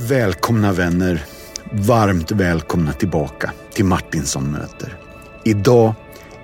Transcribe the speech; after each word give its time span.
Välkomna 0.00 0.72
vänner. 0.72 1.24
Varmt 1.72 2.30
välkomna 2.30 2.92
tillbaka 2.92 3.52
till 3.72 3.84
Martinsson 3.84 4.50
möter. 4.50 4.96
Idag 5.44 5.94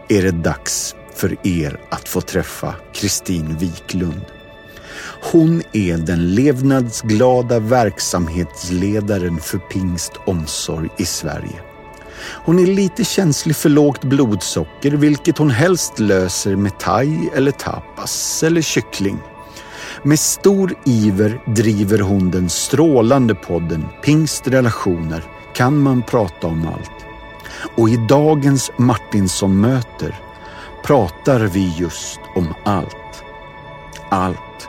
är 0.08 0.22
det 0.22 0.30
dags 0.30 0.94
för 1.14 1.46
er 1.46 1.80
att 1.90 2.08
få 2.08 2.20
träffa 2.20 2.74
Kristin 2.94 3.56
Wiklund. 3.56 4.24
Hon 5.32 5.62
är 5.72 5.96
den 5.96 6.34
levnadsglada 6.34 7.58
verksamhetsledaren 7.58 9.38
för 9.38 9.58
Pingst 9.58 10.12
Omsorg 10.26 10.88
i 10.98 11.04
Sverige. 11.04 11.60
Hon 12.44 12.58
är 12.58 12.66
lite 12.66 13.04
känslig 13.04 13.56
för 13.56 13.68
lågt 13.68 14.04
blodsocker, 14.04 14.90
vilket 14.90 15.38
hon 15.38 15.50
helst 15.50 15.98
löser 15.98 16.56
med 16.56 16.78
thai 16.78 17.30
eller 17.34 17.50
tapas 17.50 18.42
eller 18.42 18.62
kyckling. 18.62 19.18
Med 20.06 20.18
stor 20.18 20.74
iver 20.84 21.40
driver 21.46 21.98
hon 21.98 22.30
den 22.30 22.48
strålande 22.48 23.34
podden 23.34 23.86
Pingstrelationer 24.02 25.24
kan 25.54 25.78
man 25.78 26.02
prata 26.02 26.46
om 26.46 26.68
allt. 26.68 27.06
Och 27.76 27.88
i 27.88 27.96
dagens 28.08 28.70
Martinsson-möter 28.76 30.20
pratar 30.84 31.40
vi 31.40 31.74
just 31.78 32.20
om 32.34 32.54
allt. 32.64 33.24
Allt. 34.08 34.68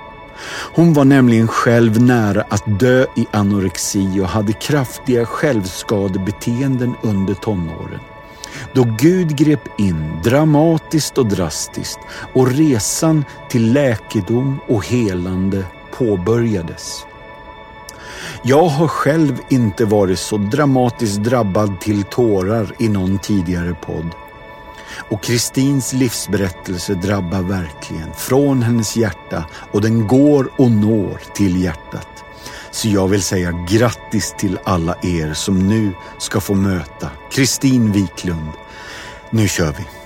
Hon 0.76 0.94
var 0.94 1.06
nämligen 1.06 1.48
själv 1.48 2.02
nära 2.02 2.42
att 2.50 2.80
dö 2.80 3.06
i 3.16 3.28
anorexi 3.32 4.20
och 4.22 4.28
hade 4.28 4.54
kraftiga 4.54 5.26
självskadebeteenden 5.26 6.96
under 7.04 7.34
tonåren. 7.34 8.00
Då 8.74 8.84
Gud 8.84 9.38
grep 9.38 9.80
in 9.80 10.22
dramatiskt 10.24 11.18
och 11.18 11.26
drastiskt 11.26 12.00
och 12.34 12.52
resan 12.52 13.26
till 13.50 13.74
läkedom 13.74 14.60
och 14.68 14.86
helande 14.86 15.64
påbörjades. 15.98 17.06
Jag 18.44 18.68
har 18.68 18.88
själv 18.88 19.40
inte 19.50 19.86
varit 19.86 20.20
så 20.20 20.38
dramatiskt 20.38 21.24
drabbad 21.24 21.80
till 21.80 22.04
tårar 22.04 22.76
i 22.80 22.90
någon 22.90 23.20
tidigare 23.20 23.76
podd. 23.82 24.10
Och 25.10 25.24
Kristins 25.24 25.94
livsberättelse 25.94 26.94
drabbar 26.94 27.42
verkligen 27.42 28.14
från 28.14 28.64
hennes 28.64 28.98
hjärta 28.98 29.46
och 29.72 29.82
den 29.82 30.08
går 30.08 30.52
och 30.58 30.72
når 30.72 31.22
till 31.34 31.64
hjärtat. 31.64 32.25
Så 32.76 32.88
jag 32.88 33.08
vill 33.08 33.22
säga 33.22 33.66
grattis 33.70 34.36
till 34.38 34.60
alla 34.64 34.96
er 35.02 35.34
som 35.34 35.68
nu 35.68 35.92
ska 36.20 36.40
få 36.40 36.54
möta 36.54 37.12
Kristin 37.32 37.92
Wiklund. 37.92 38.52
Nu 39.30 39.48
kör 39.48 39.72
vi! 39.72 40.05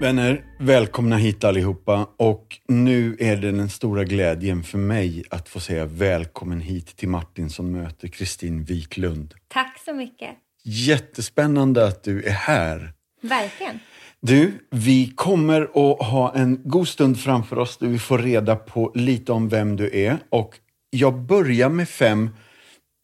Vänner, 0.00 0.44
välkomna 0.58 1.16
hit 1.16 1.44
allihopa 1.44 2.08
och 2.16 2.58
nu 2.68 3.16
är 3.20 3.36
det 3.36 3.52
den 3.52 3.68
stora 3.68 4.04
glädjen 4.04 4.62
för 4.62 4.78
mig 4.78 5.24
att 5.30 5.48
få 5.48 5.60
säga 5.60 5.84
välkommen 5.84 6.60
hit 6.60 6.96
till 6.96 7.08
Martin 7.08 7.50
som 7.50 7.72
möter 7.72 8.08
Kristin 8.08 8.64
Wiklund. 8.64 9.34
Tack 9.48 9.78
så 9.84 9.92
mycket. 9.92 10.30
Jättespännande 10.64 11.86
att 11.86 12.02
du 12.02 12.22
är 12.22 12.30
här. 12.30 12.92
Verkligen. 13.22 13.78
Du, 14.20 14.52
vi 14.70 15.12
kommer 15.16 15.62
att 15.62 16.06
ha 16.06 16.34
en 16.34 16.60
god 16.64 16.88
stund 16.88 17.20
framför 17.20 17.58
oss 17.58 17.76
där 17.76 17.88
vi 17.88 17.98
får 17.98 18.18
reda 18.18 18.56
på 18.56 18.92
lite 18.94 19.32
om 19.32 19.48
vem 19.48 19.76
du 19.76 19.90
är 19.98 20.18
och 20.28 20.58
jag 20.90 21.14
börjar 21.20 21.68
med 21.68 21.88
fem 21.88 22.30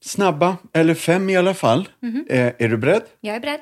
snabba, 0.04 0.56
eller 0.72 0.94
fem 0.94 1.30
i 1.30 1.36
alla 1.36 1.54
fall. 1.54 1.88
Mhm. 2.02 2.26
Eh, 2.28 2.52
är 2.58 2.68
du 2.68 2.76
beredd? 2.76 3.02
Jag 3.20 3.36
är 3.36 3.40
beredd. 3.40 3.60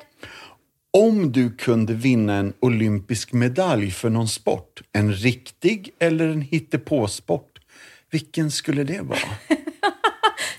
Om 0.97 1.31
du 1.31 1.55
kunde 1.55 1.93
vinna 1.93 2.35
en 2.35 2.53
olympisk 2.59 3.33
medalj 3.33 3.91
för 3.91 4.09
någon 4.09 4.27
sport, 4.27 4.81
en 4.91 5.13
riktig 5.13 5.89
eller 5.99 6.27
en 6.27 6.41
hittepåsport, 6.41 7.59
vilken 8.11 8.51
skulle 8.51 8.83
det 8.83 9.01
vara? 9.01 9.19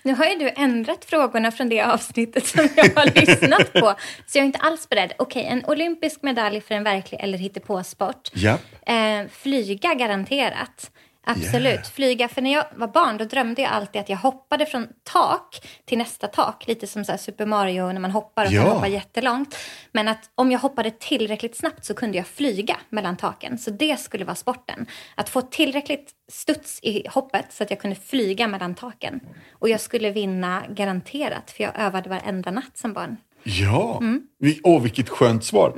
Nu 0.02 0.14
har 0.14 0.26
ju 0.26 0.38
du 0.38 0.50
ändrat 0.56 1.04
frågorna 1.04 1.50
från 1.50 1.68
det 1.68 1.80
avsnittet 1.80 2.46
som 2.46 2.68
jag 2.76 2.84
har 2.84 3.20
lyssnat 3.20 3.72
på. 3.72 3.94
Så 4.26 4.38
jag 4.38 4.42
är 4.42 4.46
inte 4.46 4.58
alls 4.58 4.88
beredd. 4.88 5.12
Okej, 5.18 5.44
en 5.44 5.64
olympisk 5.64 6.22
medalj 6.22 6.60
för 6.60 6.74
en 6.74 6.84
verklig 6.84 7.20
eller 7.20 7.38
hittepåsport. 7.38 8.30
Japp. 8.32 8.60
Eh, 8.86 9.30
flyga 9.32 9.94
garanterat. 9.94 10.90
Absolut. 11.26 11.64
Yeah. 11.66 11.82
Flyga. 11.82 12.28
För 12.28 12.42
när 12.42 12.52
jag 12.52 12.64
var 12.76 12.88
barn 12.88 13.16
då 13.16 13.24
drömde 13.24 13.62
jag 13.62 13.70
alltid 13.70 14.00
att 14.00 14.08
jag 14.08 14.16
hoppade 14.16 14.66
från 14.66 14.88
tak 15.02 15.68
till 15.84 15.98
nästa 15.98 16.26
tak. 16.26 16.66
Lite 16.66 16.86
som 16.86 17.04
så 17.04 17.12
här 17.12 17.18
Super 17.18 17.46
Mario 17.46 17.92
när 17.92 18.00
man 18.00 18.10
hoppar 18.10 18.46
och 18.46 18.52
Ja. 18.52 18.62
kan 18.62 18.72
hoppa 18.72 18.88
jättelångt. 18.88 19.56
Men 19.92 20.08
att 20.08 20.30
om 20.34 20.50
jag 20.52 20.58
hoppade 20.58 20.90
tillräckligt 20.90 21.56
snabbt 21.56 21.84
så 21.84 21.94
kunde 21.94 22.16
jag 22.18 22.26
flyga 22.26 22.76
mellan 22.88 23.16
taken. 23.16 23.58
Så 23.58 23.70
det 23.70 24.00
skulle 24.00 24.24
vara 24.24 24.34
sporten. 24.36 24.86
Att 25.14 25.28
få 25.28 25.40
tillräckligt 25.42 26.10
studs 26.32 26.80
i 26.82 27.08
hoppet 27.08 27.46
så 27.50 27.62
att 27.62 27.70
jag 27.70 27.80
kunde 27.80 27.96
flyga 27.96 28.48
mellan 28.48 28.74
taken. 28.74 29.20
Och 29.52 29.68
jag 29.68 29.80
skulle 29.80 30.10
vinna 30.10 30.62
garanterat 30.68 31.50
för 31.50 31.64
jag 31.64 31.78
övade 31.78 32.08
varenda 32.08 32.50
natt 32.50 32.78
som 32.78 32.92
barn. 32.92 33.16
Ja, 33.42 33.98
Mm. 34.00 34.22
Vi, 34.38 34.60
åh 34.64 34.82
vilket 34.82 35.08
skönt 35.08 35.44
svar. 35.44 35.72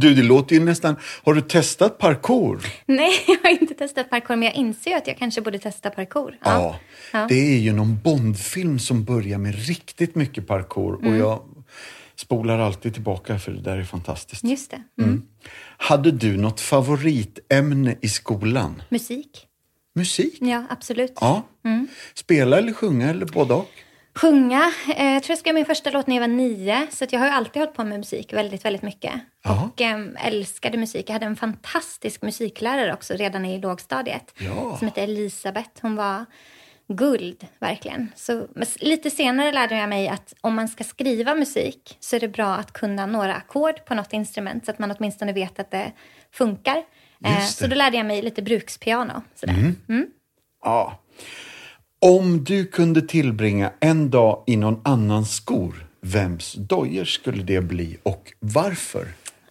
Du, 0.00 0.14
det 0.14 0.22
låter 0.22 0.56
ju 0.56 0.64
nästan... 0.64 0.96
Har 1.24 1.34
du 1.34 1.40
testat 1.40 1.98
parkour? 1.98 2.60
Nej, 2.86 3.12
jag 3.26 3.38
har 3.42 3.50
inte 3.60 3.74
testat 3.74 4.10
parkour 4.10 4.36
men 4.36 4.46
jag 4.46 4.54
inser 4.54 4.90
ju 4.90 4.96
att 4.96 5.06
jag 5.06 5.18
kanske 5.18 5.40
borde 5.40 5.58
testa 5.58 5.90
parkour. 5.90 6.38
Ja. 6.44 6.76
Ja. 7.12 7.26
Det 7.28 7.54
är 7.54 7.58
ju 7.58 7.72
någon 7.72 7.98
Bondfilm 8.04 8.78
som 8.78 9.04
börjar 9.04 9.38
med 9.38 9.66
riktigt 9.66 10.14
mycket 10.14 10.46
parkour 10.46 10.98
Mm. 11.00 11.12
och 11.12 11.18
jag 11.18 11.42
spolar 12.16 12.58
alltid 12.58 12.92
tillbaka 12.94 13.38
för 13.38 13.52
det 13.52 13.60
där 13.60 13.76
är 13.78 13.84
fantastiskt. 13.84 14.44
Just 14.44 14.70
det. 14.70 15.02
Mm. 15.02 15.22
Hade 15.76 16.10
du 16.10 16.36
något 16.36 16.60
favoritämne 16.60 17.96
i 18.00 18.08
skolan? 18.08 18.82
Musik. 18.88 19.46
Musik? 19.94 20.38
Ja, 20.40 20.64
absolut. 20.70 21.12
Ja. 21.20 21.42
Mm. 21.64 21.88
Spela 22.14 22.58
eller 22.58 22.72
sjunga 22.72 23.10
eller 23.10 23.26
både 23.26 23.54
och? 23.54 23.70
Sjunga. 24.16 24.72
Eh, 24.96 25.12
jag 25.12 25.22
tror 25.22 25.32
jag 25.32 25.38
skrev 25.38 25.54
min 25.54 25.66
första 25.66 25.90
låt 25.90 26.06
när 26.06 26.16
jag 26.16 26.20
var 26.20 26.28
nio. 26.28 26.86
Så 26.90 27.06
jag 27.10 27.20
har 27.20 27.26
ju 27.26 27.32
alltid 27.32 27.62
hållit 27.62 27.74
på 27.74 27.84
med 27.84 27.98
musik 27.98 28.32
väldigt, 28.32 28.64
väldigt 28.64 28.82
mycket. 28.82 29.12
Ja. 29.44 29.64
Och 29.64 29.80
eh, 29.80 30.26
älskade 30.26 30.78
musik. 30.78 31.08
Jag 31.08 31.12
hade 31.12 31.26
en 31.26 31.36
fantastisk 31.36 32.22
musiklärare 32.22 32.92
också 32.92 33.14
redan 33.14 33.44
i 33.44 33.60
lågstadiet. 33.60 34.34
Ja. 34.38 34.76
Som 34.78 34.88
hette 34.88 35.02
Elisabeth. 35.02 35.70
Hon 35.82 35.96
var 35.96 36.24
guld, 36.88 37.46
verkligen. 37.58 38.12
Så, 38.16 38.46
lite 38.76 39.10
senare 39.10 39.52
lärde 39.52 39.76
jag 39.76 39.88
mig 39.88 40.08
att 40.08 40.34
om 40.40 40.54
man 40.54 40.68
ska 40.68 40.84
skriva 40.84 41.34
musik 41.34 41.96
så 42.00 42.16
är 42.16 42.20
det 42.20 42.28
bra 42.28 42.54
att 42.54 42.72
kunna 42.72 43.06
några 43.06 43.34
ackord 43.34 43.84
på 43.84 43.94
något 43.94 44.12
instrument 44.12 44.64
så 44.64 44.70
att 44.70 44.78
man 44.78 44.90
åtminstone 44.90 45.32
vet 45.32 45.58
att 45.58 45.70
det 45.70 45.92
funkar. 46.32 46.76
Eh, 46.76 47.36
det. 47.36 47.42
så 47.42 47.66
då 47.66 47.74
lärde 47.76 47.96
jag 47.96 48.06
mig 48.06 48.22
lite 48.22 48.42
brukspiano. 48.42 49.22
Sådär. 49.34 49.74
Mm. 49.88 50.06
Ja. 50.64 50.98
Om 52.00 52.44
du 52.44 52.66
kunde 52.66 53.02
tillbringa 53.02 53.72
en 53.80 54.10
dag 54.10 54.44
i 54.46 54.56
någon 54.56 54.80
annans 54.84 55.36
skor, 55.36 55.86
vems 56.00 56.52
dojor 56.52 57.04
skulle 57.04 57.42
det 57.42 57.60
bli 57.60 57.98
och 58.02 58.32
varför? 58.40 59.06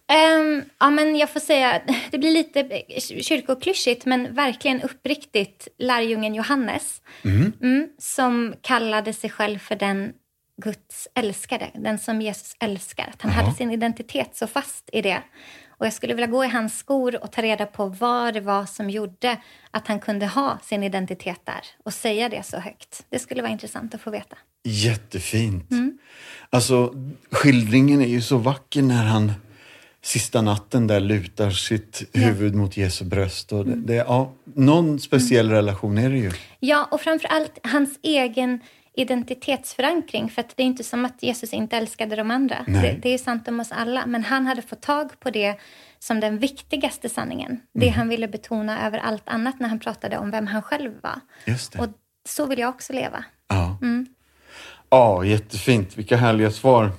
Ehm, 0.08 0.62
ja, 0.78 0.90
men 0.90 1.16
jag 1.16 1.30
får 1.30 1.40
säga, 1.40 1.80
det 2.10 2.18
blir 2.18 2.32
lite 2.32 2.82
kyrkoklyschigt 3.00 4.06
men 4.06 4.34
verkligen 4.34 4.82
uppriktigt 4.82 5.68
lärjungen 5.78 6.34
Johannes. 6.34 7.02
Mm, 7.24 7.88
som 7.98 8.54
kallade 8.60 9.12
sig 9.12 9.30
själv 9.30 9.58
för 9.58 9.76
den 9.76 10.12
Guds 10.62 11.08
älskade, 11.14 11.70
den 11.74 11.98
som 11.98 12.22
Jesus 12.22 12.56
älskar. 12.60 13.10
Att 13.14 13.22
han 13.22 13.30
hade 13.30 13.56
sin 13.56 13.70
identitet 13.70 14.36
så 14.36 14.46
fast 14.46 14.90
i 14.92 15.02
det. 15.02 15.22
Och 15.78 15.86
jag 15.86 15.92
skulle 15.92 16.14
vilja 16.14 16.26
gå 16.26 16.44
i 16.44 16.48
hans 16.48 16.78
skor 16.78 17.22
och 17.22 17.32
ta 17.32 17.42
reda 17.42 17.66
på 17.66 17.86
vad 17.86 18.34
det 18.34 18.40
var 18.40 18.66
som 18.66 18.90
gjorde 18.90 19.36
att 19.70 19.86
han 19.86 20.00
kunde 20.00 20.26
ha 20.26 20.58
sin 20.62 20.82
identitet 20.82 21.40
där 21.44 21.60
och 21.84 21.94
säga 21.94 22.28
det 22.28 22.46
så 22.46 22.58
högt. 22.58 23.06
Det 23.10 23.18
skulle 23.18 23.42
vara 23.42 23.52
intressant 23.52 23.94
att 23.94 24.00
få 24.00 24.10
veta. 24.10 24.36
Jättefint. 24.64 25.70
Alltså, 26.50 26.94
skildringen 27.30 28.00
är 28.00 28.06
ju 28.06 28.22
så 28.22 28.36
vacker 28.36 28.82
när 28.82 29.04
han 29.04 29.32
sista 30.02 30.42
natten 30.42 30.86
där 30.86 31.00
lutar 31.00 31.50
sitt 31.50 32.02
huvud 32.12 32.54
mot 32.54 32.76
Jesu 32.76 33.04
bröst. 33.04 33.52
Och 33.52 33.66
det, 33.66 33.74
det, 33.74 33.94
ja, 33.94 34.32
någon 34.44 35.00
speciell 35.00 35.50
relation 35.50 35.98
är 35.98 36.10
det 36.10 36.18
ju. 36.18 36.32
Ja, 36.60 36.88
och 36.90 37.00
framför 37.00 37.28
allt 37.28 37.58
hans 37.62 37.98
egen 38.02 38.60
identitetsförankring. 38.96 40.30
För 40.30 40.40
att 40.40 40.56
det 40.56 40.62
är 40.62 40.66
inte 40.66 40.84
som 40.84 41.04
att 41.04 41.22
Jesus 41.22 41.52
inte 41.52 41.76
älskade 41.76 42.16
de 42.16 42.30
andra. 42.30 42.64
Det, 42.66 42.98
det 43.02 43.14
är 43.14 43.18
sant 43.18 43.48
om 43.48 43.60
oss 43.60 43.72
alla. 43.72 44.06
Men 44.06 44.24
han 44.24 44.46
hade 44.46 44.62
fått 44.62 44.82
tag 44.82 45.20
på 45.20 45.30
det 45.30 45.54
som 45.98 46.20
den 46.20 46.38
viktigaste 46.38 47.08
sanningen. 47.08 47.60
Det 47.74 47.88
han 47.88 48.08
ville 48.08 48.28
betona 48.28 48.86
över 48.86 48.98
allt 48.98 49.28
annat 49.28 49.60
när 49.60 49.68
han 49.68 49.78
pratade 49.80 50.18
om 50.18 50.30
vem 50.30 50.46
han 50.46 50.62
själv 50.62 50.92
var. 51.02 51.20
Och 51.78 51.88
så 52.28 52.46
vill 52.46 52.58
jag 52.58 52.68
också 52.68 52.92
leva. 52.92 53.24
Ja. 53.48 53.78
ja, 54.90 55.24
jättefint. 55.24 55.98
Vilka 55.98 56.16
härliga 56.16 56.50
svar. 56.50 56.90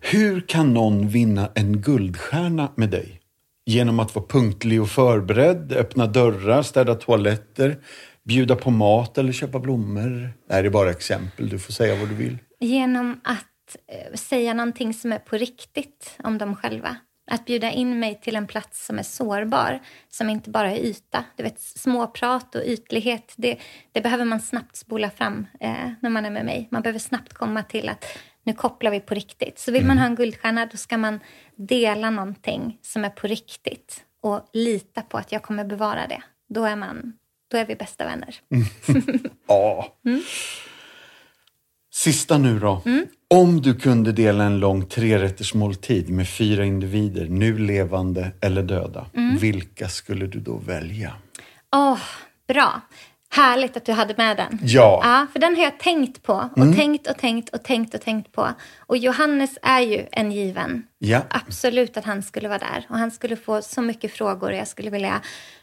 Hur 0.00 0.40
kan 0.40 0.74
någon 0.74 1.08
vinna 1.08 1.50
en 1.54 1.80
guldstjärna 1.80 2.68
med 2.74 2.90
dig? 2.90 3.22
genom 3.66 4.00
att 4.00 4.14
vara 4.14 4.26
punktlig 4.26 4.82
och 4.82 4.88
förberedd, 4.88 5.72
öppna 5.72 6.06
dörrar, 6.06 6.62
städa 6.62 6.94
toaletter, 6.94 7.76
bjuda 8.24 8.56
på 8.56 8.70
mat 8.70 9.18
eller 9.18 9.32
köpa 9.32 9.58
blommor. 9.58 10.32
Det 10.48 10.54
här 10.54 10.64
är 10.64 10.70
bara 10.70 10.90
exempel, 10.90 11.48
du 11.48 11.58
får 11.58 11.72
säga 11.72 11.94
vad 11.94 12.08
du 12.08 12.14
vill. 12.14 12.38
Genom 12.60 13.20
att 13.24 13.76
eh, 13.88 14.14
säga 14.14 14.54
någonting 14.54 14.94
som 14.94 15.12
är 15.12 15.18
på 15.18 15.36
riktigt 15.36 16.18
om 16.24 16.38
dem 16.38 16.56
själva. 16.56 16.96
Att 17.30 17.44
bjuda 17.44 17.70
in 17.70 18.00
mig 18.00 18.20
till 18.20 18.36
en 18.36 18.46
plats 18.46 18.86
som 18.86 18.98
är 18.98 19.02
sårbar, 19.02 19.80
som 20.08 20.30
inte 20.30 20.50
bara 20.50 20.72
är 20.72 20.76
yta. 20.76 21.24
Du 21.36 21.42
vet, 21.42 21.60
småprat 21.60 22.54
och 22.54 22.62
ytlighet, 22.64 23.34
det, 23.36 23.58
det 23.92 24.00
behöver 24.00 24.24
man 24.24 24.40
snabbt 24.40 24.76
spola 24.76 25.10
fram 25.10 25.46
eh, 25.60 25.90
när 26.00 26.10
man 26.10 26.26
är 26.26 26.30
med 26.30 26.44
mig. 26.44 26.68
Man 26.70 26.82
behöver 26.82 26.98
snabbt 26.98 27.32
komma 27.32 27.62
till 27.62 27.88
att 27.88 28.04
nu 28.44 28.52
kopplar 28.52 28.90
vi 28.90 29.00
på 29.00 29.14
riktigt. 29.14 29.58
Så 29.58 29.72
vill 29.72 29.86
man 29.86 29.98
ha 29.98 30.06
en 30.06 30.14
guldstjärna, 30.14 30.66
då 30.66 30.76
ska 30.76 30.98
man 30.98 31.20
dela 31.56 32.10
någonting 32.10 32.78
som 32.82 33.04
är 33.04 33.10
på 33.10 33.26
riktigt 33.26 34.04
och 34.20 34.48
lita 34.52 35.02
på 35.02 35.18
att 35.18 35.32
jag 35.32 35.42
kommer 35.42 35.64
bevara 35.64 36.06
det. 36.06 36.22
Då 36.48 36.64
är, 36.64 36.76
man, 36.76 37.12
då 37.52 37.58
är 37.58 37.66
vi 37.66 37.76
bästa 37.76 38.04
vänner. 38.04 38.34
Ja. 39.48 39.86
Sista 41.94 42.38
nu 42.38 42.58
då. 42.58 42.82
Om 43.30 43.62
du 43.62 43.74
kunde 43.74 44.12
dela 44.12 44.44
en 44.44 44.60
lång 44.60 44.86
trerättersmåltid 44.86 46.10
med 46.10 46.28
fyra 46.28 46.64
individer, 46.64 47.26
nu 47.28 47.58
levande 47.58 48.30
eller 48.40 48.62
döda, 48.62 49.06
vilka 49.40 49.88
skulle 49.88 50.26
du 50.26 50.40
då 50.40 50.56
välja? 50.56 51.12
Åh, 51.76 51.98
bra. 52.48 52.80
Härligt 53.30 53.76
att 53.76 53.84
du 53.84 53.92
hade 53.92 54.14
med 54.16 54.36
den. 54.36 54.58
Ja. 54.62 55.00
ja 55.04 55.26
för 55.32 55.38
den 55.40 55.56
har 55.56 55.62
jag 55.62 55.78
tänkt 55.78 56.22
på 56.22 56.50
och 56.56 56.76
tänkt 56.76 57.06
och 57.06 57.18
tänkt 57.18 57.48
och 57.48 57.62
tänkt 57.62 57.94
och 57.94 58.00
tänkt 58.00 58.32
på. 58.32 58.48
Och 58.78 58.96
Johannes 58.96 59.58
är 59.62 59.80
ju 59.80 60.06
en 60.12 60.32
given. 60.32 60.82
Ja. 60.98 61.20
Absolut 61.30 61.96
att 61.96 62.04
han 62.04 62.22
skulle 62.22 62.48
vara 62.48 62.58
där. 62.58 62.86
Och 62.88 62.98
han 62.98 63.10
skulle 63.10 63.36
få 63.36 63.62
så 63.62 63.82
mycket 63.82 64.12
frågor 64.12 64.50
och 64.50 64.56
jag 64.56 64.68
skulle 64.68 64.90
vilja 64.90 65.20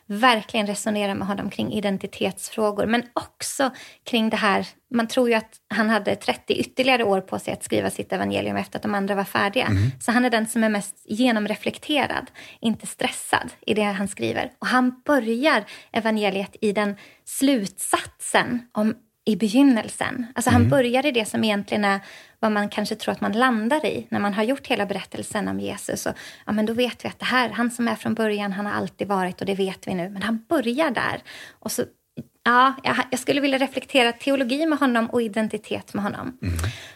verkligen 0.10 0.68
resonera 0.68 1.16
med 1.16 1.28
honom 1.28 1.50
kring 1.50 1.74
identitetsfrågor. 1.74 2.86
Men 2.86 3.04
också 3.14 3.72
kring 4.04 4.30
det 4.30 4.38
här, 4.38 4.68
man 4.94 5.08
tror 5.08 5.30
ju 5.30 5.36
att 5.36 5.58
han 5.68 5.90
hade 5.90 6.16
30 6.16 6.54
ytterligare 6.54 7.04
år 7.04 7.22
på 7.22 7.40
sig 7.40 7.54
att 7.54 7.64
skriva 7.64 7.90
sitt 7.90 8.14
evangelium 8.14 8.58
efter 8.58 8.78
att 8.78 8.84
de 8.84 8.96
andra 8.96 9.16
var 9.16 9.24
färdiga. 9.24 9.68
Så 10.02 10.12
han 10.12 10.26
är 10.26 10.30
den 10.30 10.48
som 10.48 10.64
är 10.64 10.70
mest 10.70 10.96
genomreflekterad, 11.06 12.32
inte 12.62 12.88
stressad 12.88 13.50
i 13.62 13.74
det 13.74 13.84
han 13.84 14.08
skriver. 14.08 14.52
Och 14.60 14.68
han 14.68 15.02
börjar 15.06 15.64
evangeliet 15.92 16.56
i 16.62 16.72
den 16.72 16.96
slutsatsen 17.26 18.62
om 18.72 18.96
i 19.30 19.36
begynnelsen. 19.36 20.26
Alltså 20.36 20.50
han 20.52 20.70
börjar 20.70 21.06
i 21.06 21.12
det 21.12 21.26
som 21.26 21.44
egentligen 21.44 21.86
är 21.86 22.00
vad 22.40 22.52
man 22.52 22.70
kanske 22.70 22.96
tror 22.96 23.12
att 23.12 23.22
man 23.22 23.32
landar 23.32 23.86
i 23.86 24.08
när 24.10 24.20
man 24.20 24.34
har 24.34 24.44
gjort 24.44 24.68
hela 24.68 24.86
berättelsen 24.86 25.48
om 25.48 25.60
Jesus. 25.60 26.06
Och, 26.06 26.14
ja, 26.46 26.52
men 26.52 26.66
då 26.66 26.74
vet 26.74 27.06
vi 27.06 27.10
att 27.10 27.20
det 27.20 27.26
här, 27.26 27.50
han 27.50 27.72
som 27.72 27.88
är 27.88 27.96
från 27.96 28.14
början, 28.14 28.52
han 28.52 28.66
har 28.66 28.74
alltid 28.74 29.08
varit 29.08 29.40
och 29.42 29.46
det 29.46 29.56
vet 29.56 29.88
vi 29.88 29.94
nu. 29.94 30.10
Men 30.10 30.22
han 30.22 30.46
börjar 30.50 30.92
där. 30.92 31.22
Och 31.60 31.72
så, 31.72 31.84
ja, 32.44 32.74
jag, 32.84 32.96
jag 33.12 33.20
skulle 33.20 33.42
vilja 33.42 33.58
reflektera 33.58 34.12
teologi 34.12 34.66
med 34.66 34.80
honom 34.80 35.10
och 35.10 35.22
identitet 35.22 35.94
med 35.94 36.04
honom. 36.04 36.38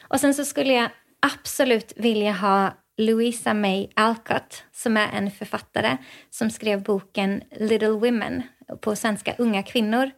Och 0.07 0.19
sen 0.19 0.33
så 0.33 0.45
skulle 0.45 0.74
jag 0.74 0.89
absolut 1.21 1.94
vilja 1.95 2.31
ha 2.31 2.74
Louisa 2.98 3.54
May 3.54 3.88
Alcott 3.95 4.63
som 4.72 4.98
är 4.98 5.07
en 5.13 5.31
författare 5.31 5.98
som 6.30 6.50
skrev 6.50 6.84
boken 6.84 7.44
Little 7.51 7.90
Women 7.90 8.44
på 8.81 8.95
svenska 8.95 9.36
Unga 9.38 9.63
kvinnor. 9.63 10.12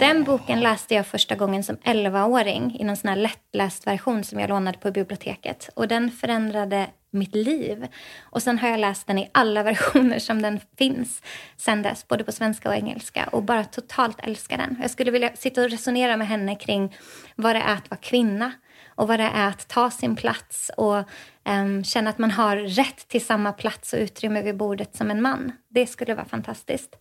Den 0.00 0.24
boken 0.24 0.60
läste 0.60 0.94
jag 0.94 1.06
första 1.06 1.34
gången 1.34 1.64
som 1.64 1.76
11-åring 1.76 2.76
i 2.80 2.84
någon 2.84 2.96
sån 2.96 3.08
här 3.08 3.16
lättläst 3.16 3.86
version 3.86 4.24
som 4.24 4.40
jag 4.40 4.48
lånade 4.48 4.78
på 4.78 4.90
biblioteket. 4.90 5.70
Och 5.74 5.88
den 5.88 6.10
förändrade 6.10 6.86
mitt 7.10 7.34
liv. 7.34 7.86
Och 8.20 8.42
sen 8.42 8.58
har 8.58 8.68
jag 8.68 8.80
läst 8.80 9.06
den 9.06 9.18
i 9.18 9.30
alla 9.32 9.62
versioner 9.72 10.18
som 10.18 10.42
den 10.42 10.60
finns 10.78 11.22
sen 11.56 11.82
dess, 11.82 12.08
både 12.08 12.24
på 12.24 12.32
svenska 12.32 12.68
och 12.68 12.74
engelska. 12.74 13.28
Och 13.32 13.42
bara 13.42 13.64
totalt 13.64 14.20
älskar 14.22 14.58
den. 14.58 14.78
Jag 14.80 14.90
skulle 14.90 15.10
vilja 15.10 15.30
sitta 15.36 15.62
och 15.62 15.70
resonera 15.70 16.16
med 16.16 16.28
henne 16.28 16.56
kring 16.56 16.96
vad 17.36 17.56
det 17.56 17.62
är 17.62 17.74
att 17.74 17.90
vara 17.90 18.00
kvinna 18.00 18.52
och 18.94 19.08
vad 19.08 19.20
det 19.20 19.30
är 19.34 19.48
att 19.48 19.68
ta 19.68 19.90
sin 19.90 20.16
plats 20.16 20.70
och 20.76 21.04
um, 21.44 21.84
känna 21.84 22.10
att 22.10 22.18
man 22.18 22.30
har 22.30 22.56
rätt 22.56 23.08
till 23.08 23.24
samma 23.24 23.52
plats 23.52 23.92
och 23.92 23.98
utrymme 23.98 24.42
vid 24.42 24.56
bordet 24.56 24.96
som 24.96 25.10
en 25.10 25.22
man. 25.22 25.52
Det 25.68 25.86
skulle 25.86 26.14
vara 26.14 26.26
fantastiskt. 26.26 26.96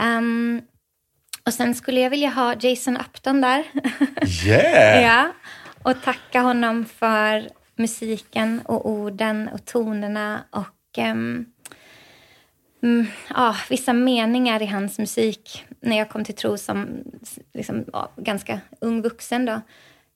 Um, 0.00 0.62
och 1.46 1.54
sen 1.54 1.74
skulle 1.74 2.00
jag 2.00 2.10
vilja 2.10 2.28
ha 2.28 2.54
Jason 2.60 2.96
Upton 2.96 3.40
där. 3.40 3.64
Yeah! 4.46 5.02
ja, 5.02 5.32
och 5.82 6.02
tacka 6.02 6.40
honom 6.40 6.84
för 6.84 7.48
musiken 7.76 8.60
och 8.64 8.90
orden 8.90 9.48
och 9.48 9.64
tonerna 9.64 10.44
och 10.50 10.98
um, 10.98 11.46
mm, 12.82 13.06
ja, 13.28 13.56
vissa 13.70 13.92
meningar 13.92 14.62
i 14.62 14.66
hans 14.66 14.98
musik 14.98 15.64
när 15.80 15.98
jag 15.98 16.08
kom 16.08 16.24
till 16.24 16.34
tro 16.34 16.58
som 16.58 17.04
liksom, 17.54 17.84
ja, 17.92 18.10
ganska 18.16 18.60
ung 18.80 19.02
vuxen. 19.02 19.44
Då, 19.44 19.60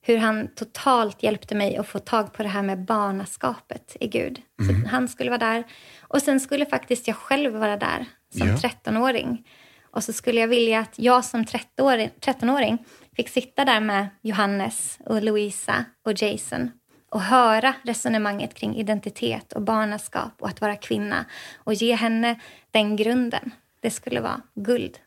hur 0.07 0.17
han 0.17 0.47
totalt 0.47 1.23
hjälpte 1.23 1.55
mig 1.55 1.77
att 1.77 1.87
få 1.87 1.99
tag 1.99 2.33
på 2.33 2.43
det 2.43 2.49
här 2.49 2.61
med 2.61 2.85
barnaskapet 2.85 3.97
i 3.99 4.07
Gud. 4.07 4.41
Så 4.57 4.89
han 4.89 5.07
skulle 5.07 5.29
vara 5.29 5.39
där. 5.39 5.63
Och 6.01 6.21
sen 6.21 6.39
skulle 6.39 6.65
faktiskt 6.65 7.07
jag 7.07 7.17
själv 7.17 7.53
vara 7.53 7.77
där 7.77 8.05
som 8.37 8.47
Ja. 8.47 8.55
13-åring. 8.55 9.47
Och 9.91 10.03
så 10.03 10.13
skulle 10.13 10.41
jag 10.41 10.47
vilja 10.47 10.79
att 10.79 10.99
jag 10.99 11.25
som 11.25 11.43
13-åring 11.43 12.09
13-åring 12.21 12.77
fick 13.15 13.29
sitta 13.29 13.65
där 13.65 13.79
med 13.79 14.07
Johannes 14.21 14.99
och 15.05 15.21
Louisa 15.23 15.85
och 16.05 16.21
Jason 16.21 16.71
och 17.09 17.21
höra 17.21 17.73
resonemanget 17.83 18.53
kring 18.53 18.75
identitet 18.75 19.53
och 19.53 19.61
barnaskap 19.61 20.31
och 20.39 20.47
att 20.47 20.61
vara 20.61 20.75
kvinna 20.75 21.25
och 21.57 21.73
ge 21.73 21.95
henne 21.95 22.39
den 22.71 22.95
grunden. 22.95 23.51
Det 23.79 23.91
skulle 23.91 24.21
vara 24.21 24.41
guld. 24.55 24.99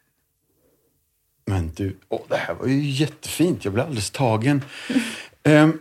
Men 1.51 1.71
du, 1.77 1.97
åh, 2.09 2.21
det 2.29 2.37
här 2.37 2.55
var 2.55 2.67
ju 2.67 2.81
jättefint. 2.81 3.65
Jag 3.65 3.75
blev 3.75 3.85
alldeles 3.87 4.11
tagen. 4.11 4.65
Ehm, 5.43 5.79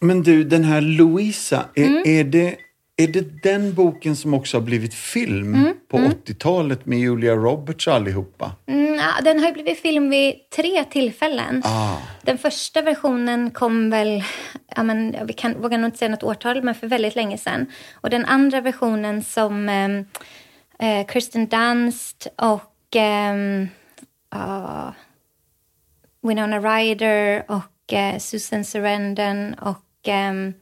men 0.00 0.22
du, 0.22 0.44
den 0.44 0.64
här 0.64 0.80
Louisa, 0.80 1.64
är, 1.74 1.84
Mm. 1.86 2.02
är, 2.06 2.24
det, 2.24 2.56
är 2.96 3.06
det 3.06 3.42
den 3.42 3.74
boken 3.74 4.16
som 4.16 4.34
också 4.34 4.56
har 4.56 4.62
blivit 4.62 4.94
film 4.94 5.54
Mm, 5.54 5.74
på 5.90 5.96
80-talet 5.98 6.86
med 6.86 6.98
Julia 6.98 7.34
Roberts 7.34 7.86
och 7.86 7.94
allihopa? 7.94 8.52
Mm, 8.66 9.00
den 9.24 9.38
har 9.38 9.46
ju 9.46 9.52
blivit 9.52 9.80
film 9.80 10.10
vid 10.10 10.34
tre 10.56 10.84
tillfällen. 10.84 11.62
Ah. 11.64 11.96
Den 12.22 12.38
första 12.38 12.82
versionen 12.82 13.50
kom 13.50 13.90
väl, 13.90 14.24
ja, 14.76 14.82
men, 14.82 15.16
vi 15.26 15.32
kan, 15.32 15.62
vågar 15.62 15.78
nog 15.78 15.88
inte 15.88 15.98
säga 15.98 16.08
något 16.10 16.22
årtal, 16.22 16.62
men 16.62 16.74
för 16.74 16.86
väldigt 16.86 17.16
länge 17.16 17.38
sedan. 17.38 17.66
Och 17.94 18.10
den 18.10 18.24
andra 18.24 18.60
versionen 18.60 19.22
som 19.24 19.68
ehm, 19.68 20.04
eh, 20.78 21.06
Kirsten 21.12 21.46
Dunst 21.46 22.26
och 22.36 22.96
ehm, 22.96 23.68
ja, 24.32 24.94
Winona 26.22 26.58
Ryder 26.60 27.44
och 27.48 27.92
eh, 27.92 28.18
Susan 28.18 28.64
Sarandon 28.64 29.54
och 29.54 29.84
ehm, 30.08 30.54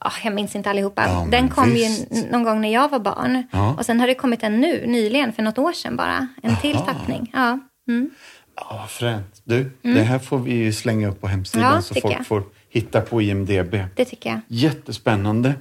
ja, 0.00 0.12
jag 0.24 0.34
minns 0.34 0.56
inte 0.56 0.70
allihopa. 0.70 1.02
Ja, 1.06 1.26
den 1.30 1.48
kom 1.48 1.70
visst. 1.70 2.06
ju 2.10 2.30
någon 2.30 2.42
gång 2.42 2.60
när 2.60 2.72
jag 2.72 2.88
var 2.88 2.98
barn. 2.98 3.42
Ja. 3.52 3.74
Och 3.78 3.86
sen 3.86 4.00
har 4.00 4.06
det 4.06 4.14
kommit 4.14 4.42
en 4.42 4.60
nu, 4.60 4.86
nyligen, 4.86 5.32
för 5.32 5.42
något 5.42 5.58
år 5.58 5.72
sedan 5.72 5.96
bara. 5.96 6.28
En 6.42 6.56
till 6.56 6.76
Aha. 6.76 6.84
tappning. 6.86 7.30
Ja. 7.34 7.58
Mm. 7.88 8.10
Ja, 8.56 8.86
fränt. 8.88 9.40
Du, 9.44 9.70
det 9.82 10.02
här 10.02 10.18
får 10.18 10.38
vi 10.38 10.52
ju 10.54 10.72
slänga 10.72 11.08
upp 11.08 11.20
på 11.20 11.26
hemsidan 11.26 11.74
Ja, 11.74 11.82
så 11.82 11.94
folk 11.94 12.14
jag. 12.14 12.26
får 12.26 12.42
hitta 12.68 13.00
på 13.00 13.22
IMDB. 13.22 13.74
Det 13.96 14.04
tycker 14.04 14.30
jag. 14.30 14.40
Jättespännande. 14.48 15.54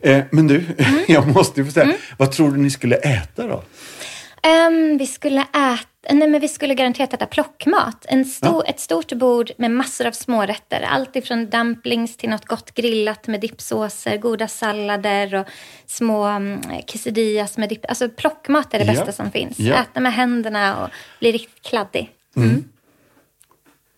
Eh, 0.00 0.24
men 0.30 0.46
du, 0.46 0.56
Mm. 0.78 1.04
jag 1.08 1.28
måste 1.34 1.60
ju 1.60 1.66
få 1.66 1.72
säga, 1.72 1.94
vad 2.18 2.32
tror 2.32 2.50
du 2.50 2.56
ni 2.56 2.70
skulle 2.70 2.96
äta 2.96 3.46
då? 3.46 3.62
Ehm, 4.42 4.98
vi 4.98 5.06
skulle 5.06 5.40
äta, 5.40 6.14
nej 6.14 6.28
men 6.28 6.40
vi 6.40 6.48
skulle 6.48 6.74
garanterat 6.74 7.14
äta 7.14 7.26
plockmat. 7.26 8.06
En 8.08 8.24
stor, 8.24 8.64
Ett 8.68 8.80
stort 8.80 9.12
bord 9.12 9.50
med 9.58 9.70
massor 9.70 10.06
av 10.06 10.12
smårätter. 10.12 10.80
Allt 10.90 11.16
ifrån 11.16 11.50
dumplings 11.50 12.16
till 12.16 12.30
något 12.30 12.44
gott 12.44 12.74
grillat 12.74 13.26
med 13.26 13.40
dippsåser, 13.40 14.16
goda 14.16 14.48
sallader 14.48 15.34
och 15.34 15.46
små 15.86 16.28
um, 16.28 16.60
quesadillas 16.86 17.58
med 17.58 17.68
dipp. 17.68 17.84
Alltså 17.88 18.08
plockmat 18.08 18.74
är 18.74 18.78
det 18.78 18.84
Ja. 18.84 18.92
bästa 18.92 19.12
som 19.12 19.30
finns. 19.30 19.58
Ja. 19.58 19.74
Äta 19.74 20.00
med 20.00 20.12
händerna 20.12 20.84
och 20.84 20.90
bli 21.20 21.32
riktigt 21.32 21.62
kladdig. 21.62 22.10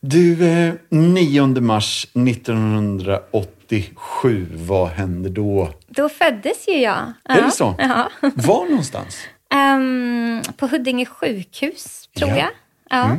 Du, 0.04 0.48
eh, 0.48 0.74
9 0.88 1.46
mars 1.60 2.06
1987, 2.14 4.46
vad 4.52 4.88
hände 4.88 5.28
då? 5.28 5.68
Då 5.88 6.08
föddes 6.08 6.68
ju 6.68 6.74
jag. 6.78 7.12
Är 7.24 7.42
det 7.42 7.50
så? 7.50 7.74
Ja. 7.78 8.10
Var 8.20 8.68
någonstans? 8.68 9.16
Ehm, 9.52 10.42
på 10.56 10.66
Huddinge 10.66 11.04
sjukhus, 11.06 12.08
tror 12.16 12.30
Ja. 12.30 12.36
jag. 12.38 12.48
Ja. 12.90 13.16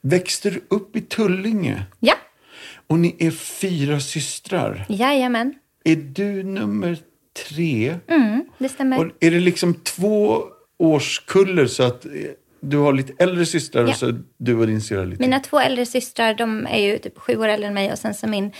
Växte 0.00 0.50
du 0.50 0.64
upp 0.70 0.96
i 0.96 1.00
Tullinge? 1.00 1.82
ja, 2.00 2.14
Och 2.86 2.98
ni 2.98 3.16
är 3.18 3.30
fyra 3.30 4.00
systrar. 4.00 4.86
jajamän. 4.88 5.54
Är 5.84 5.96
du 5.96 6.42
nummer 6.42 6.98
tre? 7.48 7.96
Mm, 8.08 8.44
det 8.58 8.68
stämmer. 8.68 8.98
Och 8.98 9.12
är 9.20 9.30
det 9.30 9.40
liksom 9.40 9.74
två 9.74 10.42
årskullar 10.78 11.66
så 11.66 11.82
att 11.82 12.04
eh, 12.06 12.10
du 12.60 12.76
har 12.76 12.92
lite 12.92 13.12
äldre 13.18 13.46
systrar 13.46 13.82
Ja. 13.82 13.88
och 13.88 13.96
så 13.96 14.12
du 14.38 14.54
och 14.56 14.66
din 14.66 14.80
syrra 14.80 15.04
lite... 15.04 15.22
Mina 15.22 15.40
två 15.40 15.60
äldre 15.60 15.86
systrar 15.86 16.34
de 16.34 16.66
är 16.66 16.78
ju 16.78 16.98
typ 16.98 17.18
sju 17.18 17.36
år 17.36 17.48
äldre 17.48 17.68
än 17.68 17.74
mig 17.74 17.92
och 17.92 17.98
sen 17.98 18.14
så 18.14 18.26
min 18.28 18.52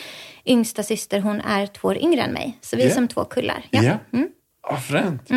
yngsta 0.47 0.83
syster 0.83 1.21
hon 1.21 1.41
är 1.41 1.67
två 1.67 1.89
år 1.89 1.97
yngre 1.99 2.21
än 2.23 2.33
mig. 2.33 2.59
Så 2.61 2.77
vi 2.77 2.83
är 2.83 2.89
Ja. 2.89 2.95
som 2.95 3.09
två 3.09 3.25
kullar. 3.25 3.65
Ja. 3.71 3.83
Ja. 3.83 3.99
Mm. 4.13 4.29
Ja, 4.63 4.77
fränt. 4.77 5.31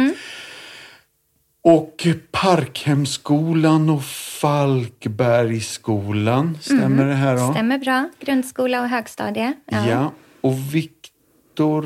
Och 1.66 2.08
Parkhemskolan 2.32 3.90
och 3.90 4.04
Falkbergsskolan, 4.42 6.58
stämmer 6.62 6.86
mm, 6.86 7.08
det 7.08 7.14
här 7.14 7.38
då? 7.38 7.52
Stämmer 7.52 7.78
bra. 7.78 8.10
Grundskola 8.20 8.82
och 8.82 8.90
högstadie. 8.90 9.54
Ja, 9.66 9.90
ja 9.90 10.12
och 10.42 10.76
Viktor... 10.76 11.86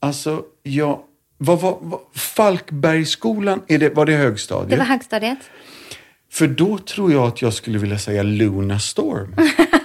alltså, 0.00 0.42
ja... 0.62 1.04
Vad 1.44 1.60
var, 1.60 1.78
vad, 1.80 2.00
Falkbergsskolan, 2.14 3.62
är 3.68 3.78
det, 3.78 3.88
var 3.88 4.06
det 4.06 4.12
högstadiet? 4.12 4.70
Det 4.70 4.76
var 4.76 4.84
högstadiet. 4.84 5.38
För 6.30 6.46
då 6.46 6.78
tror 6.78 7.12
jag 7.12 7.28
att 7.28 7.42
jag 7.42 7.52
skulle 7.52 7.78
vilja 7.78 7.98
säga 7.98 8.22
Luna 8.22 8.78
Storm. 8.78 9.36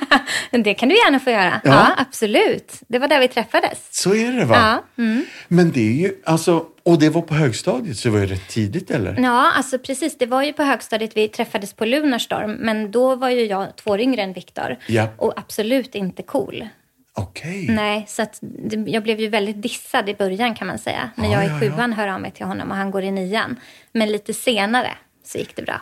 det 0.51 0.73
kan 0.73 0.89
du 0.89 0.95
gärna 0.95 1.19
få 1.19 1.29
göra. 1.29 1.61
Ja. 1.63 1.71
ja. 1.71 1.95
absolut. 1.97 2.73
Det 2.87 2.99
var 2.99 3.07
där 3.07 3.19
vi 3.19 3.27
träffades. 3.27 3.87
Så 3.91 4.15
är 4.15 4.31
det 4.31 4.45
va? 4.45 4.81
Ja. 4.97 5.03
Mm. 5.03 5.25
Men 5.47 5.71
det 5.71 5.87
är 5.87 6.07
ju, 6.07 6.13
alltså, 6.25 6.65
och 6.83 6.99
det 6.99 7.09
var 7.09 7.21
på 7.21 7.33
högstadiet, 7.33 7.97
så 7.97 8.07
det 8.07 8.13
var 8.13 8.19
ju 8.19 8.25
rätt 8.25 8.47
tidigt 8.47 8.91
eller? 8.91 9.19
Ja, 9.19 9.51
alltså 9.51 9.79
precis. 9.79 10.17
Det 10.17 10.25
var 10.25 10.43
ju 10.43 10.53
på 10.53 10.63
högstadiet 10.63 11.17
vi 11.17 11.27
träffades 11.27 11.73
på 11.73 11.85
Lunarstorm. 11.85 12.51
Men 12.51 12.91
då 12.91 13.15
var 13.15 13.29
ju 13.29 13.45
jag 13.45 13.75
två 13.75 13.91
år 13.91 13.99
yngre 13.99 14.21
än 14.21 14.33
Viktor. 14.33 14.77
Ja. 14.87 15.07
Och 15.17 15.33
absolut 15.35 15.95
inte 15.95 16.23
cool. 16.23 16.67
Okej. 17.13 17.63
Okay. 17.63 17.75
Nej, 17.75 18.05
så 18.07 18.21
att 18.21 18.41
jag 18.85 19.03
blev 19.03 19.19
ju 19.19 19.27
väldigt 19.27 19.61
dissad 19.61 20.09
i 20.09 20.13
början 20.13 20.55
kan 20.55 20.67
man 20.67 20.77
säga. 20.77 21.09
När 21.15 21.31
jag 21.31 21.45
i 21.45 21.59
sjuan 21.59 21.93
hör 21.93 22.07
av 22.07 22.21
mig 22.21 22.31
till 22.31 22.45
honom 22.45 22.71
och 22.71 22.77
han 22.77 22.91
går 22.91 23.03
i 23.03 23.11
nian. 23.11 23.59
Men 23.91 24.11
lite 24.11 24.33
senare 24.33 24.91
så 25.23 25.37
gick 25.37 25.55
det 25.55 25.61
bra. 25.61 25.81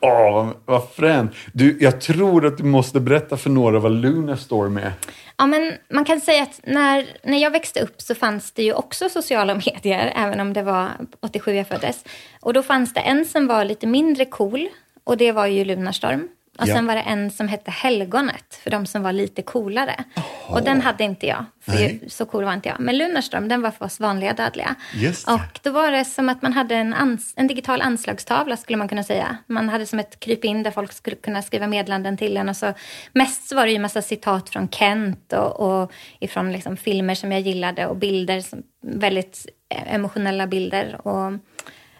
Åh, 0.00 0.40
oh, 0.40 0.52
vad 0.64 0.88
fränt. 0.90 1.32
Du, 1.52 1.78
jag 1.80 2.00
tror 2.00 2.46
att 2.46 2.58
du 2.58 2.64
måste 2.64 3.00
berätta 3.00 3.36
för 3.36 3.50
några 3.50 3.78
vad 3.78 3.92
Lunarstorm 3.92 4.76
är. 4.76 4.92
Ja, 5.36 5.46
men 5.46 5.72
man 5.88 6.04
kan 6.04 6.20
säga 6.20 6.42
att 6.42 6.60
när, 6.64 7.06
när 7.22 7.38
jag 7.38 7.50
växte 7.50 7.80
upp 7.80 8.02
så 8.02 8.14
fanns 8.14 8.52
det 8.52 8.62
ju 8.62 8.72
också 8.72 9.08
sociala 9.08 9.54
medier, 9.66 10.12
även 10.16 10.40
om 10.40 10.52
det 10.52 10.62
var 10.62 10.88
87 11.20 11.54
jag 11.54 11.68
föddes. 11.68 12.04
Och 12.40 12.52
då 12.52 12.62
fanns 12.62 12.94
det 12.94 13.00
en 13.00 13.24
som 13.24 13.46
var 13.46 13.64
lite 13.64 13.86
mindre 13.86 14.24
cool 14.24 14.68
och 15.04 15.16
det 15.16 15.32
var 15.32 15.46
ju 15.46 15.64
Lunarstorm. 15.64 16.28
Och 16.60 16.68
ja. 16.68 16.74
sen 16.74 16.86
var 16.86 16.94
det 16.94 17.00
en 17.00 17.30
som 17.30 17.48
hette 17.48 17.70
Helgonet, 17.70 18.54
för 18.62 18.70
de 18.70 18.86
som 18.86 19.02
var 19.02 19.12
lite 19.12 19.42
coolare. 19.42 20.04
Oh. 20.16 20.54
Och 20.54 20.62
den 20.62 20.80
hade 20.80 21.04
inte 21.04 21.26
jag, 21.26 21.44
för 21.60 21.72
Nej. 21.72 22.00
så 22.08 22.26
cool 22.26 22.44
var 22.44 22.52
inte 22.52 22.68
jag. 22.68 22.80
Men 22.80 22.98
Lunarstorm, 22.98 23.48
den 23.48 23.62
var 23.62 23.70
för 23.70 23.84
oss 23.84 24.00
vanliga 24.00 24.32
dödliga. 24.32 24.74
Just 24.94 25.28
och 25.28 25.60
då 25.62 25.70
var 25.70 25.92
det 25.92 26.04
som 26.04 26.28
att 26.28 26.42
man 26.42 26.52
hade 26.52 26.74
en, 26.74 26.94
ans 26.94 27.32
en 27.36 27.46
digital 27.46 27.80
anslagstavla, 27.80 28.56
skulle 28.56 28.78
man 28.78 28.88
kunna 28.88 29.04
säga. 29.04 29.36
Man 29.46 29.68
hade 29.68 29.86
som 29.86 29.98
ett 29.98 30.20
kryp 30.20 30.44
in 30.44 30.62
där 30.62 30.70
folk 30.70 30.92
skulle 30.92 31.16
kunna 31.16 31.42
skriva 31.42 31.66
meddelanden 31.66 32.16
till 32.16 32.36
en. 32.36 32.48
Och 32.48 32.56
så, 32.56 32.72
mest 33.12 33.48
så 33.48 33.56
var 33.56 33.66
det 33.66 33.72
ju 33.72 33.78
massa 33.78 34.02
citat 34.02 34.48
från 34.48 34.68
Kent 34.68 35.32
och, 35.32 35.60
och 35.60 35.92
ifrån 36.18 36.52
liksom 36.52 36.76
filmer 36.76 37.14
som 37.14 37.32
jag 37.32 37.40
gillade 37.40 37.86
och 37.86 37.96
bilder, 37.96 38.40
som, 38.40 38.62
väldigt 38.82 39.46
emotionella 39.68 40.46
bilder. 40.46 41.06
Och 41.06 41.32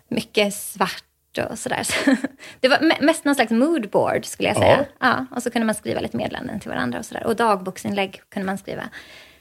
mycket 0.09 0.55
svart 0.55 1.05
och 1.39 1.59
sådär. 1.59 1.87
det 2.61 2.69
var 2.69 3.05
mest 3.05 3.25
någon 3.25 3.35
slags 3.35 3.51
moodboard 3.51 4.25
skulle 4.25 4.49
jag 4.49 4.57
säga. 4.57 4.87
Ja. 5.01 5.27
ja. 5.31 5.37
och 5.37 5.43
så 5.43 5.51
kunde 5.51 5.67
man 5.67 5.75
skriva 5.75 6.01
lite 6.01 6.17
meddelanden 6.17 6.61
till 6.61 6.71
varandra 6.71 6.99
och 6.99 7.05
sådär. 7.05 7.27
Och 7.27 7.37
dagboksinlägg 7.37 8.23
kunde 8.29 8.47
man 8.47 8.59
skriva 8.59 8.83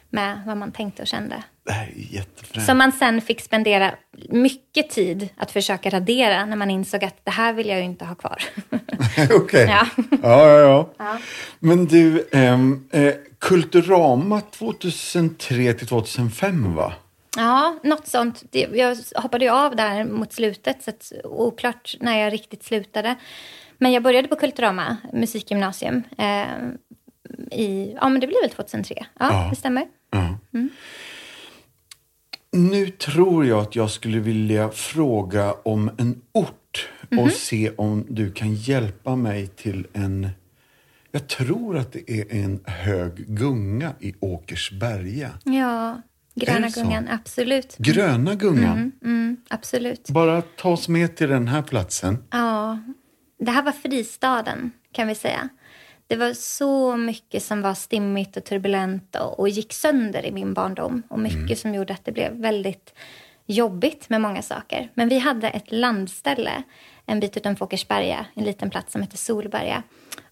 med 0.10 0.42
vad 0.46 0.58
man 0.58 0.72
tänkte 0.72 1.02
och 1.02 1.08
kände. 1.08 1.44
Det 1.66 1.72
här 1.72 1.88
är 1.88 2.16
jättefränt. 2.16 2.66
Som 2.66 2.78
man 2.78 2.92
sen 2.92 3.22
fick 3.22 3.42
spendera 3.42 3.92
mycket 4.30 4.90
tid 4.90 5.30
att 5.38 5.52
försöka 5.52 5.90
radera 5.90 6.46
när 6.46 6.56
man 6.56 6.70
insåg 6.70 7.04
att 7.04 7.26
det 7.26 7.32
här 7.32 7.54
vill 7.54 7.68
jag 7.68 7.78
ju 7.78 7.84
inte 7.84 8.06
ha 8.06 8.16
kvar. 8.16 8.44
Okej. 9.16 9.36
Okay. 9.36 9.66
Ja. 9.66 9.88
Ja, 9.96 10.48
ja, 10.48 10.60
ja, 10.60 10.90
ja. 10.98 11.18
Men 11.60 11.86
du, 11.86 12.28
ähm, 12.32 12.88
eh, 12.92 13.14
Kulturama 13.40 14.42
2003 14.42 15.74
till 15.74 15.88
2005 15.88 16.76
va? 16.76 16.94
Ja, 17.38 17.80
något 17.84 18.08
sånt. 18.08 18.44
Jag 18.52 18.98
hoppade 19.16 19.46
ju 19.46 19.52
av 19.52 19.76
där 19.76 20.04
mot 20.04 20.34
slutet, 20.34 20.84
så 20.84 20.90
att, 20.90 21.12
oklart 21.24 21.96
när 22.00 22.20
jag 22.20 22.34
riktigt 22.34 22.64
slutade. 22.64 23.16
Men 23.78 23.92
jag 23.92 24.04
började 24.04 24.28
på 24.28 24.36
Kulturama 24.36 24.98
musikgymnasium. 25.14 26.04
Eh, 26.18 26.48
i, 27.52 27.94
ja, 28.02 28.10
men 28.10 28.22
det 28.22 28.28
blev 28.28 28.42
väl 28.42 28.50
2003. 28.50 29.06
Ja, 29.20 29.34
ja. 29.34 29.48
det 29.50 29.56
stämmer. 29.56 29.88
Ja. 30.12 30.38
Mm. 30.54 30.70
Nu 32.52 32.88
tror 32.88 33.46
jag 33.46 33.60
att 33.60 33.76
jag 33.76 33.92
skulle 33.92 34.20
vilja 34.20 34.70
fråga 34.70 35.54
om 35.54 35.92
en 35.98 36.22
ort 36.32 36.90
och 37.02 37.14
mm 37.14 37.26
-hmm. 37.26 37.30
se 37.30 37.72
om 37.78 38.06
du 38.10 38.32
kan 38.32 38.54
hjälpa 38.54 39.16
mig 39.16 39.48
till 39.48 39.88
en... 39.94 40.30
Jag 41.12 41.28
tror 41.28 41.78
att 41.78 41.92
det 41.92 42.12
är 42.12 42.26
en 42.44 42.60
hög 42.66 43.16
gunga 43.16 43.92
i 44.00 44.14
Åkersberga. 44.20 45.30
Ja, 45.44 46.02
Gröna 46.40 46.70
gungan, 46.70 47.08
absolut. 47.08 47.78
Gröna 47.78 48.36
gungan? 48.36 48.78
Mm, 48.78 48.92
mm, 49.04 49.38
absolut. 49.50 50.10
Bara 50.10 50.42
ta 50.42 50.70
oss 50.70 50.88
med 50.88 51.16
till 51.16 51.30
den 51.30 51.48
här 51.48 51.62
platsen. 51.62 52.24
Ja, 52.32 52.80
det 53.40 53.52
här 53.52 53.64
var 53.64 53.72
fristaden 53.72 54.72
kan 54.92 55.08
vi 55.08 55.16
säga. 55.16 55.50
Det 56.08 56.16
var 56.16 56.34
så 56.34 56.98
mycket 56.98 57.44
som 57.44 57.62
var 57.62 57.74
stimmigt 57.74 58.38
och 58.38 58.44
turbulent 58.44 59.16
och, 59.16 59.40
och 59.40 59.50
gick 59.50 59.74
sönder 59.74 60.26
i 60.26 60.32
min 60.32 60.54
barndom. 60.54 61.04
Och 61.08 61.20
mycket 61.20 61.40
mm. 61.40 61.56
som 61.56 61.74
gjorde 61.74 61.94
att 61.94 62.06
det 62.06 62.12
blev 62.12 62.34
väldigt 62.34 62.94
jobbigt 63.46 64.10
med 64.10 64.22
många 64.22 64.42
saker. 64.42 64.90
Men 64.94 65.10
vi 65.10 65.20
hade 65.20 65.50
ett 65.50 65.72
landställe 65.72 66.64
en 67.06 67.20
bit 67.20 67.38
utanför 67.38 67.66
Åkersberga, 67.66 68.26
en 68.34 68.44
liten 68.44 68.70
plats 68.70 68.92
som 68.92 69.02
heter 69.02 69.18
Solberga. 69.18 69.84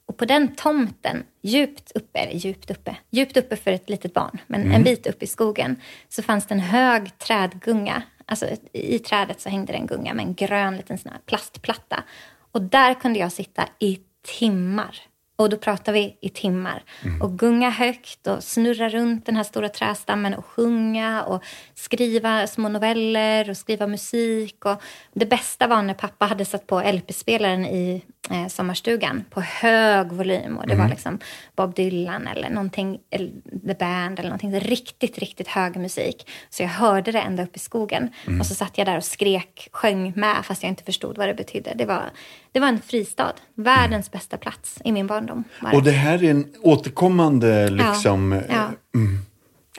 Och 0.07 0.17
på 0.17 0.25
den 0.25 0.55
tomten, 0.55 1.23
djupt 1.41 1.91
uppe, 1.91 2.19
eller 2.19 2.33
djupt 2.39 2.71
uppe, 2.71 2.95
djupt 3.09 3.37
uppe 3.37 3.55
för 3.55 3.71
ett 3.71 3.89
litet 3.89 4.13
barn, 4.13 4.37
men 4.47 4.61
mm. 4.61 4.73
en 4.73 4.83
bit 4.83 5.07
upp 5.07 5.23
i 5.23 5.27
skogen, 5.27 5.75
så 6.09 6.23
fanns 6.23 6.45
det 6.45 6.53
en 6.53 6.59
hög 6.59 7.17
trädgunga. 7.17 8.01
Alltså 8.25 8.45
i 8.73 8.99
trädet 8.99 9.41
så 9.41 9.49
hängde 9.49 9.73
det 9.73 9.77
en 9.77 9.87
gunga 9.87 10.13
med 10.13 10.25
en 10.25 10.33
grön 10.33 10.77
liten 10.77 10.97
sån 10.97 11.11
plastplatta. 11.25 12.03
Och 12.51 12.61
där 12.61 12.93
kunde 12.93 13.19
jag 13.19 13.31
sitta 13.31 13.69
i 13.79 13.99
timmar 14.39 14.99
och 15.37 15.49
då 15.49 15.57
pratar 15.57 15.93
vi 15.93 16.17
i 16.21 16.29
timmar. 16.29 16.83
Mm. 17.03 17.21
Och 17.21 17.39
gunga 17.39 17.69
högt 17.69 18.27
och 18.27 18.43
snurra 18.43 18.89
runt 18.89 19.25
den 19.25 19.35
här 19.35 19.43
stora 19.43 19.69
trästammen 19.69 20.33
och 20.33 20.45
sjunga 20.45 21.23
och 21.23 21.43
skriva 21.75 22.47
små 22.47 22.69
noveller 22.69 23.49
och 23.49 23.57
skriva 23.57 23.87
musik. 23.87 24.65
Och 24.65 24.81
det 25.13 25.25
bästa 25.25 25.67
var 25.67 25.81
när 25.81 25.93
pappa 25.93 26.25
hade 26.25 26.45
satt 26.45 26.67
på 26.67 26.81
LP-spelaren 26.81 27.65
i 27.65 28.03
eh, 28.31 28.47
sommarstugan 28.47 29.23
på 29.29 29.41
hög 29.41 30.11
volym. 30.11 30.57
Och 30.57 30.67
det 30.67 30.73
mm. 30.73 30.85
var 30.85 30.89
liksom 30.89 31.19
Bob 31.55 31.75
Dylan 31.75 32.27
eller 32.27 32.49
någonting, 32.49 32.99
eller 33.09 33.31
The 33.67 33.73
Band 33.73 34.19
eller 34.19 34.29
någonting. 34.29 34.59
Riktigt, 34.59 35.17
riktigt 35.17 35.47
hög 35.47 35.75
musik. 35.75 36.29
Så 36.49 36.63
jag 36.63 36.69
hörde 36.69 37.11
det 37.11 37.19
ända 37.19 37.43
upp 37.43 37.55
i 37.55 37.59
skogen. 37.59 38.09
Mm. 38.27 38.39
Och 38.39 38.45
så 38.45 38.55
satt 38.55 38.77
jag 38.77 38.87
där 38.87 38.97
och 38.97 39.03
skrek, 39.03 39.69
sjöng 39.71 40.13
med 40.15 40.45
fast 40.45 40.63
jag 40.63 40.69
inte 40.69 40.83
förstod 40.83 41.17
vad 41.17 41.27
det 41.27 41.33
betydde. 41.33 41.73
Det 41.75 41.85
var, 41.85 42.03
det 42.51 42.59
var 42.59 42.67
en 42.67 42.81
fristad. 42.81 43.33
Världens 43.55 44.07
mm. 44.07 44.11
bästa 44.11 44.37
plats 44.37 44.81
i 44.83 44.91
min 44.91 45.07
barndom. 45.07 45.43
Och 45.73 45.83
det 45.83 45.91
här 45.91 46.23
är 46.23 46.31
en 46.31 46.53
återkommande 46.61 47.69
liksom... 47.69 48.31
Ja, 48.31 48.41
ja. 48.49 48.99
Mm. 48.99 49.19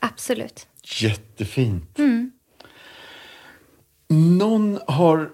Absolut. 0.01 0.67
Jättefint. 0.83 1.99
Mm. 1.99 2.33
Någon 4.09 4.79
har 4.87 5.31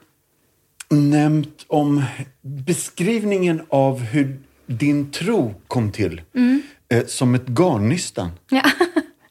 nämnt 0.95 1.65
om 1.67 2.03
beskrivningen 2.43 3.63
av 3.69 4.01
hur 4.01 4.39
din 4.67 5.11
tro 5.11 5.55
kom 5.69 5.93
till. 5.93 6.23
Mm. 6.35 6.63
Eh, 6.89 7.07
som 7.07 7.35
ett 7.35 7.49
garnnystan. 7.49 8.31
Ja. 8.51 8.63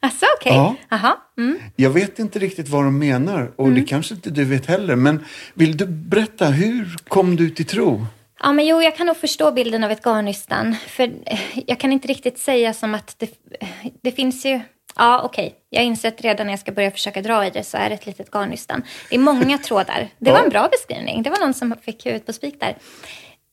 Alltså, 0.04 0.26
okej. 0.38 0.60
Okay. 0.60 0.76
Ja. 0.88 1.24
Mm. 1.38 1.58
Jag 1.76 1.90
vet 1.90 2.18
inte 2.18 2.38
riktigt 2.38 2.68
vad 2.68 2.84
de 2.84 2.98
menar 2.98 3.52
och 3.56 3.66
mm. 3.66 3.80
det 3.80 3.86
kanske 3.86 4.14
inte 4.14 4.30
du 4.30 4.44
vet 4.44 4.66
heller. 4.66 4.96
Men 4.96 5.24
vill 5.54 5.76
du 5.76 5.86
berätta, 5.86 6.46
hur 6.46 6.96
kom 7.08 7.36
du 7.36 7.50
till 7.50 7.66
tro? 7.66 8.06
Ja, 8.40 8.52
men 8.52 8.66
jo, 8.66 8.82
jag 8.82 8.96
kan 8.96 9.06
nog 9.06 9.16
förstå 9.16 9.52
bilden 9.52 9.84
av 9.84 9.90
ett 9.90 10.04
garnnystan. 10.04 10.76
För 10.88 11.02
eh, 11.26 11.40
jag 11.66 11.80
kan 11.80 11.92
inte 11.92 12.08
riktigt 12.08 12.38
säga 12.38 12.74
som 12.74 12.94
att 12.94 13.16
det, 13.18 13.30
det 14.02 14.12
finns 14.12 14.46
ju... 14.46 14.60
Ja, 14.96 15.22
okej. 15.24 15.46
Okay. 15.46 15.58
Jag 15.70 15.80
har 15.80 15.86
insett 15.86 16.20
redan 16.20 16.46
när 16.46 16.52
jag 16.52 16.60
ska 16.60 16.72
börja 16.72 16.90
försöka 16.90 17.22
dra 17.22 17.46
i 17.46 17.50
det 17.50 17.64
så 17.64 17.76
är 17.76 17.88
det 17.88 17.94
ett 17.94 18.06
litet 18.06 18.30
garnnystan. 18.30 18.82
Det 19.10 19.16
är 19.16 19.20
många 19.20 19.58
trådar. 19.58 20.08
Det 20.18 20.32
var 20.32 20.42
en 20.42 20.50
bra 20.50 20.68
beskrivning. 20.68 21.22
Det 21.22 21.30
var 21.30 21.38
någon 21.38 21.54
som 21.54 21.74
fick 21.82 22.06
huvudet 22.06 22.26
på 22.26 22.32
spik 22.32 22.60
där. 22.60 22.76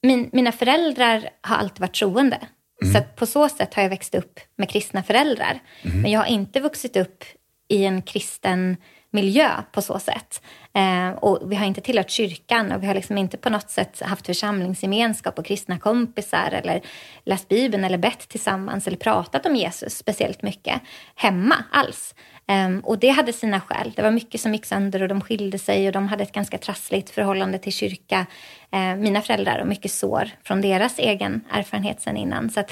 Min, 0.04 0.30
mina 0.34 0.52
föräldrar 0.52 1.30
har 1.42 1.56
alltid 1.56 1.80
varit 1.80 1.96
troende. 1.96 2.40
Mm. 2.84 2.94
Så 2.94 3.02
på 3.16 3.26
så 3.26 3.50
sätt 3.50 3.74
har 3.74 3.84
jag 3.84 3.90
växt 3.90 4.16
upp 4.16 4.40
med 4.58 4.70
kristna 4.70 5.04
föräldrar. 5.04 5.60
Mm. 5.82 6.02
Men 6.02 6.12
jag 6.12 6.20
har 6.20 6.28
inte 6.28 6.60
vuxit 6.60 6.98
upp 6.98 7.24
i 7.68 7.86
en 7.86 8.02
kristen 8.02 8.78
miljö 9.12 9.50
på 9.72 9.82
så 9.82 10.00
sätt. 10.00 10.42
Eh, 10.74 11.10
och 11.10 11.52
vi 11.52 11.56
har 11.56 11.66
inte 11.66 11.82
tillhört 11.82 12.10
kyrkan 12.10 12.72
och 12.72 12.84
vi 12.84 12.88
har 12.88 12.94
liksom 12.94 13.18
inte 13.18 13.38
på 13.38 13.50
något 13.50 13.70
sätt 13.70 14.02
haft 14.02 14.26
församlingsgemenskap 14.26 15.40
och 15.40 15.46
kristna 15.46 15.80
kompisar 15.80 16.52
eller 16.52 16.82
läst 17.26 17.48
Bibeln 17.48 17.84
eller 17.84 17.98
bett 17.98 18.30
tillsammans 18.30 18.88
eller 18.88 18.98
pratat 18.98 19.46
om 19.46 19.56
Jesus 19.56 19.98
speciellt 19.98 20.42
mycket 20.42 20.82
hemma 21.16 21.56
alls. 21.72 22.16
Eh, 22.48 22.78
och 22.84 23.00
det 23.00 23.10
hade 23.10 23.34
sina 23.34 23.62
skäl. 23.62 23.94
Det 23.96 24.02
var 24.02 24.12
mycket 24.12 24.42
som 24.42 24.54
gick 24.54 24.66
sönder 24.66 25.02
och 25.02 25.08
de 25.08 25.22
skilde 25.22 25.60
sig 25.60 25.88
och 25.88 25.94
de 25.94 26.08
hade 26.08 26.24
ett 26.24 26.32
ganska 26.32 26.58
trassligt 26.58 27.10
förhållande 27.10 27.58
till 27.58 27.74
kyrka, 27.74 28.26
eh, 28.72 28.96
mina 28.96 29.22
föräldrar, 29.22 29.60
och 29.60 29.68
mycket 29.68 29.92
sår 29.92 30.30
från 30.44 30.62
deras 30.62 31.00
egen 31.00 31.42
erfarenhet 31.52 32.02
sen 32.02 32.18
innan. 32.18 32.50
Så 32.50 32.64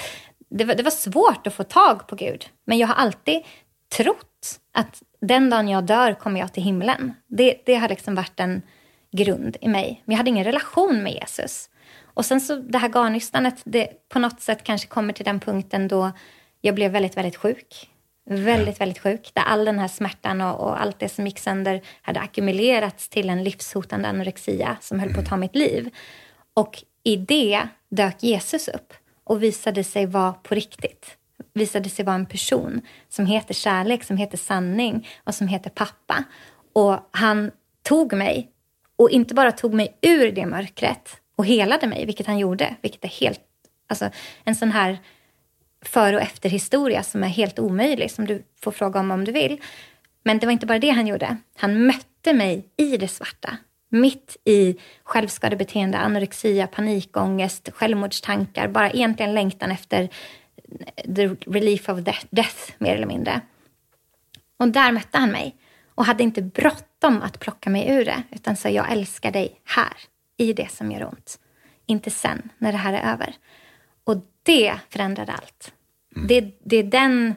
det 0.50 0.66
var, 0.66 0.76
det 0.76 0.84
var 0.84 0.92
svårt 0.92 1.48
att 1.48 1.54
få 1.54 1.64
tag 1.64 2.08
på 2.08 2.16
Gud. 2.16 2.46
Men 2.66 2.78
jag 2.78 2.88
har 2.88 2.96
alltid 2.96 3.42
trott 3.98 4.60
att 4.74 5.02
den 5.22 5.50
dagen 5.50 5.68
jag 5.68 5.84
dör 5.84 6.14
kommer 6.14 6.40
jag 6.40 6.54
till 6.54 6.64
himlen. 6.64 7.14
Det, 7.28 7.62
det 7.66 7.76
har 7.76 7.90
liksom 7.90 8.16
varit 8.16 8.40
en 8.40 8.62
grund 9.12 9.58
i 9.62 9.68
mig. 9.68 10.02
Men 10.06 10.14
jag 10.14 10.18
hade 10.18 10.30
ingen 10.30 10.46
relation 10.46 11.04
med 11.04 11.14
Jesus. 11.14 11.70
Och 12.04 12.26
sen 12.26 12.42
så 12.42 12.56
det 12.56 12.78
här 12.78 12.90
garnystanet, 12.90 13.62
det 13.64 14.10
på 14.10 14.20
något 14.20 14.42
sätt 14.42 14.64
kanske 14.64 14.88
kommer 14.88 15.14
till 15.14 15.26
den 15.26 15.40
punkten 15.40 15.88
då 15.88 16.12
jag 16.62 16.76
blev 16.76 16.92
väldigt, 16.92 17.18
väldigt 17.18 17.36
sjuk. 17.36 17.90
Väldigt, 18.30 18.80
ja. 18.80 18.80
väldigt 18.80 19.00
sjuk. 19.00 19.32
Där 19.34 19.42
all 19.42 19.66
den 19.66 19.80
här 19.80 19.88
smärtan 19.88 20.42
och, 20.42 20.60
och, 20.60 20.82
allt 20.82 21.00
det 21.00 21.10
som 21.10 21.28
gick 21.28 21.40
sönder 21.40 21.82
hade 22.02 22.20
ackumulerats 22.20 23.10
till 23.10 23.30
en 23.30 23.44
livshotande 23.44 24.08
anorexia 24.08 24.78
som 24.82 25.00
höll 25.00 25.14
på 25.14 25.20
att 25.20 25.26
ta 25.26 25.38
mitt 25.38 25.56
liv. 25.56 25.90
Och 26.54 26.84
i 27.04 27.16
det 27.16 27.68
dök 27.90 28.24
Jesus 28.24 28.68
upp 28.68 28.94
och 29.24 29.44
visade 29.44 29.84
sig 29.84 30.06
vara 30.06 30.34
på 30.34 30.56
riktigt. 30.56 31.18
Visade 31.60 31.90
sig 31.90 32.06
vara 32.06 32.16
en 32.16 32.26
person 32.26 32.82
som 33.10 33.26
heter 33.26 33.54
kärlek, 33.54 34.04
som 34.04 34.18
heter 34.18 34.38
sanning 34.38 35.08
och 35.24 35.36
som 35.36 35.48
heter 35.48 35.70
pappa. 35.70 36.24
Och 36.74 37.10
han 37.12 37.52
tog 37.84 38.14
mig 38.14 38.50
och 38.96 39.10
inte 39.10 39.34
bara 39.34 39.52
tog 39.52 39.74
mig 39.74 39.98
ur 40.02 40.32
det 40.32 40.46
mörkret 40.46 41.22
och 41.36 41.46
helade 41.46 41.88
mig, 41.88 42.06
vilket 42.06 42.28
han 42.28 42.40
gjorde, 42.40 42.76
vilket 42.82 43.04
är 43.04 43.10
helt, 43.10 43.42
alltså 43.88 44.10
en 44.44 44.56
sån 44.56 44.72
här 44.72 44.98
före 45.82 46.16
och 46.16 46.22
efterhistoria 46.22 47.04
som 47.04 47.24
är 47.24 47.28
helt 47.28 47.60
omöjlig, 47.60 48.12
som 48.12 48.26
du 48.26 48.44
får 48.62 48.72
fråga 48.72 49.00
om 49.00 49.12
om 49.12 49.26
du 49.26 49.32
vill. 49.32 49.62
Men 50.24 50.40
det 50.40 50.46
var 50.46 50.54
inte 50.54 50.66
bara 50.66 50.80
det 50.80 50.90
han 50.90 51.08
gjorde. 51.08 51.38
Han 51.58 51.86
mötte 51.86 52.34
mig 52.34 52.66
i 52.78 52.98
det 52.98 53.08
svarta. 53.08 53.58
Mitt 53.90 54.38
i 54.46 54.76
självskadebeteende, 55.04 55.98
anorexia, 55.98 56.68
panikångest, 56.68 57.70
självmordstankar, 57.74 58.68
bara 58.68 58.92
egentligen 58.92 59.34
längtan 59.34 59.72
efter 59.72 60.10
the 61.16 61.28
relief 61.28 61.90
of 61.90 62.00
death, 62.00 62.26
death 62.30 62.74
mer 62.78 62.96
eller 62.96 63.08
mindre. 63.08 63.42
Och 64.58 64.68
där 64.68 64.92
mötte 64.92 65.18
han 65.18 65.32
mig 65.32 65.56
och 65.96 66.06
hade 66.06 66.24
inte 66.24 66.42
bråttom 66.42 67.22
att 67.22 67.40
plocka 67.40 67.70
mig 67.70 67.90
ur 67.90 68.06
det, 68.06 68.24
utan 68.32 68.56
sa 68.56 68.70
jag 68.70 68.92
älskar 68.92 69.32
dig 69.32 69.62
här, 69.66 69.94
i 70.38 70.54
det 70.54 70.72
som 70.72 70.92
gör 70.92 71.08
ont. 71.08 71.40
Inte 71.86 72.10
sen, 72.10 72.50
när 72.58 72.72
det 72.72 72.78
här 72.78 72.94
är 72.94 73.14
över. 73.14 73.36
Och 74.04 74.18
det 74.44 74.76
förändrade 74.90 75.32
allt. 75.32 75.74
Mm. 76.16 76.28
Det, 76.28 76.60
det 76.64 76.78
är 76.78 76.84
den 76.84 77.36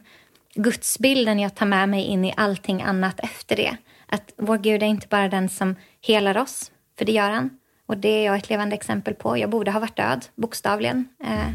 gudsbilden 0.55 1.39
jag 1.39 1.55
tar 1.55 1.67
med 1.67 1.89
mig 1.89 2.05
in 2.05 2.25
i 2.25 2.35
allting 2.37 2.83
annat 2.83 3.21
efter 3.21 3.57
det. 3.57 3.77
Att 4.07 4.33
vår 4.37 4.59
Gud 4.59 4.83
är 4.83 4.87
inte 4.87 5.09
bara 5.09 5.29
den 5.29 5.49
som 5.49 5.77
helar 6.01 6.39
oss, 6.39 6.73
för 6.99 7.05
det 7.05 7.13
gör 7.13 7.31
han. 7.31 7.51
Och 7.87 7.97
det 7.97 8.09
är 8.09 8.25
jag 8.25 8.37
ett 8.37 8.51
levande 8.51 8.75
exempel 8.75 9.15
på. 9.15 9.39
Jag 9.39 9.51
borde 9.51 9.71
ha 9.71 9.81
varit 9.81 9.97
död, 9.97 10.27
bokstavligen. 10.35 11.09
Eh, 11.25 11.49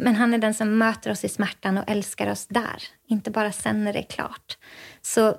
men 0.00 0.16
han 0.16 0.34
är 0.34 0.38
den 0.38 0.54
som 0.54 0.78
möter 0.78 1.10
oss 1.10 1.24
i 1.24 1.28
smärtan 1.28 1.78
och 1.78 1.84
älskar 1.86 2.30
oss 2.30 2.46
där. 2.46 2.82
Inte 3.06 3.30
bara 3.30 3.52
sen 3.52 3.84
när 3.84 3.92
det 3.92 3.98
är 3.98 4.10
klart. 4.10 4.58
Så 5.02 5.36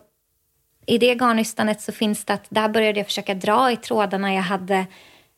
i 0.86 0.98
det 0.98 1.16
garnnystanet 1.16 1.82
så 1.82 1.92
finns 1.92 2.26
det 2.26 2.34
att 2.34 2.46
där 2.50 2.70
började 2.70 3.00
jag 3.00 3.08
försöka 3.08 3.34
dra 3.34 3.72
i 3.72 3.78
trådarna 3.78 4.34
jag 4.34 4.42
hade 4.42 4.86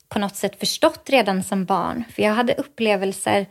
på 0.09 0.19
något 0.19 0.35
sätt 0.35 0.59
förstått 0.59 1.09
redan 1.09 1.43
som 1.43 1.65
barn. 1.65 2.03
För 2.15 2.21
jag 2.21 2.33
hade 2.33 2.53
upplevelser 2.53 3.45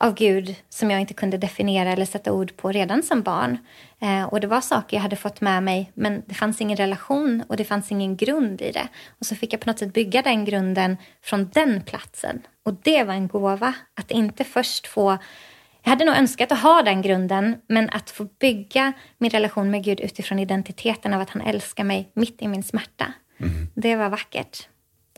av 0.00 0.14
Gud 0.14 0.56
som 0.68 0.90
jag 0.90 1.00
inte 1.00 1.14
kunde 1.14 1.38
definiera 1.38 1.92
eller 1.92 2.06
sätta 2.06 2.32
ord 2.32 2.56
på 2.56 2.72
redan 2.72 3.02
som 3.02 3.22
barn. 3.22 3.58
Eh, 4.00 4.24
och 4.24 4.40
det 4.40 4.46
var 4.46 4.60
saker 4.60 4.96
jag 4.96 5.02
hade 5.02 5.16
fått 5.16 5.40
med 5.40 5.62
mig, 5.62 5.92
men 5.94 6.22
det 6.26 6.34
fanns 6.34 6.60
ingen 6.60 6.76
relation 6.76 7.44
och 7.48 7.56
det 7.56 7.64
fanns 7.64 7.92
ingen 7.92 8.16
grund 8.16 8.62
i 8.62 8.72
det. 8.72 8.88
Och 9.20 9.26
så 9.26 9.34
fick 9.34 9.52
jag 9.52 9.60
på 9.60 9.70
något 9.70 9.78
sätt 9.78 9.92
bygga 9.92 10.22
den 10.22 10.44
grunden 10.44 10.96
från 11.22 11.50
den 11.54 11.82
platsen. 11.82 12.42
Och 12.64 12.74
det 12.82 13.04
var 13.04 13.14
en 13.14 13.28
gåva, 13.28 13.74
att 13.94 14.10
inte 14.10 14.44
först 14.44 14.86
få 14.86 15.18
jag 15.84 15.90
hade 15.90 16.04
nog 16.04 16.16
önskat 16.16 16.52
att 16.52 16.58
ha 16.58 16.82
den 16.82 17.02
grunden, 17.02 17.56
men 17.68 17.90
att 17.90 18.10
få 18.10 18.24
bygga 18.24 18.92
min 19.18 19.30
relation 19.30 19.70
med 19.70 19.84
Gud 19.84 20.00
utifrån 20.00 20.38
identiteten 20.38 21.14
av 21.14 21.20
att 21.20 21.30
han 21.30 21.42
älskar 21.42 21.84
mig 21.84 22.10
mitt 22.14 22.42
i 22.42 22.48
min 22.48 22.62
smärta. 22.62 23.12
Mm. 23.38 23.68
Det 23.74 23.96
var 23.96 24.08
vackert. 24.08 24.68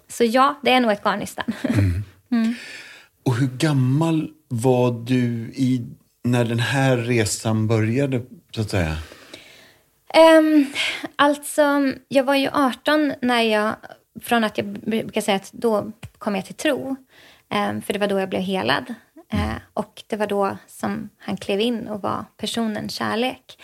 Så 0.09 0.25
ja, 0.25 0.61
det 0.63 0.73
är 0.73 0.81
nog 0.81 0.91
ett 0.91 1.05
garnnystan. 1.05 1.45
Mm. 1.63 2.05
mm. 2.31 2.55
Och 3.25 3.37
hur 3.37 3.47
gammal 3.47 4.31
var 4.49 4.91
du 4.91 5.53
i, 5.55 5.87
när 6.25 6.45
den 6.45 6.59
här 6.59 6.97
resan 6.97 7.67
började, 7.67 8.23
så 8.55 8.61
att 8.61 8.71
säga? 8.71 8.97
Um, 10.39 10.67
alltså, 11.17 11.93
jag 12.09 12.25
var 12.25 12.35
ju 12.35 12.49
18 12.53 13.13
när 13.23 13.43
jag, 13.43 13.75
från 14.23 14.45
att 14.45 14.59
jag 14.59 14.67
brukar 14.67 15.21
säga 15.21 15.37
att 15.37 15.53
då 15.53 15.93
kom 16.19 16.35
jag 16.35 16.47
till 16.47 16.55
tro. 16.55 16.97
Um, 17.55 17.83
för 17.83 17.93
det 17.93 17.99
var 17.99 18.07
då 18.07 18.21
jag 18.21 18.29
blev 18.29 18.43
helad. 18.43 18.95
Uh, 19.35 19.57
och 19.75 20.03
det 20.07 20.17
var 20.17 20.27
då 20.27 20.57
som 20.67 21.09
han 21.19 21.37
klev 21.37 21.61
in 21.61 21.89
och 21.89 22.03
var 22.03 22.25
personen 22.37 22.89
kärlek. 22.89 23.59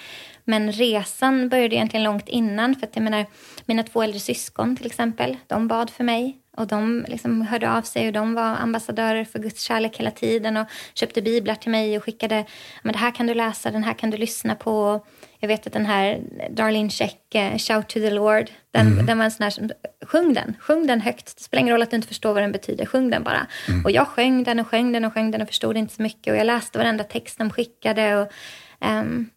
Men 0.44 0.73
resan 0.73 1.49
började 1.49 1.75
egentligen 1.75 2.05
långt 2.05 2.29
innan. 2.29 2.75
För 2.75 2.87
att 2.87 2.96
jag 2.96 3.03
menar, 3.03 3.27
mina 3.64 3.83
två 3.83 4.03
äldre 4.03 4.20
syskon 4.20 4.77
till 4.77 4.87
exempel, 4.87 5.37
de 5.46 5.68
bad 5.68 5.90
för 5.90 6.05
mig. 6.05 6.39
Och 6.61 6.66
de 6.66 7.05
liksom 7.09 7.42
hörde 7.42 7.70
av 7.73 7.83
sig 7.83 8.07
och 8.07 8.12
de 8.12 8.35
var 8.35 8.57
ambassadörer 8.57 9.25
för 9.25 9.38
Guds 9.38 9.62
kärlek 9.62 9.96
hela 9.96 10.11
tiden 10.11 10.57
och 10.57 10.66
köpte 10.94 11.23
biblar 11.23 11.55
till 11.55 11.70
mig 11.70 11.96
och 11.96 12.05
skickade, 12.05 12.44
men 12.83 12.92
det 12.92 12.99
här 12.99 13.11
kan 13.11 13.27
du 13.27 13.35
läsa, 13.35 13.70
den 13.70 13.85
här 13.85 13.94
kan 13.94 14.11
du 14.11 14.16
lyssna 14.16 14.55
på. 14.55 15.05
Jag 15.38 15.49
vet 15.49 15.66
att 15.66 15.73
den 15.73 15.87
här 15.87 16.20
Darlene 16.51 16.90
Check, 16.90 17.35
uh, 17.35 17.59
Shout 17.59 17.88
to 17.88 17.94
the 17.94 18.11
Lord, 18.11 18.51
den, 18.70 18.87
mm. 18.87 19.07
den 19.07 19.18
var 19.18 19.25
en 19.25 19.31
sån 19.31 19.44
här 19.44 19.51
som, 19.51 19.70
sjung 20.07 20.35
den, 20.35 20.57
sjung 20.61 20.87
den 20.87 21.01
högt. 21.01 21.37
Det 21.37 21.42
spelar 21.42 21.61
ingen 21.61 21.73
roll 21.73 21.83
att 21.83 21.90
du 21.90 21.96
inte 21.96 22.09
förstår 22.09 22.33
vad 22.35 22.42
den 22.42 22.53
betyder, 22.53 22.87
sjung 22.87 23.11
den 23.11 23.23
bara. 23.23 23.46
Mm. 23.68 23.85
Och 23.85 23.90
jag 23.90 24.09
sjöng 24.09 24.44
den 24.44 24.61
och 24.61 24.66
sjöng 24.66 24.92
den 24.92 25.05
och 25.05 25.14
sjöng 25.14 25.31
den 25.31 25.42
och 25.42 25.49
förstod 25.49 25.77
inte 25.77 25.94
så 25.94 26.03
mycket 26.03 26.33
och 26.33 26.38
jag 26.38 26.46
läste 26.46 26.79
varenda 26.79 27.05
text 27.05 27.38
de 27.38 27.51
skickade. 27.51 28.16
Och, 28.16 28.33
um, 28.81 29.31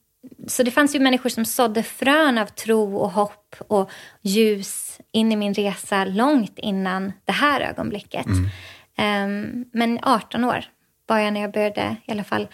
så 0.47 0.63
det 0.63 0.71
fanns 0.71 0.95
ju 0.95 0.99
människor 0.99 1.29
som 1.29 1.45
sådde 1.45 1.83
frön 1.83 2.38
av 2.38 2.45
tro 2.45 2.97
och 2.97 3.12
hopp 3.12 3.55
och 3.67 3.89
ljus 4.21 4.99
in 5.12 5.31
i 5.31 5.36
min 5.36 5.53
resa 5.53 6.05
långt 6.05 6.59
innan 6.59 7.13
det 7.25 7.31
här 7.31 7.62
ögonblicket. 7.62 8.25
Mm. 8.25 9.49
Um, 9.55 9.65
men 9.73 9.99
18 10.01 10.43
år 10.43 10.65
var 11.07 11.19
jag 11.19 11.33
när 11.33 11.41
jag 11.41 11.51
började 11.51 11.95
i 12.05 12.12
alla 12.12 12.23
fall 12.23 12.47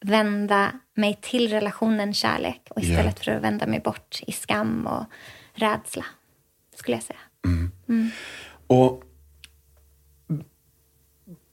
vända 0.00 0.72
mig 0.94 1.18
till 1.22 1.50
relationen 1.50 2.14
kärlek 2.14 2.62
och 2.70 2.82
istället 2.82 3.04
yeah. 3.04 3.14
för 3.14 3.32
att 3.32 3.42
vända 3.42 3.66
mig 3.66 3.80
bort 3.80 4.20
i 4.26 4.32
skam 4.32 4.86
och 4.86 5.04
rädsla, 5.54 6.04
skulle 6.76 6.96
jag 6.96 7.04
säga. 7.04 7.18
Mm. 7.44 7.72
Mm. 7.88 8.10
Och 8.66 9.02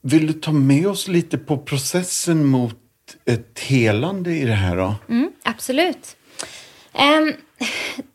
vill 0.02 0.28
du 0.28 0.34
ta 0.34 0.52
med 0.52 0.88
oss 0.88 1.08
lite 1.08 1.38
på 1.38 1.58
processen 1.58 2.46
mot 2.46 2.83
ett 3.26 3.60
helande 3.60 4.32
i 4.32 4.46
det 4.46 4.54
här 4.54 4.78
då? 4.78 4.96
Mm, 5.10 5.32
absolut. 5.44 6.16
Um, 6.94 7.34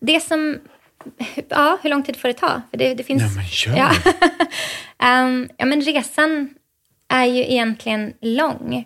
det 0.00 0.20
som... 0.20 0.58
Ja, 1.48 1.78
hur 1.82 1.90
lång 1.90 2.02
tid 2.02 2.16
får 2.16 2.28
det 2.28 2.34
ta? 2.34 2.62
För 2.70 2.78
det, 2.78 2.94
det 2.94 3.04
finns, 3.04 3.22
Nej, 3.22 3.34
men 3.36 3.44
kör. 3.44 3.76
Ja. 3.76 3.90
um, 5.22 5.48
ja, 5.56 5.66
men 5.66 5.80
resan 5.80 6.54
är 7.08 7.24
ju 7.24 7.42
egentligen 7.42 8.12
lång. 8.20 8.84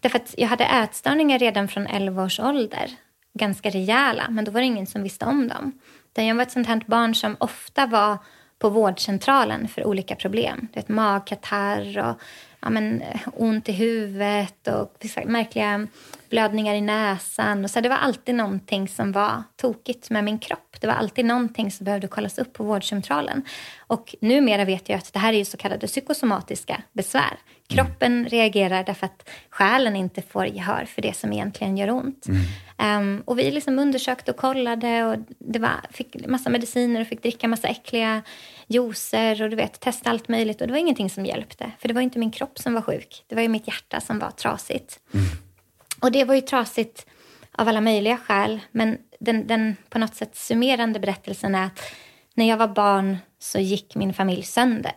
Därför 0.00 0.18
att 0.18 0.34
jag 0.38 0.48
hade 0.48 0.64
ätstörningar 0.64 1.38
redan 1.38 1.68
från 1.68 1.86
11 1.86 2.24
års 2.24 2.40
ålder. 2.40 2.90
Ganska 3.34 3.70
rejäla, 3.70 4.26
men 4.30 4.44
då 4.44 4.50
var 4.50 4.60
det 4.60 4.66
ingen 4.66 4.86
som 4.86 5.02
visste 5.02 5.24
om 5.24 5.48
dem. 5.48 5.72
Jag 6.14 6.34
var 6.34 6.42
ett 6.42 6.52
sånt 6.52 6.66
här 6.66 6.82
barn 6.86 7.14
som 7.14 7.36
ofta 7.40 7.86
var 7.86 8.18
på 8.58 8.68
vårdcentralen 8.68 9.68
för 9.68 9.84
olika 9.84 10.16
problem. 10.16 10.68
Det 10.72 10.88
magkatarr 10.88 11.98
och 11.98 12.20
ja, 12.66 12.70
men, 12.70 13.02
ont 13.24 13.68
i 13.68 13.72
huvudet 13.72 14.68
och 14.68 15.06
märkliga 15.24 15.86
blödningar 16.30 16.74
i 16.74 16.80
näsan. 16.80 17.64
Och 17.64 17.70
så 17.70 17.80
det 17.80 17.88
var 17.88 17.96
alltid 17.96 18.34
någonting 18.34 18.88
som 18.88 19.12
var 19.12 19.42
tokigt 19.56 20.10
med 20.10 20.24
min 20.24 20.38
kropp. 20.38 20.76
Det 20.80 20.86
var 20.86 20.94
alltid 20.94 21.24
någonting 21.24 21.70
som 21.70 21.84
behövde 21.84 22.08
kollas 22.08 22.38
upp 22.38 22.52
på 22.52 22.64
vårdcentralen. 22.64 23.42
Och 23.78 24.14
numera 24.20 24.64
vet 24.64 24.88
jag 24.88 24.98
att 24.98 25.12
det 25.12 25.18
här 25.18 25.32
är 25.32 25.44
så 25.44 25.56
kallade 25.56 25.86
psykosomatiska 25.86 26.82
besvär. 26.92 27.38
Kroppen 27.68 28.12
mm. 28.12 28.28
reagerar 28.28 28.84
därför 28.84 29.06
att 29.06 29.28
själen 29.50 29.96
inte 29.96 30.22
får 30.22 30.46
gehör 30.46 30.84
för 30.84 31.02
det 31.02 31.16
som 31.16 31.32
egentligen 31.32 31.76
gör 31.76 31.90
ont. 31.90 32.26
Mm. 32.28 32.42
Um, 32.78 33.22
och 33.24 33.38
vi 33.38 33.50
liksom 33.50 33.78
undersökte 33.78 34.30
och 34.30 34.36
kollade 34.36 35.04
och 35.04 35.16
det 35.38 35.58
var, 35.58 35.80
fick 35.90 36.26
massa 36.26 36.50
mediciner 36.50 37.00
och 37.00 37.06
fick 37.06 37.22
dricka 37.22 37.48
massa 37.48 37.68
äckliga 37.68 38.22
juicer 38.66 39.42
och 39.42 39.50
du 39.50 39.56
vet, 39.56 39.80
testa 39.80 40.10
allt 40.10 40.28
möjligt. 40.28 40.60
Och 40.60 40.66
det 40.66 40.72
var 40.72 40.80
ingenting 40.80 41.10
som 41.10 41.26
hjälpte. 41.26 41.70
För 41.78 41.88
det 41.88 41.94
var 41.94 42.00
inte 42.00 42.18
min 42.18 42.30
kropp 42.30 42.58
som 42.58 42.74
var 42.74 42.82
sjuk. 42.82 43.24
Det 43.26 43.34
var 43.34 43.42
ju 43.42 43.48
mitt 43.48 43.68
hjärta 43.68 44.00
som 44.00 44.18
var 44.18 44.30
trasigt. 44.30 45.00
Mm. 45.14 45.26
Och 46.00 46.12
det 46.12 46.24
var 46.24 46.34
ju 46.34 46.40
trasigt 46.40 47.06
av 47.52 47.68
alla 47.68 47.80
möjliga 47.80 48.16
skäl. 48.16 48.60
Men 48.70 48.98
den, 49.20 49.46
den 49.46 49.76
på 49.88 49.98
något 49.98 50.14
sätt 50.14 50.36
summerande 50.36 51.00
berättelsen 51.00 51.54
är 51.54 51.66
att 51.66 51.80
när 52.34 52.48
jag 52.48 52.56
var 52.56 52.68
barn 52.68 53.16
så 53.38 53.58
gick 53.58 53.94
min 53.94 54.14
familj 54.14 54.42
sönder. 54.42 54.94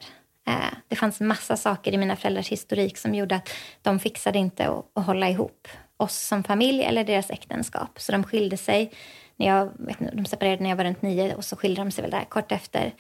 Eh, 0.47 0.77
det 0.87 0.95
fanns 0.95 1.19
massa 1.19 1.57
saker 1.57 1.93
i 1.93 1.97
mina 1.97 2.15
föräldrars 2.15 2.49
historik 2.49 2.97
som 2.97 3.15
gjorde 3.15 3.35
att 3.35 3.49
de 3.81 3.99
fixade 3.99 4.39
inte 4.39 4.69
att, 4.69 4.85
att 4.93 5.05
hålla 5.05 5.29
ihop 5.29 5.67
oss 5.97 6.27
som 6.27 6.43
familj 6.43 6.83
eller 6.83 7.03
deras 7.03 7.29
äktenskap. 7.29 7.99
Så 7.99 8.11
de 8.11 8.23
skilde 8.23 8.57
sig. 8.57 8.91
När 9.35 9.47
jag, 9.47 9.71
vet 9.79 10.01
inte, 10.01 10.15
de 10.15 10.25
separerade 10.25 10.63
när 10.63 10.69
jag 10.69 10.77
var 10.77 10.83
runt 10.83 11.01
nio 11.01 11.35
och 11.35 11.45
så 11.45 11.55
skilde 11.55 11.81
de 11.81 11.91
sig 11.91 12.01
väl 12.01 12.11
där 12.11 12.25
kort 12.29 12.51
efter. 12.51 12.93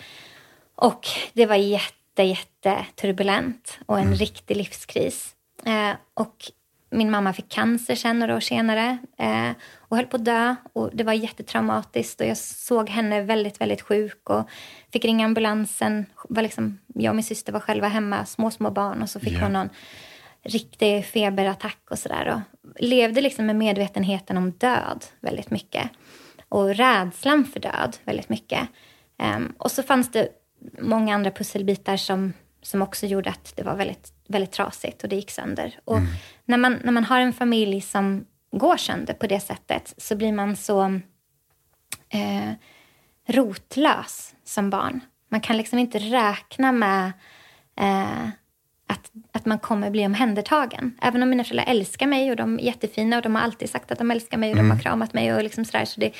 Och 0.81 1.07
det 1.33 1.45
var 1.45 1.55
jätte, 1.55 2.23
jätte 2.23 2.85
turbulent 2.95 3.79
och 3.85 3.97
en 3.97 4.03
mm. 4.03 4.15
riktig 4.15 4.57
livskris. 4.57 5.35
Eh, 5.65 5.91
och 6.13 6.51
min 6.91 7.11
mamma 7.11 7.33
fick 7.33 7.49
cancer 7.49 7.95
sen 7.95 8.19
några 8.19 8.35
år 8.35 8.39
senare 8.39 8.97
eh, 9.17 9.51
och 9.77 9.97
höll 9.97 10.05
på 10.05 10.15
att 10.15 10.25
dö. 10.25 10.55
Och 10.73 10.89
det 10.93 11.03
var 11.03 11.13
jättetraumatiskt 11.13 12.21
och 12.21 12.27
jag 12.27 12.37
såg 12.37 12.89
henne 12.89 13.21
väldigt, 13.21 13.61
väldigt 13.61 13.81
sjuk 13.81 14.29
och 14.29 14.49
fick 14.93 15.05
ringa 15.05 15.25
ambulansen. 15.25 16.05
Var 16.29 16.41
liksom, 16.41 16.79
jag 16.87 17.11
och 17.11 17.15
min 17.15 17.23
syster 17.23 17.53
var 17.53 17.59
själva 17.59 17.87
hemma, 17.87 18.25
små, 18.25 18.51
små 18.51 18.71
barn 18.71 19.01
och 19.01 19.09
så 19.09 19.19
fick 19.19 19.33
yeah. 19.33 19.43
hon 19.43 19.53
någon 19.53 19.69
riktig 20.43 21.05
feberattack 21.05 21.79
och 21.89 21.99
sådär. 21.99 22.41
Levde 22.79 23.21
liksom 23.21 23.45
med 23.45 23.55
medvetenheten 23.55 24.37
om 24.37 24.51
död 24.51 25.05
väldigt 25.19 25.51
mycket. 25.51 25.89
Och 26.49 26.75
rädslan 26.75 27.45
för 27.45 27.59
död 27.59 27.97
väldigt 28.03 28.29
mycket. 28.29 28.69
Um, 29.23 29.53
och 29.57 29.71
så 29.71 29.83
fanns 29.83 30.11
det 30.11 30.29
många 30.81 31.15
andra 31.15 31.31
pusselbitar 31.31 31.97
som, 31.97 32.33
som 32.61 32.81
också 32.81 33.05
gjorde 33.05 33.29
att 33.29 33.53
det 33.55 33.63
var 33.63 33.75
väldigt, 33.75 34.13
väldigt 34.27 34.51
trasigt 34.51 35.03
och 35.03 35.09
det 35.09 35.15
gick 35.15 35.31
sönder. 35.31 35.79
Och 35.85 35.97
mm. 35.97 36.09
när, 36.45 36.57
man, 36.57 36.79
när 36.83 36.91
man 36.91 37.03
har 37.03 37.19
en 37.19 37.33
familj 37.33 37.81
som 37.81 38.25
går 38.51 38.77
sönder 38.77 39.13
på 39.13 39.27
det 39.27 39.39
sättet 39.39 39.93
så 39.97 40.15
blir 40.15 40.33
man 40.33 40.55
så 40.55 40.83
eh, 42.09 42.51
rotlös 43.27 44.35
som 44.43 44.69
barn. 44.69 44.99
Man 45.29 45.41
kan 45.41 45.57
liksom 45.57 45.79
inte 45.79 45.99
räkna 45.99 46.71
med 46.71 47.11
eh, 47.79 48.29
att, 48.87 49.11
att 49.31 49.45
man 49.45 49.59
kommer 49.59 49.89
bli 49.89 50.05
omhändertagen. 50.05 50.97
Även 51.01 51.23
om 51.23 51.29
mina 51.29 51.43
föräldrar 51.43 51.71
älskar 51.71 52.07
mig 52.07 52.29
och 52.29 52.35
de 52.35 52.59
är 52.59 52.63
jättefina 52.63 53.15
och 53.15 53.21
de 53.21 53.35
har 53.35 53.41
alltid 53.41 53.69
sagt 53.69 53.91
att 53.91 53.97
de 53.97 54.11
älskar 54.11 54.37
mig 54.37 54.49
och 54.51 54.57
mm. 54.57 54.65
de 54.65 54.69
har 54.69 54.75
mm. 54.75 54.83
kramat 54.83 55.13
mig 55.13 55.33
och 55.33 55.43
liksom 55.43 55.65
sådär. 55.65 55.85
Så 55.85 55.99
det, 55.99 56.11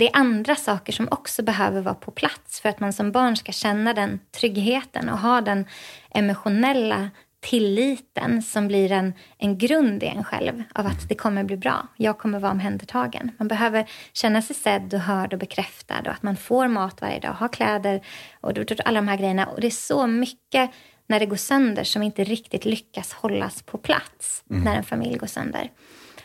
det 0.00 0.08
är 0.08 0.16
andra 0.16 0.56
saker 0.56 0.92
som 0.92 1.08
också 1.10 1.42
behöver 1.42 1.80
vara 1.80 1.94
på 1.94 2.10
plats 2.10 2.60
för 2.60 2.68
att 2.68 2.80
man 2.80 2.92
som 2.92 3.12
barn 3.12 3.36
ska 3.36 3.52
känna 3.52 3.94
den 3.94 4.20
tryggheten 4.30 5.08
och 5.08 5.18
ha 5.18 5.40
den 5.40 5.64
emotionella 6.10 7.10
tilliten 7.40 8.42
som 8.42 8.68
blir 8.68 8.92
en, 8.92 9.12
en 9.38 9.58
grund 9.58 10.02
i 10.02 10.06
en 10.06 10.24
själv 10.24 10.62
av 10.74 10.86
att 10.86 11.08
det 11.08 11.14
kommer 11.14 11.44
bli 11.44 11.56
bra. 11.56 11.88
Jag 11.96 12.18
kommer 12.18 12.38
vara 12.38 12.52
omhändertagen. 12.52 13.30
Man 13.38 13.48
behöver 13.48 13.90
känna 14.12 14.42
sig 14.42 14.56
sedd 14.56 14.94
och 14.94 15.00
hörd 15.00 15.32
och 15.32 15.38
bekräftad 15.38 16.00
och 16.00 16.12
att 16.12 16.22
man 16.22 16.36
får 16.36 16.68
mat 16.68 17.00
varje 17.00 17.20
dag, 17.20 17.32
har 17.32 17.48
kläder 17.48 18.00
och 18.40 18.58
alla 18.84 19.00
de 19.00 19.08
här 19.08 19.16
grejerna. 19.16 19.46
Och 19.46 19.60
det 19.60 19.66
är 19.66 19.70
så 19.70 20.06
mycket 20.06 20.70
när 21.06 21.20
det 21.20 21.26
går 21.26 21.36
sönder 21.36 21.84
som 21.84 22.02
inte 22.02 22.24
riktigt 22.24 22.64
lyckas 22.64 23.12
hållas 23.12 23.62
på 23.62 23.78
plats 23.78 24.44
mm. 24.50 24.62
när 24.62 24.76
en 24.76 24.84
familj 24.84 25.18
går 25.18 25.26
sönder. 25.26 25.70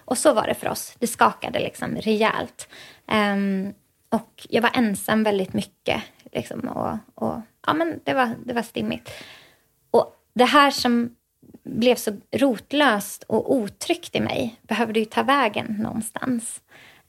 Och 0.05 0.17
så 0.17 0.33
var 0.33 0.47
det 0.47 0.53
för 0.53 0.69
oss. 0.69 0.95
Det 0.99 1.07
skakade 1.07 1.59
liksom 1.59 1.95
rejält. 1.95 2.67
Um, 3.11 3.73
och 4.09 4.47
jag 4.49 4.61
var 4.61 4.71
ensam 4.73 5.23
väldigt 5.23 5.53
mycket. 5.53 6.03
Liksom, 6.31 6.59
och, 6.59 6.97
och, 7.15 7.41
ja, 7.67 7.73
men 7.73 7.99
det, 8.03 8.13
var, 8.13 8.35
det 8.45 8.53
var 8.53 8.61
stimmigt. 8.61 9.11
Och 9.91 10.15
det 10.33 10.45
här 10.45 10.71
som 10.71 11.15
blev 11.63 11.95
så 11.95 12.17
rotlöst 12.31 13.23
och 13.23 13.53
otryggt 13.55 14.15
i 14.15 14.19
mig 14.19 14.59
behövde 14.61 14.99
ju 14.99 15.05
ta 15.05 15.23
vägen 15.23 15.75
någonstans. 15.79 16.61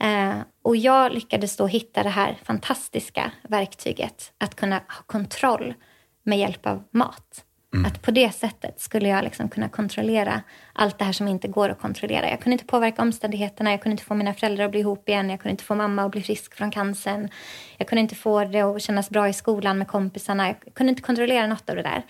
Uh, 0.05 0.41
och 0.63 0.77
jag 0.77 1.13
lyckades 1.13 1.57
då 1.57 1.67
hitta 1.67 2.03
det 2.03 2.09
här 2.09 2.39
fantastiska 2.45 3.33
verktyget 3.43 4.33
att 4.39 4.55
kunna 4.55 4.77
ha 4.77 5.03
kontroll 5.07 5.75
med 6.23 6.39
hjälp 6.39 6.67
av 6.67 6.85
mat. 6.91 7.46
Mm. 7.77 7.87
Att 7.87 8.03
på 8.03 8.11
det 8.11 8.35
sättet 8.35 8.81
skulle 8.81 9.09
jag 9.09 9.25
liksom 9.25 9.49
kunna 9.49 9.69
kontrollera 9.69 10.43
allt 10.73 10.99
det 10.99 11.05
här 11.05 11.13
som 11.13 11.29
inte 11.29 11.49
går 11.49 11.69
att 11.69 11.81
kontrollera. 11.81 12.31
Jag 12.31 12.41
kunde 12.41 12.53
inte 12.53 12.65
påverka 12.65 13.03
omständigheterna, 13.03 13.71
jag 13.71 13.83
kunde 13.83 13.93
inte 13.93 14.05
få 14.05 14.15
mina 14.15 14.35
föräldrar 14.35 14.65
att 14.65 14.71
bli 14.71 14.81
ihop 14.81 15.09
igen, 15.09 15.31
jag 15.31 15.41
kunde 15.41 15.51
inte 15.51 15.65
få 15.65 15.75
mamma 15.75 16.03
att 16.05 16.11
bli 16.11 16.23
frisk 16.23 16.55
från 16.55 16.71
cancern. 16.71 17.29
Jag 17.77 17.89
kunde 17.89 18.01
inte 18.01 18.15
få 18.15 18.45
det 18.45 18.61
att 18.61 18.83
kännas 18.83 19.11
bra 19.11 19.29
i 19.29 19.33
skolan 19.33 19.79
med 19.79 19.89
kompisarna. 19.89 20.49
Jag 20.49 20.75
kunde 20.75 20.91
inte 20.91 21.03
kontrollera 21.03 21.47
något 21.47 21.71
av 21.71 21.77
det 21.77 21.83
där. 21.83 22.03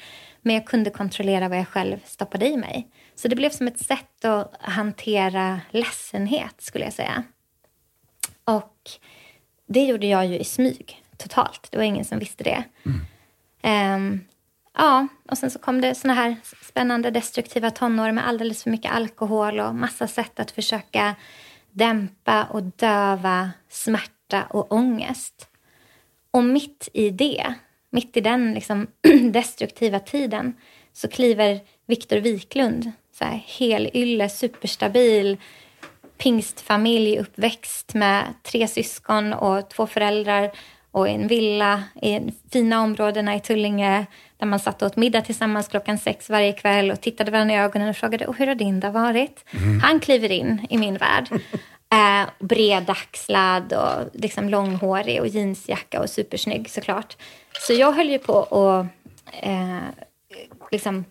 Men 0.43 0.55
jag 0.55 0.67
kunde 0.67 0.91
kontrollera 0.91 1.49
vad 1.49 1.59
jag 1.59 1.69
själv 1.69 1.97
stoppade 2.05 2.49
i 2.49 2.57
mig. 2.57 2.89
Så 3.15 3.29
det 3.29 3.37
blev 3.37 3.51
som 3.51 3.67
ett 3.67 3.79
sätt 3.79 4.25
att 4.25 4.55
hantera 4.61 5.61
ledsenhet, 5.71 6.55
skulle 6.59 6.85
jag 6.85 6.95
säga. 6.95 7.23
Och 8.45 8.91
det 9.69 9.85
gjorde 9.85 10.07
jag 10.07 10.27
ju 10.27 10.39
i 10.39 10.45
smyg, 10.45 11.03
totalt. 11.17 11.69
Det 11.71 11.77
var 11.77 11.85
ingen 11.85 12.05
som 12.05 12.19
visste 12.19 12.45
det. 12.45 12.65
Mm. 12.85 13.01
Um, 13.95 14.21
Ja, 14.79 15.07
och 15.31 15.39
sen 15.39 15.51
så 15.51 15.59
kom 15.59 15.81
det 15.81 15.95
såna 15.95 16.15
här 16.15 16.37
spännande 16.63 17.11
destruktiva 17.11 17.71
tonår 17.71 18.13
med 18.13 18.29
alldeles 18.29 18.63
för 18.63 18.71
mycket 18.71 18.93
alkohol 18.93 19.61
och 19.61 19.75
massa 19.75 20.07
sätt 20.09 20.41
att 20.41 20.51
försöka 20.51 21.15
dämpa 21.71 22.45
och 22.45 22.63
döva 22.63 23.51
smärta 23.69 24.45
och 24.51 24.73
ångest. 24.73 25.49
Och 26.31 26.45
mitt 26.45 26.89
i 26.93 27.11
det, 27.11 27.55
mitt 27.91 28.17
i 28.17 28.21
den 28.21 28.55
liksom 28.55 28.87
destruktiva 29.33 29.99
tiden, 29.99 30.55
så 30.93 31.09
kliver 31.09 31.61
Viktor 31.87 32.17
Wiklund, 32.17 32.93
så 33.19 33.25
här, 33.25 33.45
helylle, 33.47 34.29
superstabil, 34.29 35.37
pingstfamilj, 36.19 37.19
uppväxt 37.19 37.95
med 37.95 38.35
tre 38.43 38.69
syskon 38.69 39.33
och 39.33 39.71
två 39.71 39.87
föräldrar 39.87 40.51
och 40.97 41.09
en 41.09 41.29
villa 41.29 41.83
i 42.03 42.21
fina 42.53 42.83
områdena 42.83 43.35
i 43.35 43.41
Tullinge 43.41 44.07
där 44.37 44.47
man 44.47 44.59
satt 44.59 44.83
och 44.83 44.87
åt 44.87 44.97
middag 44.97 45.21
tillsammans 45.21 45.69
klockan 45.69 45.99
sex 45.99 46.31
varje 46.31 46.53
kväll 46.53 46.91
och 46.91 47.01
tittade 47.01 47.31
varandra 47.31 47.55
i 47.55 47.59
ögonen 47.59 47.89
och 47.89 47.97
frågade 47.97 48.27
hur 48.39 48.47
har 48.47 48.55
din 48.55 48.81
dag 48.81 48.93
varit? 48.93 49.45
Mm. 49.51 49.81
Han 49.81 50.01
kliver 50.01 50.33
in 50.33 50.67
i 50.71 50.79
min 50.79 50.97
värld. 50.97 51.29
Eh, 51.93 52.29
bredaxlad 52.39 53.73
och 53.73 54.21
liksom 54.21 54.49
långhårig 54.49 55.21
och 55.21 55.27
jeansjacka 55.27 56.01
och 56.01 56.11
supersnygg 56.11 56.71
såklart. 56.71 57.17
Så 57.61 57.73
jag 57.73 57.93
höll 57.93 58.11
ju 58.11 58.19
på 58.19 58.33
och 58.33 58.87
eh, 59.43 59.79
liksom 60.71 61.05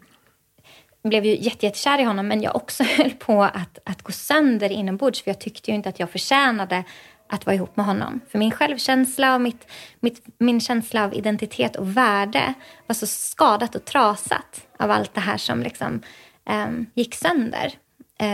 blev 1.04 1.26
ju 1.26 1.38
jättekär 1.38 2.00
i 2.00 2.04
honom 2.04 2.28
men 2.28 2.42
jag 2.42 2.56
också 2.56 2.84
höll 2.98 3.12
på 3.12 3.44
att, 3.44 3.80
att 3.84 4.02
gå 4.02 4.12
sönder 4.12 4.72
inombords 4.72 5.24
för 5.24 5.32
jag 5.32 5.40
tyckte 5.40 5.72
ju 5.72 5.76
inte 5.76 5.90
att 5.90 6.00
jag 6.00 6.10
förtjänade 6.10 6.84
att 7.28 7.46
vara 7.46 7.56
ihop 7.56 7.78
med 7.78 7.86
honom. 7.86 8.20
För 8.30 8.40
min 8.40 8.52
självkänsla 8.52 9.36
och 9.36 9.42
mitt, 9.42 9.68
mitt, 10.00 10.26
min 10.38 10.62
känsla 10.62 11.04
av 11.04 11.14
identitet 11.14 11.76
och 11.76 11.98
värde 11.98 12.54
var 12.88 12.94
så 12.94 13.08
skadat 13.08 13.76
och 13.76 13.86
trasat 13.86 14.68
av 14.80 14.92
allt 14.92 15.14
det 15.14 15.22
här 15.22 15.38
som 15.38 15.64
liksom, 15.64 16.02
um, 16.50 16.86
gick 16.94 17.16
sönder. 17.16 17.74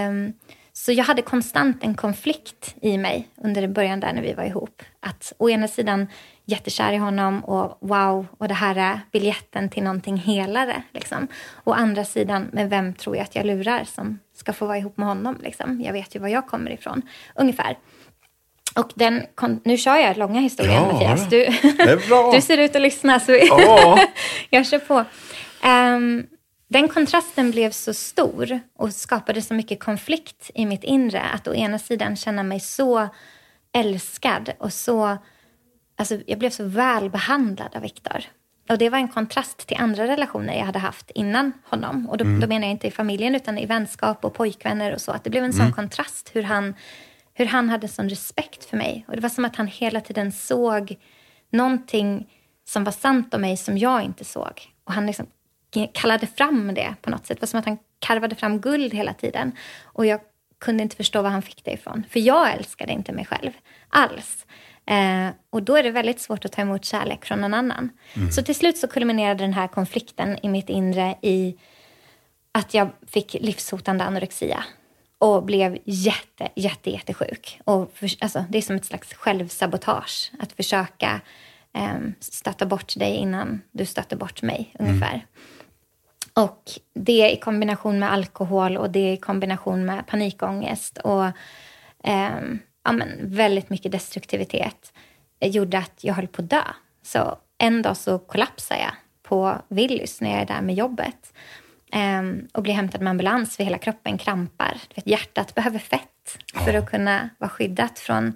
Um, 0.09 0.33
så 0.73 0.91
jag 0.91 1.03
hade 1.03 1.21
konstant 1.21 1.83
en 1.83 1.95
konflikt 1.95 2.75
i 2.81 2.97
mig 2.97 3.27
under 3.35 3.67
början 3.67 3.99
där 3.99 4.13
när 4.13 4.21
vi 4.21 4.33
var 4.33 4.43
ihop. 4.43 4.83
Att 4.99 5.33
å 5.37 5.49
ena 5.49 5.67
sidan 5.67 6.07
jättekär 6.45 6.93
i 6.93 6.97
honom 6.97 7.45
och 7.45 7.77
wow, 7.79 8.27
och 8.37 8.47
det 8.47 8.53
här 8.53 8.75
är 8.75 8.99
biljetten 9.11 9.69
till 9.69 9.83
någonting 9.83 10.17
helare. 10.17 10.83
Liksom. 10.93 11.27
Å 11.63 11.73
andra 11.73 12.05
sidan, 12.05 12.49
men 12.53 12.69
vem 12.69 12.93
tror 12.93 13.15
jag 13.15 13.23
att 13.23 13.35
jag 13.35 13.45
lurar 13.45 13.83
som 13.83 14.19
ska 14.35 14.53
få 14.53 14.65
vara 14.65 14.77
ihop 14.77 14.97
med 14.97 15.07
honom? 15.07 15.37
Liksom? 15.43 15.81
Jag 15.81 15.93
vet 15.93 16.15
ju 16.15 16.19
var 16.19 16.27
jag 16.27 16.47
kommer 16.47 16.71
ifrån, 16.71 17.01
ungefär. 17.35 17.77
Och 18.75 18.91
den, 18.95 19.25
nu 19.63 19.77
kör 19.77 19.95
jag 19.95 20.17
långa 20.17 20.39
historier 20.39 20.73
ja, 20.73 20.93
Mattias. 20.93 21.29
Du, 21.29 21.45
du 22.33 22.41
ser 22.41 22.57
ut 22.57 22.75
att 22.75 22.81
lyssna 22.81 23.19
så 23.19 23.31
ja. 23.31 23.99
jag 24.49 24.67
kör 24.67 24.79
på. 24.79 25.05
Um, 25.67 26.27
den 26.67 26.87
kontrasten 26.87 27.51
blev 27.51 27.71
så 27.71 27.93
stor 27.93 28.59
och 28.77 28.93
skapade 28.93 29.41
så 29.41 29.53
mycket 29.53 29.79
konflikt 29.79 30.51
i 30.55 30.65
mitt 30.65 30.83
inre 30.83 31.21
att 31.21 31.47
å 31.47 31.53
ena 31.53 31.79
sidan 31.79 32.15
känna 32.15 32.43
mig 32.43 32.59
så 32.59 33.07
älskad 33.73 34.51
och 34.59 34.73
så... 34.73 35.17
Alltså 35.97 36.17
jag 36.25 36.39
blev 36.39 36.49
så 36.49 36.63
väl 36.63 37.09
behandlad 37.09 37.75
av 37.75 37.81
Viktor. 37.81 38.23
Och 38.69 38.77
det 38.77 38.89
var 38.89 38.97
en 38.97 39.07
kontrast 39.07 39.67
till 39.67 39.77
andra 39.79 40.07
relationer 40.07 40.57
jag 40.57 40.65
hade 40.65 40.79
haft 40.79 41.11
innan 41.11 41.51
honom. 41.63 42.09
Och 42.09 42.17
då, 42.17 42.25
mm. 42.25 42.39
då 42.39 42.47
menar 42.47 42.67
jag 42.67 42.71
inte 42.71 42.87
i 42.87 42.91
familjen 42.91 43.35
utan 43.35 43.57
i 43.57 43.65
vänskap 43.65 44.25
och 44.25 44.33
pojkvänner 44.33 44.93
och 44.93 45.01
så. 45.01 45.11
Att 45.11 45.23
det 45.23 45.29
blev 45.29 45.43
en 45.43 45.53
sån 45.53 45.61
mm. 45.61 45.73
kontrast 45.73 46.29
hur 46.33 46.43
han 46.43 46.73
hur 47.41 47.47
han 47.47 47.69
hade 47.69 47.87
sån 47.87 48.09
respekt 48.09 48.65
för 48.65 48.77
mig. 48.77 49.05
Och 49.07 49.15
Det 49.15 49.21
var 49.21 49.29
som 49.29 49.45
att 49.45 49.55
han 49.55 49.67
hela 49.67 50.01
tiden 50.01 50.31
såg 50.31 50.97
någonting 51.49 52.33
som 52.65 52.83
var 52.83 52.91
sant 52.91 53.33
om 53.33 53.41
mig 53.41 53.57
som 53.57 53.77
jag 53.77 54.03
inte 54.03 54.25
såg. 54.25 54.61
Och 54.83 54.93
Han 54.93 55.05
liksom 55.05 55.27
kallade 55.93 56.27
fram 56.27 56.73
det 56.73 56.95
på 57.01 57.09
något 57.09 57.25
sätt. 57.25 57.37
Det 57.37 57.41
var 57.41 57.47
som 57.47 57.59
att 57.59 57.65
han 57.65 57.77
karvade 57.99 58.35
fram 58.35 58.61
guld 58.61 58.93
hela 58.93 59.13
tiden. 59.13 59.51
Och 59.83 60.05
jag 60.05 60.19
kunde 60.59 60.83
inte 60.83 60.95
förstå 60.95 61.21
var 61.21 61.29
han 61.29 61.41
fick 61.41 61.65
det 61.65 61.71
ifrån. 61.71 62.03
För 62.09 62.19
jag 62.19 62.53
älskade 62.53 62.91
inte 62.91 63.11
mig 63.11 63.25
själv 63.25 63.51
alls. 63.89 64.45
Eh, 64.85 65.29
och 65.49 65.63
då 65.63 65.75
är 65.75 65.83
det 65.83 65.91
väldigt 65.91 66.21
svårt 66.21 66.45
att 66.45 66.51
ta 66.51 66.61
emot 66.61 66.85
kärlek 66.85 67.25
från 67.25 67.41
någon 67.41 67.53
annan. 67.53 67.89
Mm. 68.13 68.31
Så 68.31 68.43
till 68.43 68.55
slut 68.55 68.77
så 68.77 68.87
kulminerade 68.87 69.43
den 69.43 69.53
här 69.53 69.67
konflikten 69.67 70.37
i 70.43 70.49
mitt 70.49 70.69
inre 70.69 71.15
i 71.21 71.55
att 72.51 72.73
jag 72.73 72.89
fick 73.07 73.33
livshotande 73.33 74.03
anorexia 74.03 74.63
och 75.21 75.43
blev 75.43 75.77
jätte, 75.85 76.49
jätte, 76.55 76.89
jättesjuk. 76.89 77.59
Och 77.63 77.91
för, 77.93 78.09
alltså, 78.19 78.45
det 78.49 78.57
är 78.57 78.61
som 78.61 78.75
ett 78.75 78.85
slags 78.85 79.13
självsabotage 79.13 80.31
att 80.39 80.51
försöka 80.51 81.21
um, 81.73 82.13
stötta 82.19 82.65
bort 82.65 82.99
dig 82.99 83.15
innan 83.15 83.61
du 83.71 83.85
stöter 83.85 84.15
bort 84.15 84.41
mig, 84.41 84.75
mm. 84.79 84.91
ungefär. 84.91 85.25
Och 86.33 86.63
det 86.93 87.31
i 87.31 87.37
kombination 87.37 87.99
med 87.99 88.13
alkohol 88.13 88.77
och 88.77 88.89
det 88.89 89.13
i 89.13 89.17
kombination 89.17 89.85
med 89.85 90.07
panikångest 90.07 90.97
och 90.97 91.23
um, 91.23 92.59
ja, 92.83 92.91
men 92.91 93.09
väldigt 93.21 93.69
mycket 93.69 93.91
destruktivitet 93.91 94.93
gjorde 95.41 95.77
att 95.77 96.03
jag 96.03 96.13
höll 96.13 96.27
på 96.27 96.41
att 96.41 96.49
dö. 96.49 96.63
Så 97.03 97.37
en 97.57 97.81
dag 97.81 97.97
så 97.97 98.19
kollapsade 98.19 98.79
jag 98.79 98.93
på 99.23 99.61
Willys 99.67 100.21
när 100.21 100.31
jag 100.31 100.41
är 100.41 100.45
där 100.45 100.61
med 100.61 100.75
jobbet 100.75 101.33
Um, 101.95 102.47
och 102.53 102.63
blir 102.63 102.73
hämtad 102.73 103.01
med 103.01 103.11
ambulans 103.11 103.57
för 103.57 103.63
hela 103.63 103.77
kroppen 103.77 104.17
krampar. 104.17 104.77
Vet, 104.95 105.07
hjärtat 105.07 105.55
behöver 105.55 105.79
fett 105.79 106.37
för 106.65 106.73
att 106.73 106.89
kunna 106.89 107.29
vara 107.37 107.49
skyddat 107.49 107.99
från 107.99 108.33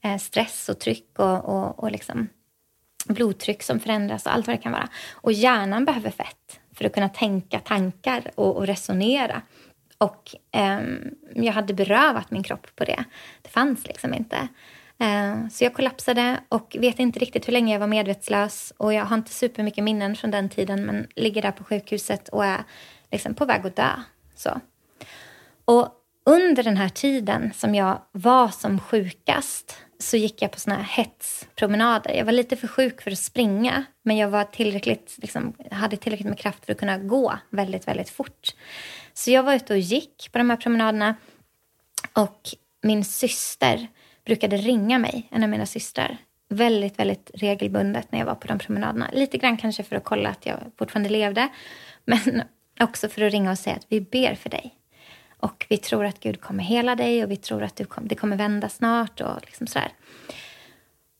eh, 0.00 0.16
stress 0.16 0.68
och 0.68 0.78
tryck 0.78 1.18
och, 1.18 1.44
och, 1.44 1.78
och 1.78 1.90
liksom 1.90 2.28
blodtryck 3.08 3.62
som 3.62 3.80
förändras 3.80 4.26
och 4.26 4.34
allt 4.34 4.46
vad 4.46 4.56
det 4.56 4.62
kan 4.62 4.72
vara. 4.72 4.88
Och 5.12 5.32
hjärnan 5.32 5.84
behöver 5.84 6.10
fett 6.10 6.60
för 6.74 6.84
att 6.84 6.94
kunna 6.94 7.08
tänka 7.08 7.58
tankar 7.58 8.30
och, 8.34 8.56
och 8.56 8.66
resonera. 8.66 9.42
Och 9.98 10.34
um, 10.56 11.14
jag 11.34 11.52
hade 11.52 11.74
berövat 11.74 12.30
min 12.30 12.42
kropp 12.42 12.66
på 12.76 12.84
det. 12.84 13.04
Det 13.42 13.48
fanns 13.48 13.86
liksom 13.86 14.14
inte. 14.14 14.48
Uh, 15.02 15.48
så 15.48 15.64
jag 15.64 15.74
kollapsade 15.74 16.40
och 16.48 16.76
vet 16.80 16.98
inte 16.98 17.18
riktigt 17.18 17.48
hur 17.48 17.52
länge 17.52 17.72
jag 17.72 17.80
var 17.80 17.86
medvetslös. 17.86 18.72
Och 18.76 18.94
jag 18.94 19.04
har 19.04 19.16
inte 19.16 19.32
supermycket 19.32 19.84
minnen 19.84 20.16
från 20.16 20.30
den 20.30 20.48
tiden 20.48 20.86
men 20.86 21.06
ligger 21.16 21.42
där 21.42 21.52
på 21.52 21.64
sjukhuset 21.64 22.28
och 22.28 22.44
är 22.44 22.64
liksom 23.10 23.34
på 23.34 23.44
väg 23.44 23.66
att 23.66 23.76
dö. 23.76 23.90
Så. 24.34 24.60
Och 25.64 25.92
under 26.24 26.62
den 26.62 26.76
här 26.76 26.88
tiden 26.88 27.52
som 27.54 27.74
jag 27.74 28.02
var 28.12 28.48
som 28.48 28.78
sjukast 28.78 29.76
så 29.98 30.16
gick 30.16 30.42
jag 30.42 30.50
på 30.50 30.60
såna 30.60 30.76
här 30.76 30.82
hetspromenader. 30.82 32.14
Jag 32.14 32.24
var 32.24 32.32
lite 32.32 32.56
för 32.56 32.68
sjuk 32.68 33.02
för 33.02 33.10
att 33.10 33.18
springa 33.18 33.84
men 34.02 34.16
jag 34.16 34.28
var 34.28 34.44
tillräckligt, 34.44 35.16
liksom, 35.22 35.52
hade 35.70 35.96
tillräckligt 35.96 36.28
med 36.28 36.38
kraft 36.38 36.64
för 36.64 36.72
att 36.72 36.78
kunna 36.78 36.98
gå 36.98 37.38
väldigt, 37.50 37.88
väldigt 37.88 38.10
fort. 38.10 38.54
Så 39.14 39.30
jag 39.30 39.42
var 39.42 39.54
ute 39.54 39.72
och 39.72 39.78
gick 39.78 40.28
på 40.32 40.38
de 40.38 40.50
här 40.50 40.56
promenaderna 40.56 41.14
och 42.12 42.40
min 42.82 43.04
syster 43.04 43.88
brukade 44.24 44.56
ringa 44.56 44.98
mig, 44.98 45.28
en 45.30 45.42
av 45.42 45.48
mina 45.48 45.66
systrar, 45.66 46.16
väldigt, 46.48 46.98
väldigt 46.98 47.30
regelbundet 47.34 48.12
när 48.12 48.18
jag 48.18 48.26
var 48.26 48.34
på 48.34 48.46
de 48.46 48.58
promenaderna. 48.58 49.10
Lite 49.12 49.38
grann 49.38 49.56
kanske 49.56 49.82
för 49.82 49.96
att 49.96 50.04
kolla 50.04 50.28
att 50.28 50.46
jag 50.46 50.58
fortfarande 50.78 51.08
levde, 51.08 51.48
men 52.04 52.42
också 52.80 53.08
för 53.08 53.22
att 53.22 53.32
ringa 53.32 53.50
och 53.50 53.58
säga 53.58 53.76
att 53.76 53.86
vi 53.88 54.00
ber 54.00 54.34
för 54.34 54.50
dig. 54.50 54.74
Och 55.40 55.66
vi 55.68 55.78
tror 55.78 56.04
att 56.04 56.20
Gud 56.20 56.40
kommer 56.40 56.64
hela 56.64 56.94
dig 56.94 57.24
och 57.24 57.30
vi 57.30 57.36
tror 57.36 57.62
att 57.62 57.76
du 57.76 57.84
kom, 57.84 58.08
det 58.08 58.14
kommer 58.14 58.36
vända 58.36 58.68
snart 58.68 59.20
och 59.20 59.40
liksom 59.42 59.66
sådär. 59.66 59.92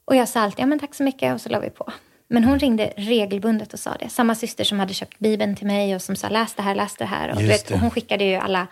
Och 0.04 0.16
jag 0.16 0.28
sa 0.28 0.40
alltid, 0.40 0.62
ja 0.62 0.66
men 0.66 0.78
tack 0.78 0.94
så 0.94 1.02
mycket 1.02 1.34
och 1.34 1.40
så 1.40 1.48
la 1.48 1.60
vi 1.60 1.70
på. 1.70 1.92
Men 2.28 2.44
hon 2.44 2.58
ringde 2.58 2.92
regelbundet 2.96 3.72
och 3.72 3.78
sa 3.78 3.96
det. 4.00 4.08
Samma 4.08 4.34
syster 4.34 4.64
som 4.64 4.80
hade 4.80 4.94
köpt 4.94 5.18
Bibeln 5.18 5.56
till 5.56 5.66
mig 5.66 5.94
och 5.94 6.02
som 6.02 6.16
sa 6.16 6.28
läs 6.28 6.54
det 6.54 6.62
här, 6.62 6.74
läs 6.74 6.96
det 6.96 7.04
här. 7.04 7.30
Och, 7.30 7.42
vet, 7.42 7.70
och 7.70 7.78
hon 7.78 7.90
skickade 7.90 8.24
ju 8.24 8.34
alla 8.34 8.66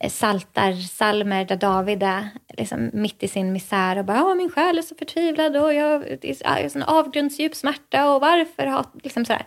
eh, 0.00 0.10
saltar, 0.10 0.72
salmer 0.72 1.44
där 1.44 1.56
David 1.56 2.02
är 2.02 2.28
liksom 2.58 2.90
mitt 2.92 3.22
i 3.22 3.28
sin 3.28 3.52
misär 3.52 3.98
och 3.98 4.04
bara 4.04 4.34
min 4.34 4.50
själ 4.50 4.78
är 4.78 4.82
så 4.82 4.94
förtvivlad 4.94 5.56
och 5.56 5.74
jag 5.74 5.98
har 6.44 6.68
sån 6.68 6.82
avgrundsdjup 6.82 7.54
smärta 7.54 8.10
och 8.10 8.20
varför 8.20 8.66
har... 8.66 8.86
Liksom 9.02 9.24
sådär. 9.24 9.46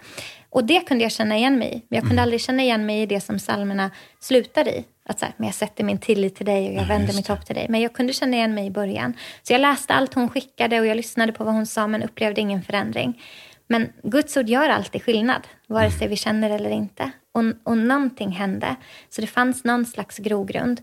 Och 0.55 0.63
det 0.63 0.79
kunde 0.79 1.03
jag 1.03 1.11
känna 1.11 1.37
igen 1.37 1.57
mig 1.57 1.67
i. 1.67 1.71
Men 1.71 1.95
jag 1.97 2.01
kunde 2.01 2.13
mm. 2.13 2.23
aldrig 2.23 2.41
känna 2.41 2.63
igen 2.63 2.85
mig 2.85 3.01
i 3.01 3.05
det 3.05 3.21
som 3.21 3.39
salmerna 3.39 3.91
slutar 4.19 4.67
i. 4.67 4.85
Att 5.05 5.19
så 5.19 5.25
här, 5.25 5.33
men 5.37 5.45
jag 5.45 5.55
sätter 5.55 5.83
min 5.83 5.97
tillit 5.97 6.35
till 6.35 6.45
dig 6.45 6.67
och 6.67 6.73
jag 6.73 6.83
ja, 6.83 6.87
vänder 6.87 7.13
mitt 7.13 7.27
hopp 7.27 7.45
till 7.45 7.55
dig. 7.55 7.65
Men 7.69 7.81
jag 7.81 7.93
kunde 7.93 8.13
känna 8.13 8.37
igen 8.37 8.53
mig 8.53 8.67
i 8.67 8.71
början. 8.71 9.13
Så 9.43 9.53
jag 9.53 9.61
läste 9.61 9.93
allt 9.93 10.13
hon 10.13 10.29
skickade 10.29 10.79
och 10.79 10.85
jag 10.85 10.97
lyssnade 10.97 11.33
på 11.33 11.43
vad 11.43 11.53
hon 11.53 11.65
sa 11.65 11.87
men 11.87 12.03
upplevde 12.03 12.41
ingen 12.41 12.63
förändring. 12.63 13.21
Men 13.67 13.89
Guds 14.03 14.37
ord 14.37 14.49
gör 14.49 14.69
alltid 14.69 15.03
skillnad, 15.03 15.47
vare 15.67 15.91
sig 15.91 16.07
vi 16.07 16.15
känner 16.15 16.49
eller 16.49 16.69
inte. 16.69 17.11
Och, 17.31 17.43
och 17.63 17.77
någonting 17.77 18.31
hände. 18.31 18.75
Så 19.09 19.21
det 19.21 19.27
fanns 19.27 19.63
någon 19.63 19.85
slags 19.85 20.17
grogrund. 20.17 20.81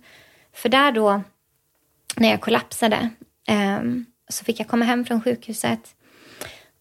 För 0.52 0.68
där 0.68 0.92
då, 0.92 1.22
när 2.16 2.30
jag 2.30 2.40
kollapsade, 2.40 3.08
eh, 3.48 3.80
så 4.28 4.44
fick 4.44 4.60
jag 4.60 4.68
komma 4.68 4.84
hem 4.84 5.04
från 5.04 5.22
sjukhuset. 5.22 5.94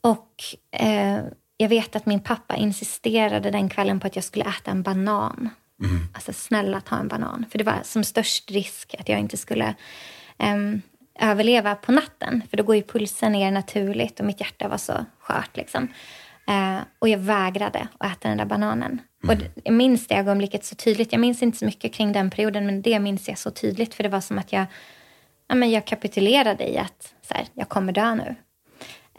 Och 0.02 0.28
eh, 0.72 1.20
jag 1.62 1.70
vet 1.70 1.96
att 1.96 2.06
min 2.06 2.20
pappa 2.20 2.56
insisterade 2.56 3.52
den 3.52 3.70
kvällen 3.70 4.00
på 4.00 4.08
att 4.08 4.16
jag 4.16 4.26
skulle 4.26 4.46
äta 4.46 4.72
en 4.72 4.84
banan. 4.84 5.50
Mm. 5.84 6.00
Alltså 6.14 6.34
snälla 6.34 6.82
ta 6.82 6.96
en 6.98 7.08
banan. 7.08 7.46
För 7.52 7.58
det 7.58 7.64
var 7.64 7.80
som 7.84 8.04
störst 8.04 8.52
risk 8.52 8.96
att 9.00 9.10
jag 9.10 9.20
inte 9.20 9.38
skulle 9.38 9.76
um, 10.38 10.82
överleva 11.20 11.76
på 11.76 11.92
natten. 11.92 12.42
För 12.50 12.58
då 12.58 12.64
går 12.64 12.76
ju 12.76 12.84
pulsen 12.84 13.32
ner 13.32 13.52
naturligt 13.52 14.20
och 14.20 14.26
mitt 14.26 14.40
hjärta 14.40 14.68
var 14.68 14.78
så 14.78 15.06
skört. 15.20 15.58
Liksom. 15.58 15.88
Uh, 16.50 16.80
och 17.00 17.10
jag 17.10 17.18
vägrade 17.18 17.88
att 17.98 18.12
äta 18.12 18.30
den 18.30 18.38
där 18.38 18.46
bananen. 18.46 19.02
Mm. 19.24 19.38
Och 19.38 19.44
jag 19.64 19.74
minns 19.74 20.08
det 20.08 20.16
ögonblicket 20.16 20.66
så 20.66 20.76
tydligt. 20.76 21.12
Jag 21.12 21.22
minns 21.22 21.42
inte 21.42 21.58
så 21.58 21.66
mycket 21.66 21.94
kring 21.94 22.12
den 22.12 22.30
perioden 22.30 22.66
men 22.66 22.82
det 22.82 23.00
minns 23.00 23.30
jag 23.30 23.38
så 23.38 23.52
tydligt. 23.52 23.94
För 23.94 24.04
det 24.04 24.10
var 24.10 24.22
som 24.22 24.38
att 24.38 24.54
jag, 24.54 24.66
ja, 25.48 25.56
men 25.56 25.72
jag 25.72 25.88
kapitulerade 25.88 26.70
i 26.70 26.78
att 26.78 27.14
så 27.22 27.34
här, 27.34 27.46
jag 27.54 27.70
kommer 27.70 27.94
dö 27.94 28.16
nu. 28.16 28.36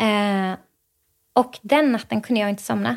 Uh, 0.00 0.56
och 1.32 1.58
den 1.62 1.92
natten 1.92 2.20
kunde 2.20 2.40
jag 2.40 2.50
inte 2.50 2.62
somna. 2.62 2.96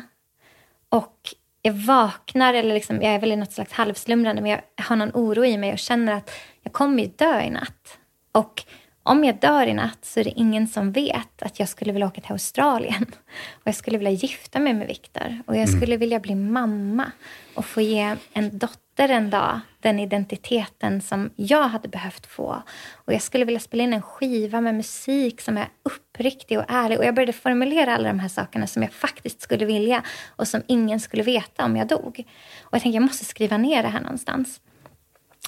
Och 0.88 1.34
jag 1.62 1.72
vaknar, 1.72 2.54
eller 2.54 2.74
liksom, 2.74 3.02
jag 3.02 3.14
är 3.14 3.18
väl 3.18 3.32
i 3.32 3.36
något 3.36 3.52
slags 3.52 3.72
halvslumrande, 3.72 4.42
men 4.42 4.50
jag 4.50 4.60
har 4.84 4.96
någon 4.96 5.10
oro 5.14 5.44
i 5.44 5.58
mig 5.58 5.72
och 5.72 5.78
känner 5.78 6.12
att 6.12 6.30
jag 6.62 6.72
kommer 6.72 7.02
ju 7.02 7.08
dö 7.08 7.40
i 7.40 7.50
natt. 7.50 7.98
Och 8.32 8.64
om 9.02 9.24
jag 9.24 9.40
dör 9.40 9.66
i 9.66 9.74
natt 9.74 9.98
så 10.02 10.20
är 10.20 10.24
det 10.24 10.30
ingen 10.30 10.68
som 10.68 10.92
vet 10.92 11.42
att 11.42 11.60
jag 11.60 11.68
skulle 11.68 11.92
vilja 11.92 12.06
åka 12.06 12.20
till 12.20 12.32
Australien. 12.32 13.06
Och 13.54 13.66
jag 13.66 13.74
skulle 13.74 13.98
vilja 13.98 14.10
gifta 14.10 14.58
mig 14.58 14.74
med 14.74 14.86
Viktor. 14.86 15.42
Och 15.46 15.56
jag 15.56 15.68
mm. 15.68 15.76
skulle 15.76 15.96
vilja 15.96 16.20
bli 16.20 16.34
mamma 16.34 17.12
och 17.54 17.64
få 17.64 17.80
ge 17.80 18.16
en 18.32 18.58
dotter 18.58 18.85
efter 18.98 19.14
en 19.14 19.30
dag 19.30 19.60
den 19.80 19.98
identiteten 19.98 21.00
som 21.00 21.30
jag 21.36 21.68
hade 21.68 21.88
behövt 21.88 22.26
få. 22.26 22.62
Och 22.94 23.12
jag 23.12 23.22
skulle 23.22 23.44
vilja 23.44 23.60
spela 23.60 23.82
in 23.82 23.92
en 23.92 24.02
skiva 24.02 24.60
med 24.60 24.74
musik 24.74 25.40
som 25.40 25.56
är 25.56 25.68
uppriktig 25.82 26.58
och 26.58 26.64
ärlig. 26.68 26.98
Och 26.98 27.04
jag 27.04 27.14
började 27.14 27.32
formulera 27.32 27.94
alla 27.94 28.08
de 28.08 28.18
här 28.18 28.28
sakerna 28.28 28.66
som 28.66 28.82
jag 28.82 28.92
faktiskt 28.92 29.40
skulle 29.40 29.64
vilja 29.64 30.02
och 30.36 30.48
som 30.48 30.62
ingen 30.66 31.00
skulle 31.00 31.22
veta 31.22 31.64
om 31.64 31.76
jag 31.76 31.88
dog. 31.88 32.24
Och 32.62 32.74
jag 32.74 32.82
tänkte 32.82 32.96
jag 32.96 33.02
måste 33.02 33.24
skriva 33.24 33.56
ner 33.56 33.82
det 33.82 33.88
här 33.88 34.00
någonstans. 34.00 34.60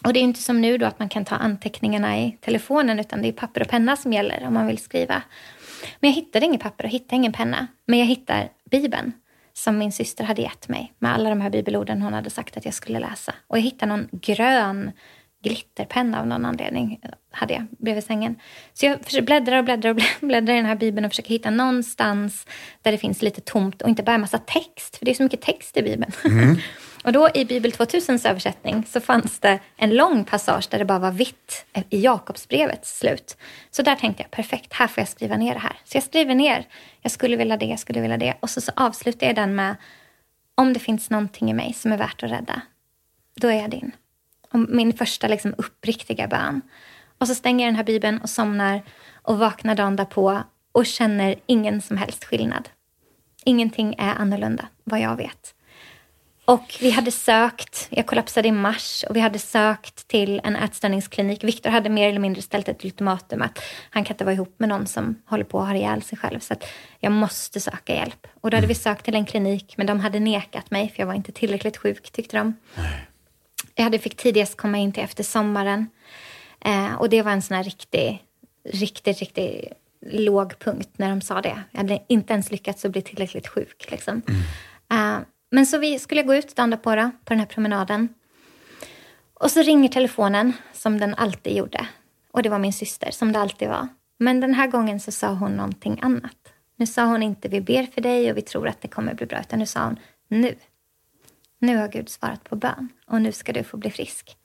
Och 0.04 0.12
det 0.12 0.20
är 0.20 0.22
inte 0.22 0.42
som 0.42 0.60
nu 0.60 0.78
då 0.78 0.86
att 0.86 0.98
man 0.98 1.08
kan 1.08 1.24
ta 1.24 1.36
anteckningarna 1.36 2.18
i 2.18 2.38
telefonen 2.40 3.00
utan 3.00 3.22
det 3.22 3.28
är 3.28 3.32
papper 3.32 3.60
och 3.60 3.68
penna 3.68 3.96
som 3.96 4.12
gäller 4.12 4.46
om 4.46 4.54
man 4.54 4.66
vill 4.66 4.78
skriva. 4.78 5.22
Men 6.00 6.10
jag 6.10 6.14
hittade 6.14 6.46
inget 6.46 6.60
papper 6.60 6.84
och 6.84 6.90
hittade 6.90 7.16
ingen 7.16 7.32
penna. 7.32 7.66
Men 7.86 7.98
jag 7.98 8.06
hittar 8.06 8.48
Bibeln 8.70 9.12
som 9.58 9.78
min 9.78 9.92
syster 9.92 10.24
hade 10.24 10.42
gett 10.42 10.68
mig 10.68 10.92
med 10.98 11.14
alla 11.14 11.28
de 11.28 11.40
här 11.40 11.50
bibelorden 11.50 12.02
hon 12.02 12.12
hade 12.12 12.30
sagt 12.30 12.56
att 12.56 12.64
jag 12.64 12.74
skulle 12.74 12.98
läsa. 12.98 13.34
Och 13.46 13.56
jag 13.58 13.62
hittade 13.62 13.96
någon 13.96 14.08
grön 14.12 14.90
glitterpenna 15.42 16.20
av 16.20 16.26
någon 16.26 16.44
anledning 16.44 17.00
hade 17.30 17.54
jag 17.54 17.66
bredvid 17.78 18.04
sängen. 18.04 18.36
Så 18.72 18.86
jag 18.86 19.24
bläddrar 19.24 19.58
och 19.58 19.64
bläddrar 19.64 19.90
och 19.90 20.00
bläddrar 20.20 20.54
i 20.54 20.56
den 20.56 20.66
här 20.66 20.76
bibeln 20.76 21.04
och 21.04 21.12
försöker 21.12 21.28
hitta 21.28 21.50
någonstans 21.50 22.46
där 22.82 22.92
det 22.92 22.98
finns 22.98 23.22
lite 23.22 23.40
tomt 23.40 23.82
och 23.82 23.88
inte 23.88 24.02
bara 24.02 24.14
en 24.14 24.20
massa 24.20 24.38
text, 24.38 24.96
för 24.96 25.04
det 25.04 25.10
är 25.10 25.14
så 25.14 25.22
mycket 25.22 25.40
text 25.40 25.76
i 25.76 25.82
bibeln. 25.82 26.12
Mm. 26.24 26.56
Och 27.04 27.12
då 27.12 27.28
i 27.34 27.44
Bibel 27.44 27.70
2000s 27.70 28.28
översättning 28.28 28.84
så 28.86 29.00
fanns 29.00 29.38
det 29.38 29.58
en 29.76 29.94
lång 29.94 30.24
passage 30.24 30.68
där 30.70 30.78
det 30.78 30.84
bara 30.84 30.98
var 30.98 31.10
vitt 31.10 31.66
i 31.90 32.00
Jakobsbrevets 32.00 32.98
slut. 32.98 33.36
Så 33.70 33.82
där 33.82 33.94
tänkte 33.94 34.22
jag, 34.22 34.30
perfekt, 34.30 34.72
här 34.72 34.86
får 34.86 35.00
jag 35.00 35.08
skriva 35.08 35.36
ner 35.36 35.54
det 35.54 35.60
här. 35.60 35.76
Så 35.84 35.96
jag 35.96 36.04
skriver 36.04 36.34
ner, 36.34 36.66
jag 37.02 37.12
skulle 37.12 37.36
vilja 37.36 37.56
det, 37.56 37.66
jag 37.66 37.78
skulle 37.78 38.00
vilja 38.00 38.16
det. 38.16 38.34
Och 38.40 38.50
så, 38.50 38.60
så 38.60 38.72
avslutar 38.76 39.26
jag 39.26 39.36
den 39.36 39.54
med, 39.54 39.76
om 40.54 40.72
det 40.72 40.80
finns 40.80 41.10
någonting 41.10 41.50
i 41.50 41.54
mig 41.54 41.72
som 41.72 41.92
är 41.92 41.96
värt 41.96 42.22
att 42.22 42.30
rädda, 42.30 42.60
då 43.36 43.48
är 43.48 43.56
jag 43.56 43.70
din. 43.70 43.92
Och 44.52 44.58
min 44.58 44.92
första 44.92 45.28
liksom 45.28 45.54
uppriktiga 45.58 46.28
bön. 46.28 46.60
Och 47.18 47.28
så 47.28 47.34
stänger 47.34 47.64
jag 47.64 47.72
den 47.72 47.76
här 47.76 47.84
Bibeln 47.84 48.18
och 48.18 48.30
somnar 48.30 48.82
och 49.22 49.38
vaknar 49.38 49.74
dagen 49.74 49.96
därpå 49.96 50.42
och 50.72 50.86
känner 50.86 51.34
ingen 51.46 51.80
som 51.80 51.96
helst 51.96 52.24
skillnad. 52.24 52.68
Ingenting 53.44 53.94
är 53.98 54.14
annorlunda, 54.14 54.68
vad 54.84 55.00
jag 55.00 55.16
vet. 55.16 55.54
Och 56.48 56.76
vi 56.80 56.90
hade 56.90 57.10
sökt, 57.10 57.86
jag 57.90 58.06
kollapsade 58.06 58.48
i 58.48 58.52
mars 58.52 59.04
och 59.08 59.16
vi 59.16 59.20
hade 59.20 59.38
sökt 59.38 60.08
till 60.08 60.40
en 60.44 60.56
ätstörningsklinik. 60.56 61.44
Viktor 61.44 61.70
hade 61.70 61.88
mer 61.88 62.08
eller 62.08 62.20
mindre 62.20 62.42
ställt 62.42 62.68
ett 62.68 62.84
ultimatum 62.84 63.42
att 63.42 63.58
han 63.90 64.04
kan 64.04 64.14
inte 64.14 64.24
vara 64.24 64.34
ihop 64.34 64.54
med 64.58 64.68
någon 64.68 64.86
som 64.86 65.22
håller 65.26 65.44
på 65.44 65.60
att 65.60 65.68
ha 65.68 65.74
ihjäl 65.74 66.02
sig 66.02 66.18
själv. 66.18 66.40
Så 66.40 66.52
att 66.52 66.64
jag 67.00 67.12
måste 67.12 67.60
söka 67.60 67.94
hjälp. 67.94 68.26
Och 68.40 68.50
då 68.50 68.56
hade 68.56 68.66
vi 68.66 68.74
sökt 68.74 69.04
till 69.04 69.14
en 69.14 69.26
klinik 69.26 69.74
men 69.76 69.86
de 69.86 70.00
hade 70.00 70.20
nekat 70.20 70.70
mig 70.70 70.88
för 70.88 71.00
jag 71.00 71.06
var 71.06 71.14
inte 71.14 71.32
tillräckligt 71.32 71.76
sjuk 71.76 72.10
tyckte 72.12 72.36
de. 72.36 72.54
Jag 73.78 73.84
hade 73.84 73.98
fick 73.98 74.16
tidigast 74.16 74.56
komma 74.56 74.78
in 74.78 74.92
till 74.92 75.02
efter 75.02 75.24
sommaren. 75.24 75.86
Eh, 76.60 76.94
och 76.94 77.08
det 77.08 77.22
var 77.22 77.32
en 77.32 77.42
sån 77.42 77.56
här 77.56 77.64
riktig, 77.64 78.24
riktigt, 78.64 79.18
riktigt 79.18 79.72
låg 80.06 80.58
punkt 80.58 80.90
när 80.96 81.08
de 81.08 81.20
sa 81.20 81.40
det. 81.40 81.62
Jag 81.70 81.78
hade 81.78 82.02
inte 82.08 82.32
ens 82.32 82.50
lyckats 82.50 82.84
att 82.84 82.92
bli 82.92 83.02
tillräckligt 83.02 83.48
sjuk. 83.48 83.90
Liksom. 83.90 84.22
Mm. 84.28 85.16
Uh, 85.16 85.26
men 85.50 85.66
så 85.66 85.78
vi 85.78 85.98
skulle 85.98 86.22
gå 86.22 86.34
ut 86.34 86.56
dagen 86.56 86.78
på, 86.82 86.94
då, 86.94 87.02
på 87.02 87.32
den 87.34 87.38
här 87.38 87.46
promenaden. 87.46 88.08
Och 89.34 89.50
så 89.50 89.62
ringer 89.62 89.88
telefonen, 89.88 90.52
som 90.72 91.00
den 91.00 91.14
alltid 91.14 91.56
gjorde. 91.56 91.86
Och 92.30 92.42
det 92.42 92.48
var 92.48 92.58
min 92.58 92.72
syster, 92.72 93.10
som 93.10 93.32
det 93.32 93.38
alltid 93.38 93.68
var. 93.68 93.88
Men 94.18 94.40
den 94.40 94.54
här 94.54 94.66
gången 94.66 95.00
så 95.00 95.12
sa 95.12 95.28
hon 95.28 95.52
någonting 95.52 95.98
annat. 96.02 96.36
Nu 96.76 96.86
sa 96.86 97.04
hon 97.04 97.22
inte 97.22 97.48
vi 97.48 97.60
ber 97.60 97.86
för 97.94 98.00
dig 98.00 98.30
och 98.30 98.36
vi 98.36 98.42
tror 98.42 98.68
att 98.68 98.80
det 98.80 98.88
kommer 98.88 99.14
bli 99.14 99.26
bra, 99.26 99.40
utan 99.40 99.58
nu 99.58 99.66
sa 99.66 99.84
hon 99.84 99.98
nu. 100.28 100.54
Nu 101.58 101.76
har 101.76 101.88
Gud 101.88 102.08
svarat 102.08 102.44
på 102.44 102.56
bön 102.56 102.88
och 103.06 103.22
nu 103.22 103.32
ska 103.32 103.52
du 103.52 103.64
få 103.64 103.76
bli 103.76 103.90
frisk. 103.90 104.36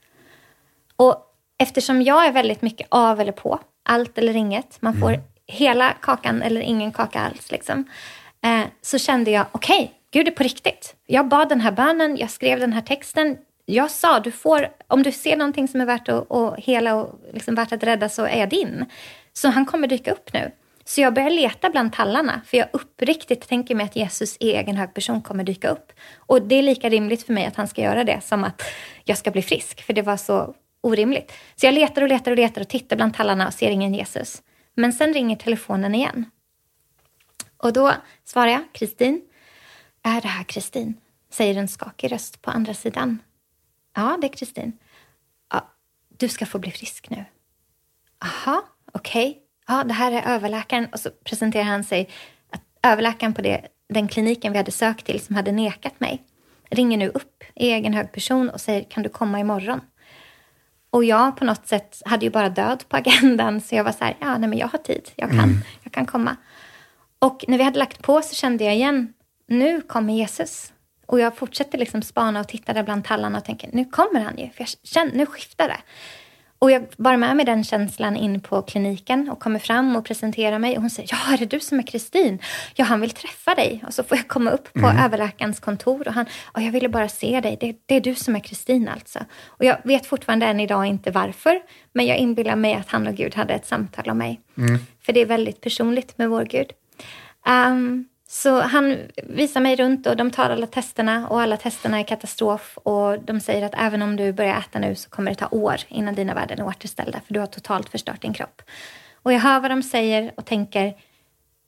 Och 0.95 1.15
eftersom 1.57 2.01
jag 2.01 2.25
är 2.25 2.31
väldigt 2.31 2.61
mycket 2.61 2.87
av 2.91 3.19
eller 3.19 3.31
på, 3.31 3.59
allt 3.83 4.17
eller 4.17 4.35
inget, 4.35 4.81
man 4.81 4.99
får 4.99 5.09
mm. 5.09 5.21
hela 5.47 5.93
kakan 6.01 6.41
eller 6.41 6.61
ingen 6.61 6.91
kaka 6.91 7.19
alls, 7.19 7.51
liksom, 7.51 7.85
eh, 8.43 8.63
så 8.81 8.97
kände 8.97 9.31
jag 9.31 9.45
okej, 9.51 9.83
okay, 9.83 9.89
Gud 10.11 10.27
är 10.27 10.31
på 10.31 10.43
riktigt. 10.43 10.95
Jag 11.05 11.27
bad 11.27 11.49
den 11.49 11.61
här 11.61 11.71
bönen, 11.71 12.17
jag 12.17 12.29
skrev 12.29 12.59
den 12.59 12.73
här 12.73 12.81
texten. 12.81 13.37
Jag 13.65 13.91
sa, 13.91 14.19
du 14.19 14.31
får, 14.31 14.67
om 14.87 15.03
du 15.03 15.11
ser 15.11 15.37
någonting 15.37 15.67
som 15.67 15.81
är 15.81 15.85
värt 15.85 16.09
att, 16.09 16.31
att 16.31 16.59
hela 16.59 16.95
och 16.95 17.19
liksom 17.33 17.55
värt 17.55 17.71
att 17.71 17.83
rädda 17.83 18.09
så 18.09 18.25
är 18.25 18.39
jag 18.39 18.49
din. 18.49 18.85
Så 19.33 19.47
han 19.47 19.65
kommer 19.65 19.87
dyka 19.87 20.11
upp 20.11 20.33
nu. 20.33 20.51
Så 20.85 21.01
jag 21.01 21.13
börjar 21.13 21.29
leta 21.29 21.69
bland 21.69 21.93
tallarna, 21.93 22.41
för 22.45 22.57
jag 22.57 22.67
uppriktigt 22.73 23.47
tänker 23.47 23.75
mig 23.75 23.85
att 23.85 23.95
Jesus 23.95 24.37
i 24.39 24.53
egen 24.53 24.77
hög 24.77 24.93
person 24.93 25.21
kommer 25.21 25.43
dyka 25.43 25.69
upp. 25.69 25.91
Och 26.15 26.41
det 26.41 26.55
är 26.55 26.63
lika 26.63 26.89
rimligt 26.89 27.23
för 27.23 27.33
mig 27.33 27.45
att 27.45 27.55
han 27.55 27.67
ska 27.67 27.81
göra 27.81 28.03
det 28.03 28.21
som 28.23 28.43
att 28.43 28.61
jag 29.03 29.17
ska 29.17 29.31
bli 29.31 29.41
frisk, 29.41 29.81
för 29.81 29.93
det 29.93 30.01
var 30.01 30.17
så 30.17 30.55
orimligt. 30.81 31.31
Så 31.55 31.65
jag 31.65 31.73
letar 31.73 32.01
och 32.01 32.07
letar 32.07 32.31
och 32.31 32.37
letar 32.37 32.61
och 32.61 32.69
tittar 32.69 32.95
bland 32.95 33.13
tallarna 33.13 33.47
och 33.47 33.53
ser 33.53 33.71
ingen 33.71 33.93
Jesus. 33.93 34.41
Men 34.75 34.93
sen 34.93 35.13
ringer 35.13 35.35
telefonen 35.35 35.95
igen. 35.95 36.25
Och 37.57 37.73
då 37.73 37.93
svarar 38.23 38.51
jag, 38.51 38.63
Kristin. 38.71 39.21
Är 40.03 40.21
det 40.21 40.27
här 40.27 40.43
Kristin? 40.43 40.93
Säger 41.29 41.55
en 41.55 41.67
skakig 41.67 42.11
röst 42.11 42.41
på 42.41 42.51
andra 42.51 42.73
sidan. 42.73 43.19
Ja, 43.95 44.17
det 44.21 44.27
är 44.27 44.33
Kristin. 44.33 44.77
Ja, 45.51 45.69
du 46.17 46.29
ska 46.29 46.45
få 46.45 46.59
bli 46.59 46.71
frisk 46.71 47.09
nu. 47.09 47.25
Aha, 48.19 48.63
okej. 48.91 49.29
Okay. 49.29 49.42
Ja, 49.67 49.83
det 49.83 49.93
här 49.93 50.11
är 50.11 50.35
överläkaren. 50.35 50.87
Och 50.91 50.99
så 50.99 51.09
presenterar 51.09 51.63
han 51.63 51.83
sig. 51.83 52.09
Att 52.51 52.61
överläkaren 52.83 53.33
på 53.33 53.41
det, 53.41 53.67
den 53.89 54.07
kliniken 54.07 54.51
vi 54.51 54.57
hade 54.57 54.71
sökt 54.71 55.05
till 55.05 55.19
som 55.19 55.35
hade 55.35 55.51
nekat 55.51 55.99
mig 55.99 56.23
ringer 56.69 56.97
nu 56.97 57.09
upp 57.09 57.43
i 57.55 57.71
egen 57.71 57.93
hög 57.93 58.11
person 58.11 58.49
och 58.49 58.61
säger 58.61 58.83
kan 58.83 59.03
du 59.03 59.09
komma 59.09 59.39
imorgon? 59.39 59.81
Och 60.89 61.03
jag 61.03 61.37
på 61.37 61.45
något 61.45 61.67
sätt 61.67 62.01
hade 62.05 62.25
ju 62.25 62.31
bara 62.31 62.49
död 62.49 62.83
på 62.89 62.97
agendan 62.97 63.61
så 63.61 63.75
jag 63.75 63.83
var 63.83 63.91
så 63.91 64.03
här, 64.03 64.17
ja 64.19 64.37
nej 64.37 64.49
men 64.49 64.59
jag 64.59 64.67
har 64.67 64.79
tid, 64.79 65.11
jag 65.15 65.29
kan, 65.29 65.39
mm. 65.39 65.61
jag 65.83 65.93
kan 65.93 66.05
komma. 66.05 66.35
Och 67.19 67.45
när 67.47 67.57
vi 67.57 67.63
hade 67.63 67.79
lagt 67.79 68.01
på 68.01 68.21
så 68.21 68.35
kände 68.35 68.63
jag 68.63 68.75
igen, 68.75 69.13
nu 69.47 69.81
kommer 69.81 70.13
Jesus. 70.13 70.73
Och 71.05 71.19
jag 71.19 71.37
fortsätter 71.37 71.77
liksom 71.77 72.01
spana 72.01 72.39
och 72.39 72.47
titta 72.47 72.73
där 72.73 72.83
bland 72.83 73.05
tallarna 73.05 73.37
och 73.37 73.45
tänker, 73.45 73.69
nu 73.73 73.85
kommer 73.85 74.19
han 74.19 74.37
ju, 74.37 74.49
för 74.49 74.61
jag 74.61 74.69
känner, 74.83 75.13
nu 75.13 75.25
skiftar 75.25 75.67
det. 75.67 75.77
Och 76.63 76.71
jag 76.71 76.85
bar 76.97 77.17
med 77.17 77.35
mig 77.35 77.45
den 77.45 77.63
känslan 77.63 78.17
in 78.17 78.41
på 78.41 78.61
kliniken 78.61 79.29
och 79.29 79.39
kommer 79.39 79.59
fram 79.59 79.95
och 79.95 80.05
presenterar 80.05 80.59
mig. 80.59 80.75
Och 80.75 80.81
hon 80.81 80.89
säger, 80.89 81.09
ja 81.11 81.33
är 81.33 81.37
det 81.37 81.45
du 81.45 81.59
som 81.59 81.79
är 81.79 81.83
Kristin? 81.83 82.39
Ja, 82.75 82.85
han 82.85 83.01
vill 83.01 83.09
träffa 83.09 83.55
dig. 83.55 83.83
Och 83.87 83.93
så 83.93 84.03
får 84.03 84.17
jag 84.17 84.27
komma 84.27 84.51
upp 84.51 84.73
på 84.73 84.87
mm. 84.87 85.05
överläkarens 85.05 85.59
kontor 85.59 86.07
och 86.07 86.13
han, 86.13 86.25
och 86.45 86.61
jag 86.61 86.71
ville 86.71 86.89
bara 86.89 87.09
se 87.09 87.41
dig. 87.41 87.57
Det, 87.59 87.75
det 87.85 87.95
är 87.95 88.01
du 88.01 88.15
som 88.15 88.35
är 88.35 88.39
Kristin 88.39 88.87
alltså. 88.87 89.19
Och 89.45 89.65
jag 89.65 89.77
vet 89.83 90.05
fortfarande 90.05 90.45
än 90.45 90.59
idag 90.59 90.85
inte 90.85 91.11
varför. 91.11 91.59
Men 91.93 92.05
jag 92.05 92.17
inbillar 92.17 92.55
mig 92.55 92.73
att 92.73 92.89
han 92.89 93.07
och 93.07 93.15
Gud 93.15 93.35
hade 93.35 93.53
ett 93.53 93.65
samtal 93.65 94.09
om 94.09 94.17
mig. 94.17 94.41
Mm. 94.57 94.79
För 95.05 95.13
det 95.13 95.21
är 95.21 95.25
väldigt 95.25 95.61
personligt 95.61 96.17
med 96.17 96.29
vår 96.29 96.45
Gud. 96.45 96.71
Um, 97.47 98.05
så 98.33 98.61
han 98.61 98.97
visar 99.23 99.61
mig 99.61 99.75
runt 99.75 100.07
och 100.07 100.17
de 100.17 100.31
tar 100.31 100.49
alla 100.49 100.67
testerna 100.67 101.27
och 101.27 101.41
alla 101.41 101.57
testerna 101.57 101.99
är 101.99 102.03
katastrof. 102.03 102.77
Och 102.77 103.23
de 103.23 103.39
säger 103.39 103.65
att 103.65 103.73
även 103.77 104.01
om 104.01 104.15
du 104.15 104.33
börjar 104.33 104.59
äta 104.59 104.79
nu 104.79 104.95
så 104.95 105.09
kommer 105.09 105.31
det 105.31 105.37
ta 105.37 105.47
år 105.51 105.75
innan 105.87 106.15
dina 106.15 106.33
värden 106.33 106.59
är 106.59 106.67
återställda 106.67 107.21
för 107.27 107.33
du 107.33 107.39
har 107.39 107.47
totalt 107.47 107.89
förstört 107.89 108.21
din 108.21 108.33
kropp. 108.33 108.61
Och 109.13 109.33
jag 109.33 109.39
hör 109.39 109.59
vad 109.59 109.71
de 109.71 109.83
säger 109.83 110.31
och 110.35 110.45
tänker 110.45 110.93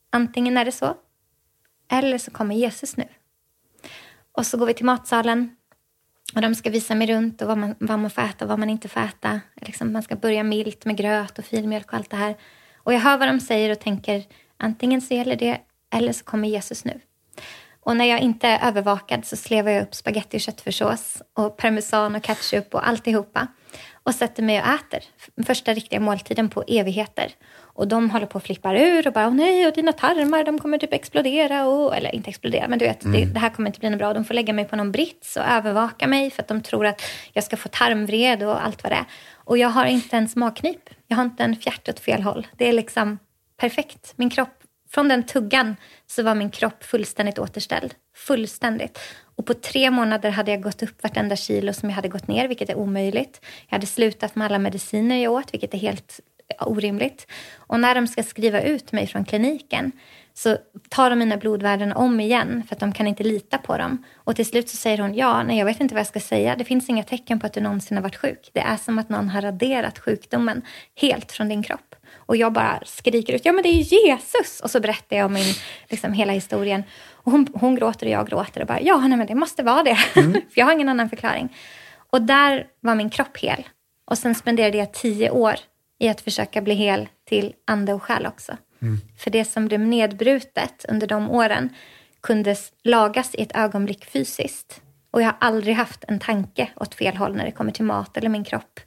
antingen 0.09 0.57
är 0.57 0.65
det 0.65 0.71
så 0.71 0.97
eller 1.91 2.17
så 2.17 2.31
kommer 2.31 2.55
Jesus 2.55 2.97
nu. 2.97 3.07
Och 4.31 4.45
så 4.45 4.57
går 4.57 4.65
vi 4.65 4.73
till 4.73 4.85
matsalen 4.85 5.55
och 6.35 6.41
de 6.41 6.55
ska 6.55 6.69
visa 6.69 6.95
mig 6.95 7.07
runt 7.07 7.41
och 7.41 7.47
vad 7.47 7.57
man, 7.57 7.75
vad 7.79 7.99
man 7.99 8.09
får 8.09 8.21
äta 8.21 8.45
och 8.45 8.49
vad 8.49 8.59
man 8.59 8.69
inte 8.69 8.87
får 8.87 9.01
äta. 9.01 9.41
Liksom 9.55 9.93
man 9.93 10.03
ska 10.03 10.15
börja 10.15 10.43
milt 10.43 10.85
med 10.85 10.97
gröt 10.97 11.39
och 11.39 11.45
filmjölk 11.45 11.87
och 11.87 11.93
allt 11.93 12.09
det 12.09 12.17
här. 12.17 12.35
Och 12.77 12.93
jag 12.93 12.99
hör 12.99 13.17
vad 13.17 13.27
de 13.27 13.39
säger 13.39 13.71
och 13.71 13.79
tänker 13.79 14.23
antingen 14.57 15.01
så 15.01 15.13
gäller 15.13 15.35
det 15.35 15.61
eller 15.93 16.13
så 16.13 16.23
kommer 16.23 16.47
Jesus 16.47 16.85
nu. 16.85 16.99
Och 17.85 17.97
när 17.97 18.05
jag 18.05 18.19
inte 18.19 18.47
är 18.47 18.67
övervakad 18.67 19.25
så 19.25 19.35
slevar 19.35 19.71
jag 19.71 19.83
upp 19.83 19.95
spaghetti 19.95 20.37
och 20.37 20.41
köttfärssås 20.41 21.21
och 21.33 21.57
parmesan 21.57 22.15
och 22.15 22.23
ketchup 22.23 22.73
och 22.73 22.87
alltihopa 22.87 23.47
och 24.03 24.15
sätter 24.15 24.43
mig 24.43 24.61
och 24.61 24.67
äter 24.67 24.99
första 25.45 25.73
riktiga 25.73 25.99
måltiden 25.99 26.49
på 26.49 26.63
evigheter. 26.67 27.31
Och 27.57 27.87
de 27.87 28.09
håller 28.09 28.25
på 28.25 28.37
att 28.37 28.43
flippa 28.43 28.77
ur 28.77 29.07
och 29.07 29.13
bara, 29.13 29.27
åh 29.27 29.33
nej, 29.33 29.67
och 29.67 29.73
dina 29.73 29.93
tarmar, 29.93 30.43
de 30.43 30.59
kommer 30.59 30.77
typ 30.77 30.93
explodera. 30.93 31.67
Och, 31.67 31.95
eller 31.95 32.15
inte 32.15 32.29
explodera, 32.29 32.67
men 32.67 32.79
du 32.79 32.85
vet, 32.85 33.03
mm. 33.03 33.21
det, 33.21 33.33
det, 33.33 33.39
här 33.39 33.49
kommer 33.49 33.69
inte 33.69 33.79
bli 33.79 33.89
något 33.89 33.99
bra. 33.99 34.13
De 34.13 34.25
får 34.25 34.33
lägga 34.33 34.53
mig 34.53 34.65
på 34.65 34.75
någon 34.75 34.91
brits 34.91 35.37
och 35.37 35.43
övervaka 35.43 36.07
mig 36.07 36.31
för 36.31 36.41
att 36.41 36.47
de 36.47 36.61
tror 36.61 36.85
att 36.85 37.01
jag 37.33 37.43
ska 37.43 37.57
få 37.57 37.69
tarmvred 37.69 38.43
och 38.43 38.65
allt 38.65 38.83
vad 38.83 38.91
det 38.91 38.95
är. 38.95 39.05
Och 39.33 39.57
jag 39.57 39.69
har 39.69 39.85
inte 39.85 40.17
en 40.17 40.29
smakknip. 40.29 40.89
Jag 41.07 41.17
har 41.17 41.23
inte 41.23 41.43
en 41.43 41.55
fjärt 41.55 41.89
åt 41.89 41.99
fel 41.99 42.23
håll. 42.23 42.47
Det 42.57 42.69
är 42.69 42.73
liksom 42.73 43.19
perfekt. 43.57 44.13
Min 44.15 44.29
kropp 44.29 44.64
från 44.95 45.07
den 45.07 45.23
tuggan 45.23 45.75
så 46.07 46.23
var 46.23 46.35
min 46.35 46.49
kropp 46.49 46.83
fullständigt 46.83 47.39
återställd. 47.39 47.93
Fullständigt. 48.15 48.99
Och 49.35 49.45
på 49.45 49.53
tre 49.53 49.91
månader 49.91 50.29
hade 50.29 50.51
jag 50.51 50.61
gått 50.61 50.83
upp 50.83 51.03
vartenda 51.03 51.35
kilo 51.35 51.73
som 51.73 51.89
jag 51.89 51.95
hade 51.95 52.07
gått 52.07 52.27
ner, 52.27 52.47
vilket 52.47 52.69
är 52.69 52.75
omöjligt. 52.75 53.41
Jag 53.67 53.75
hade 53.75 53.85
slutat 53.85 54.35
med 54.35 54.45
alla 54.45 54.59
mediciner 54.59 55.23
jag 55.23 55.33
åt, 55.33 55.53
vilket 55.53 55.73
är 55.73 55.77
helt 55.77 56.19
orimligt. 56.59 57.27
Och 57.55 57.79
när 57.79 57.95
de 57.95 58.07
ska 58.07 58.23
skriva 58.23 58.61
ut 58.61 58.91
mig 58.91 59.07
från 59.07 59.25
kliniken 59.25 59.91
så 60.33 60.57
tar 60.89 61.09
de 61.09 61.19
mina 61.19 61.37
blodvärden 61.37 61.93
om 61.93 62.19
igen 62.19 62.63
för 62.67 62.75
att 62.75 62.79
de 62.79 62.91
kan 62.93 63.07
inte 63.07 63.23
lita 63.23 63.57
på 63.57 63.77
dem. 63.77 64.03
Och 64.15 64.35
till 64.35 64.45
slut 64.45 64.69
så 64.69 64.77
säger 64.77 64.97
hon, 64.97 65.15
ja, 65.15 65.43
nej, 65.43 65.57
jag 65.57 65.65
vet 65.65 65.79
inte 65.79 65.95
vad 65.95 65.99
jag 65.99 66.07
ska 66.07 66.19
säga. 66.19 66.55
Det 66.55 66.63
finns 66.63 66.89
inga 66.89 67.03
tecken 67.03 67.39
på 67.39 67.45
att 67.45 67.53
du 67.53 67.61
någonsin 67.61 67.97
har 67.97 68.03
varit 68.03 68.15
sjuk. 68.15 68.49
Det 68.53 68.59
är 68.59 68.77
som 68.77 68.99
att 68.99 69.09
någon 69.09 69.29
har 69.29 69.41
raderat 69.41 69.99
sjukdomen 69.99 70.61
helt 70.95 71.31
från 71.31 71.49
din 71.49 71.63
kropp. 71.63 71.94
Och 72.17 72.37
jag 72.37 72.53
bara 72.53 72.79
skriker 72.85 73.33
ut, 73.33 73.45
ja 73.45 73.51
men 73.51 73.63
det 73.63 73.69
är 73.69 74.07
Jesus! 74.07 74.59
Och 74.59 74.71
så 74.71 74.79
berättar 74.79 75.17
jag 75.17 75.25
om 75.25 75.33
min, 75.33 75.55
liksom, 75.89 76.13
hela 76.13 76.33
historien. 76.33 76.83
Och 77.11 77.31
hon, 77.31 77.47
hon 77.53 77.75
gråter 77.75 78.05
och 78.05 78.11
jag 78.11 78.27
gråter 78.27 78.61
och 78.61 78.67
bara, 78.67 78.81
ja 78.81 79.07
nej, 79.07 79.17
men 79.17 79.27
det 79.27 79.35
måste 79.35 79.63
vara 79.63 79.83
det. 79.83 79.97
Mm. 80.15 80.31
för 80.33 80.41
jag 80.53 80.65
har 80.65 80.73
ingen 80.73 80.89
annan 80.89 81.09
förklaring. 81.09 81.57
Och 82.09 82.21
där 82.21 82.67
var 82.79 82.95
min 82.95 83.09
kropp 83.09 83.37
hel. 83.37 83.63
Och 84.05 84.17
sen 84.17 84.35
spenderade 84.35 84.77
jag 84.77 84.93
tio 84.93 85.29
år 85.29 85.55
i 85.99 86.09
att 86.09 86.21
försöka 86.21 86.61
bli 86.61 86.73
hel 86.73 87.07
till 87.25 87.53
ande 87.67 87.93
och 87.93 88.03
själ 88.03 88.25
också. 88.25 88.57
Mm. 88.81 88.97
För 89.17 89.31
det 89.31 89.45
som 89.45 89.67
blev 89.67 89.79
nedbrutet 89.79 90.85
under 90.89 91.07
de 91.07 91.31
åren 91.31 91.69
kunde 92.21 92.55
lagas 92.83 93.35
i 93.35 93.41
ett 93.41 93.55
ögonblick 93.55 94.05
fysiskt. 94.05 94.81
Och 95.11 95.21
jag 95.21 95.27
har 95.27 95.35
aldrig 95.39 95.75
haft 95.75 96.03
en 96.07 96.19
tanke 96.19 96.69
åt 96.75 96.95
fel 96.95 97.17
håll 97.17 97.35
när 97.35 97.45
det 97.45 97.51
kommer 97.51 97.71
till 97.71 97.85
mat 97.85 98.17
eller 98.17 98.29
min 98.29 98.43
kropp 98.43 98.79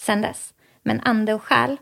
sen 0.00 0.22
dess. 0.22 0.54
Men 0.82 1.00
ande 1.00 1.34
och 1.34 1.42
själ 1.42 1.76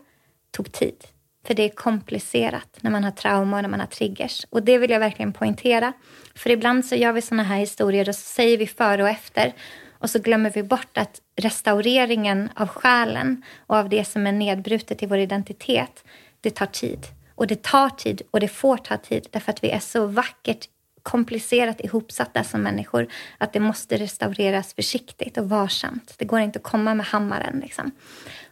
tog 0.51 0.71
tid. 0.71 1.03
För 1.47 1.53
det 1.53 1.63
är 1.63 1.69
komplicerat 1.69 2.77
när 2.81 2.91
man 2.91 3.03
har 3.03 3.11
trauma 3.11 3.57
och 3.57 3.61
när 3.61 3.69
man 3.69 3.79
har 3.79 3.87
triggers. 3.87 4.45
Och 4.49 4.63
det 4.63 4.77
vill 4.77 4.91
jag 4.91 4.99
verkligen 4.99 5.33
poängtera. 5.33 5.93
För 6.35 6.49
ibland 6.49 6.85
så 6.85 6.95
gör 6.95 7.11
vi 7.11 7.21
såna 7.21 7.43
här 7.43 7.57
historier 7.57 8.09
och 8.09 8.15
så 8.15 8.21
säger 8.21 8.57
vi 8.57 8.67
före 8.67 9.03
och 9.03 9.09
efter. 9.09 9.53
Och 9.99 10.09
så 10.09 10.19
glömmer 10.19 10.49
vi 10.49 10.63
bort 10.63 10.97
att 10.97 11.21
restaureringen 11.35 12.49
av 12.55 12.67
själen 12.67 13.43
och 13.67 13.75
av 13.75 13.89
det 13.89 14.05
som 14.05 14.27
är 14.27 14.31
nedbrutet 14.31 15.03
i 15.03 15.05
vår 15.05 15.17
identitet, 15.17 16.03
det 16.41 16.49
tar 16.49 16.65
tid. 16.65 17.07
Och 17.35 17.47
det 17.47 17.63
tar 17.63 17.89
tid 17.89 18.21
och 18.31 18.39
det 18.39 18.47
får 18.47 18.77
ta 18.77 18.97
tid 18.97 19.27
därför 19.31 19.51
att 19.51 19.63
vi 19.63 19.69
är 19.69 19.79
så 19.79 20.05
vackert 20.05 20.69
komplicerat 21.03 21.81
ihopsatta 21.81 22.43
som 22.43 22.61
människor 22.61 23.07
att 23.37 23.53
det 23.53 23.59
måste 23.59 23.97
restaureras 23.97 24.73
försiktigt 24.73 25.37
och 25.37 25.49
varsamt. 25.49 26.13
Det 26.17 26.25
går 26.25 26.39
inte 26.39 26.59
att 26.59 26.63
komma 26.63 26.93
med 26.93 27.05
hammaren. 27.05 27.59
Liksom. 27.59 27.91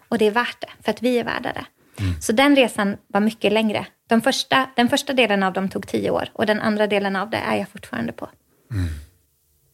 Och 0.10 0.18
det 0.18 0.28
är 0.28 0.32
värt 0.32 0.62
det, 0.62 0.84
för 0.84 0.92
att 0.92 1.02
vi 1.02 1.20
är 1.20 1.24
värda 1.24 1.54
det. 1.54 1.66
Mm. 2.00 2.22
Så 2.22 2.32
den 2.32 2.56
resan 2.56 2.98
var 3.08 3.22
mycket 3.22 3.54
längre. 3.54 3.86
De 4.08 4.22
första, 4.22 4.70
den 4.76 4.90
första 4.90 5.14
delen 5.14 5.44
av 5.44 5.54
dem 5.54 5.70
tog 5.70 5.88
tio 5.88 6.10
år 6.10 6.30
och 6.34 6.46
den 6.46 6.62
andra 6.62 6.88
delen 6.88 7.16
av 7.16 7.30
det 7.30 7.38
är 7.38 7.56
jag 7.56 7.70
fortfarande 7.70 8.12
på. 8.12 8.30
Mm. 8.72 8.88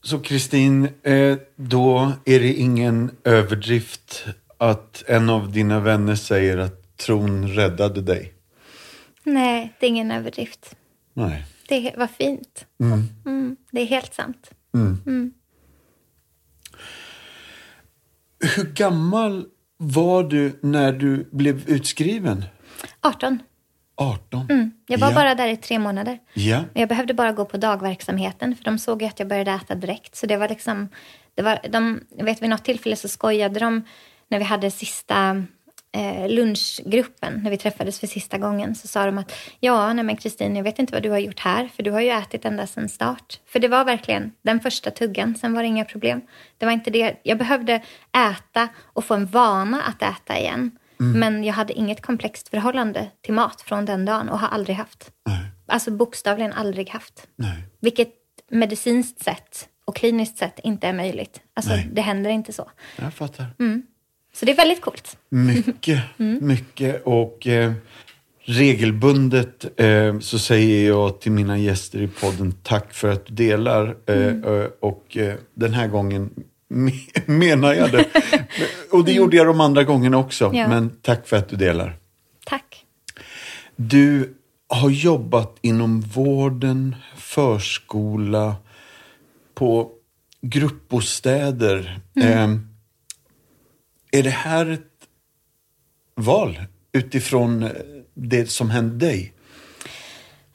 Så 0.04 0.20
Kristin, 0.20 0.90
eh, 1.04 1.38
då 1.56 2.12
är 2.26 2.40
det 2.40 2.54
ingen 2.54 3.12
överdrift 3.24 4.26
att 4.58 5.04
en 5.08 5.30
av 5.30 5.52
dina 5.52 5.80
vänner 5.80 6.16
säger 6.16 6.58
att 6.58 6.98
tron 6.98 7.48
räddade 7.48 8.02
dig? 8.02 8.34
Nej, 9.24 9.74
det 9.80 9.86
är 9.86 9.90
ingen 9.90 10.12
överdrift. 10.12 10.76
Nej. 11.14 11.46
Det 11.68 11.94
var 11.98 12.08
fint. 12.08 12.66
Mm. 12.80 13.04
Mm, 13.26 13.58
det 13.72 13.82
är 13.82 13.86
helt 13.86 14.14
sant. 14.14 14.52
Mm. 14.74 14.98
mm. 15.06 15.34
Hur 18.56 18.64
gammal 18.64 19.46
var 19.84 20.24
du 20.24 20.60
när 20.62 20.92
du 20.92 21.30
blev 21.32 21.70
utskriven? 21.70 22.46
18. 23.02 23.40
18? 23.96 24.46
Mm. 24.50 24.72
Jag 24.88 24.98
var 24.98 25.08
ja. 25.08 25.16
bara 25.16 25.36
där 25.36 25.48
i 25.48 25.58
tre 25.58 25.80
månader. 25.80 26.20
Ja. 26.34 26.64
Jag 26.74 26.90
behövde 26.90 27.14
bara 27.14 27.32
gå 27.32 27.46
på 27.46 27.58
dagverksamheten 27.58 28.56
för 28.56 28.64
de 28.64 28.80
såg 28.80 29.02
ju 29.02 29.08
att 29.08 29.20
jag 29.20 29.28
började 29.28 29.52
äta 29.52 29.76
direkt. 29.76 30.16
Så 30.16 30.26
det 30.26 30.38
var 30.38 30.50
liksom, 30.50 30.90
det 31.36 31.42
var, 31.42 31.60
de, 31.70 32.00
vet 32.10 32.42
vid 32.42 32.50
något 32.50 32.64
tillfälle 32.64 32.96
så 32.96 33.08
skojade 33.08 33.60
de 33.60 33.84
när 34.28 34.40
vi 34.40 34.46
hade 34.46 34.72
sista 34.72 35.44
lunchgruppen, 36.28 37.42
när 37.44 37.52
vi 37.52 37.58
träffades 37.58 38.00
för 38.00 38.08
sista 38.08 38.38
gången, 38.38 38.76
så 38.76 38.88
sa 38.88 39.06
de 39.06 39.18
att 39.18 39.34
ja, 39.60 39.94
nej 39.94 40.04
men 40.04 40.18
Kristin, 40.18 40.56
jag 40.56 40.64
vet 40.64 40.80
inte 40.80 40.94
vad 40.94 41.04
du 41.04 41.10
har 41.10 41.20
gjort 41.20 41.40
här, 41.40 41.70
för 41.76 41.84
du 41.84 41.92
har 41.92 42.02
ju 42.02 42.10
ätit 42.10 42.46
ända 42.46 42.68
sedan 42.68 42.90
start. 42.90 43.40
För 43.46 43.60
det 43.60 43.68
var 43.68 43.86
verkligen 43.86 44.32
den 44.42 44.60
första 44.60 44.92
tuggan, 44.92 45.36
sen 45.36 45.54
var 45.54 45.62
det 45.62 45.68
inga 45.68 45.86
problem. 45.86 46.22
Det 46.58 46.66
var 46.66 46.74
inte 46.74 46.92
det. 46.92 47.16
Jag 47.24 47.38
behövde 47.38 47.82
äta 48.32 48.68
och 48.84 49.06
få 49.06 49.14
en 49.14 49.26
vana 49.26 49.82
att 49.82 50.02
äta 50.02 50.40
igen. 50.40 50.72
Mm. 51.00 51.20
Men 51.20 51.44
jag 51.44 51.54
hade 51.54 51.74
inget 51.74 52.02
komplext 52.02 52.50
förhållande 52.50 53.08
till 53.22 53.34
mat 53.34 53.62
från 53.62 53.86
den 53.86 54.06
dagen 54.06 54.30
och 54.30 54.40
har 54.40 54.48
aldrig 54.48 54.76
haft. 54.76 55.12
Nej. 55.26 55.46
Alltså 55.68 55.92
bokstavligen 55.92 56.54
aldrig 56.54 56.90
haft. 56.90 57.28
Nej. 57.36 57.64
Vilket 57.80 58.14
medicinskt 58.52 59.24
sett 59.24 59.70
och 59.86 59.96
kliniskt 59.96 60.38
sett 60.38 60.60
inte 60.64 60.88
är 60.88 60.94
möjligt. 60.94 61.42
Alltså 61.54 61.72
Nej. 61.72 61.90
det 61.94 62.02
händer 62.02 62.30
inte 62.30 62.54
så. 62.54 62.72
Jag 62.96 63.14
fattar. 63.14 63.46
Så 64.34 64.46
det 64.46 64.52
är 64.52 64.56
väldigt 64.56 64.82
coolt. 64.82 65.18
Mycket, 65.30 66.00
Mm. 66.20 66.48
mycket. 66.48 67.02
Och 67.06 67.48
eh, 67.48 67.74
regelbundet 68.44 69.80
eh, 69.80 70.20
så 70.20 70.40
säger 70.40 70.88
jag 70.88 71.22
till 71.22 71.32
mina 71.32 71.58
gäster 71.58 72.02
i 72.02 72.08
podden 72.08 72.54
tack 72.64 72.94
för 72.94 73.10
att 73.12 73.26
du 73.26 73.34
delar. 73.34 73.88
Eh, 74.08 74.16
Mm. 74.16 74.44
eh, 74.44 74.66
och 74.80 75.18
eh, 75.18 75.36
den 75.54 75.74
här 75.74 75.88
gången 75.88 76.30
me- 76.70 77.22
menar 77.26 77.74
jag 77.74 77.92
det. 77.92 78.06
och 78.92 79.06
det 79.06 79.12
gjorde 79.14 79.38
jag 79.38 79.48
de 79.48 79.62
andra 79.62 79.84
gångerna 79.84 80.18
också. 80.18 80.46
Mm. 80.46 80.58
Ja. 80.58 80.68
Men 80.68 80.90
tack 81.02 81.28
för 81.28 81.38
att 81.38 81.50
du 81.50 81.56
delar. 81.56 81.98
Tack. 82.46 82.86
Du 83.76 84.34
har 84.70 84.90
jobbat 84.90 85.58
inom 85.62 86.02
vården, 86.02 86.96
förskola, 87.16 88.56
på 89.54 89.92
gruppbostäder. 90.42 92.00
Eh, 92.16 92.56
är 94.12 94.24
det 94.24 94.30
här 94.30 94.70
ett 94.70 95.08
val 96.16 96.60
utifrån 96.92 97.64
eh, 97.64 97.70
det 98.14 98.50
som 98.50 98.70
hände 98.70 99.06
dig? 99.06 99.34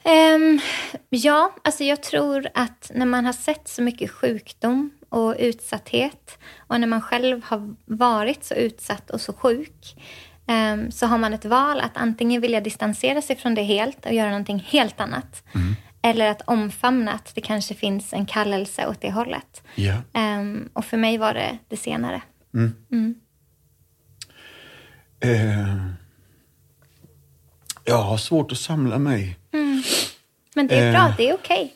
Ehm, 0.03 0.59
ja, 1.09 1.55
alltså 1.63 1.83
jag 1.83 2.03
tror 2.03 2.47
att 2.53 2.91
när 2.95 3.05
man 3.05 3.25
har 3.25 3.33
sett 3.33 3.67
så 3.67 3.81
mycket 3.81 4.11
sjukdom 4.11 4.91
och 5.09 5.35
utsatthet 5.39 6.37
och 6.57 6.79
när 6.79 6.87
man 6.87 7.01
själv 7.01 7.43
har 7.43 7.75
varit 7.85 8.43
så 8.43 8.53
utsatt 8.53 9.09
och 9.09 9.21
så 9.21 9.33
sjuk 9.33 10.03
ehm, 10.47 10.91
så 10.91 11.05
har 11.05 11.17
man 11.17 11.33
ett 11.33 11.45
val 11.45 11.79
att 11.79 11.97
antingen 11.97 12.41
vilja 12.41 12.61
distansera 12.61 13.21
sig 13.21 13.35
från 13.35 13.55
det 13.55 13.63
helt 13.63 14.05
och 14.05 14.13
göra 14.13 14.29
någonting 14.29 14.65
helt 14.67 14.99
annat. 14.99 15.43
Eller 16.01 16.29
att 16.29 16.41
omfamna 16.45 17.11
att 17.11 17.35
det 17.35 17.41
kanske 17.41 17.73
finns 17.73 18.13
en 18.13 18.25
kallelse 18.25 18.87
åt 18.87 19.01
det 19.01 19.11
hållet. 19.11 19.63
Ja. 19.75 19.93
Ehm, 20.13 20.69
och 20.73 20.85
för 20.85 20.97
mig 20.97 21.17
var 21.17 21.33
det 21.33 21.57
det 21.67 21.77
senare. 21.77 22.21
Eh, 25.19 25.77
jag 27.85 27.97
har 28.03 28.17
svårt 28.17 28.51
att 28.51 28.57
samla 28.57 28.99
mig. 28.99 29.37
Men 30.55 30.67
det 30.67 30.75
är 30.75 30.87
Eh. 30.87 30.91
bra, 30.93 31.13
det 31.17 31.29
är 31.29 31.33
okej. 31.33 31.73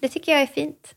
Det 0.00 0.08
tycker 0.08 0.32
jag 0.32 0.40
är 0.42 0.46
fint. 0.46 0.94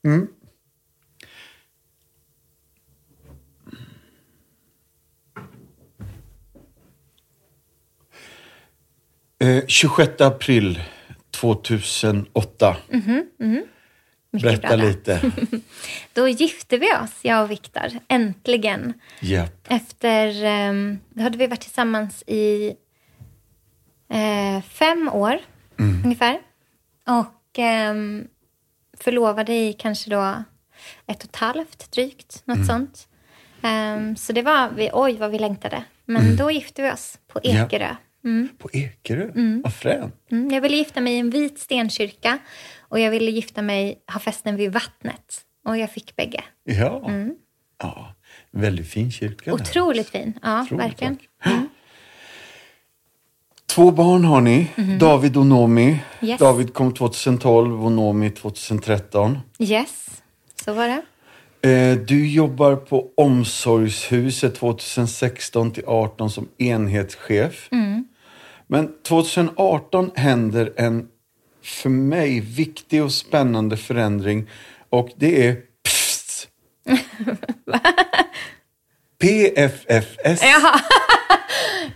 Eh, 9.40 9.64
26 9.68 10.22
april 10.22 10.82
2008. 11.32 12.78
Mycket 14.32 14.62
Berätta 14.62 14.78
bra 14.78 14.86
lite. 14.86 15.32
Då 16.14 16.28
gifte 16.28 16.78
vi 16.78 16.94
oss, 16.94 17.20
jag 17.22 17.44
och 17.44 17.52
Viktor. 17.52 17.88
Äntligen. 18.08 18.94
Japp. 19.20 19.68
Efter, 19.70 20.46
um, 20.70 21.00
då 21.10 21.24
hade 21.24 21.38
vi 21.38 21.48
varit 21.48 21.62
tillsammans 21.62 22.24
i 22.28 22.74
eh, 24.10 24.62
fem 24.62 25.10
år 25.10 25.40
ungefär. 26.04 26.40
Och 27.08 27.60
um, 27.90 28.28
förlovade 28.98 29.54
i 29.54 29.74
kanske 29.74 30.10
då 30.10 30.44
ett 31.08 31.24
och 31.24 31.30
ett 31.30 31.36
halvt 31.36 31.92
drygt, 31.92 32.42
något 32.46 32.66
sånt. 32.66 33.08
Ehm, 33.62 34.16
så 34.16 34.34
det 34.34 34.42
var, 34.42 34.70
vi, 34.70 34.90
oj 34.94 35.18
vad 35.18 35.32
vi 35.32 35.40
längtade. 35.40 35.84
Men 36.06 36.36
då 36.36 36.52
gifte 36.52 36.82
vi 36.82 36.92
oss 36.92 37.20
på 37.28 37.40
Ja. 37.44 37.96
Ekerö. 38.24 38.48
På 38.58 38.70
Ekerö? 38.74 39.32
Vad 39.64 39.74
fränt. 39.74 40.16
Mm, 40.32 40.50
jag 40.52 40.62
ville 40.62 40.78
gifta 40.78 41.02
mig 41.02 41.14
i 41.14 41.20
en 41.20 41.30
vit 41.30 41.60
stenkyrka 41.60 42.38
och 42.80 43.00
jag 43.00 43.12
ville 43.12 43.32
gifta 43.32 43.62
mig, 43.62 44.04
ha 44.14 44.20
festen 44.20 44.56
vid 44.56 44.74
vattnet. 44.74 45.42
Och 45.66 45.78
jag 45.78 45.92
fick 45.92 46.16
bägge. 46.16 46.44
Ja. 46.64 47.12
ja. 47.80 48.16
Väldigt 48.52 48.88
fin 48.88 49.12
kyrka. 49.12 49.54
Otroligt 49.54 50.10
fin, 50.10 50.34
ja 50.42 50.62
Otroligt 50.62 50.86
verkligen. 50.86 51.18
vacker. 51.44 51.68
Två 53.66 53.92
barn 53.92 54.26
har 54.26 54.42
ni, 54.42 54.68
David 55.00 55.38
och 55.38 55.46
Nomi. 55.46 56.00
Yes. 56.22 56.40
David 56.40 56.74
kom 56.74 56.94
2012 56.94 57.86
och 57.86 57.92
Nomi 57.92 58.30
2013. 58.30 59.40
Yes, 59.60 60.22
så 60.66 60.74
var 60.74 60.88
det. 60.88 61.02
Eh, 61.70 61.98
du 61.98 62.30
jobbar 62.30 62.76
på 62.76 63.08
Omsorgshuset 63.18 64.56
2016 64.56 65.72
till 65.72 65.84
18 65.88 66.30
som 66.30 66.48
enhetschef. 66.58 67.70
Men 68.72 68.94
2018 69.04 70.12
händer 70.16 70.74
en 70.76 71.08
för 71.64 71.90
mig 71.90 72.40
viktig 72.40 73.04
och 73.04 73.12
spännande 73.12 73.78
förändring 73.78 74.50
och 74.90 75.10
det 75.16 75.48
är 75.48 75.56
PFS. 75.84 76.48
PFFS. 79.20 80.42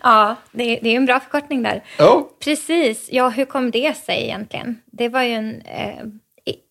Ja, 0.04 0.36
det, 0.52 0.80
det 0.82 0.90
är 0.90 0.96
en 0.96 1.06
bra 1.06 1.20
förkortning 1.20 1.64
där. 1.64 1.84
Ja. 1.98 2.30
Precis. 2.40 3.10
Ja, 3.12 3.30
hur 3.30 3.46
kom 3.46 3.72
det 3.72 3.98
sig 3.98 4.24
egentligen? 4.24 4.82
Det 4.86 5.10
var 5.10 5.24
ju 5.24 5.34
en... 5.34 5.62
Eh, 5.62 6.06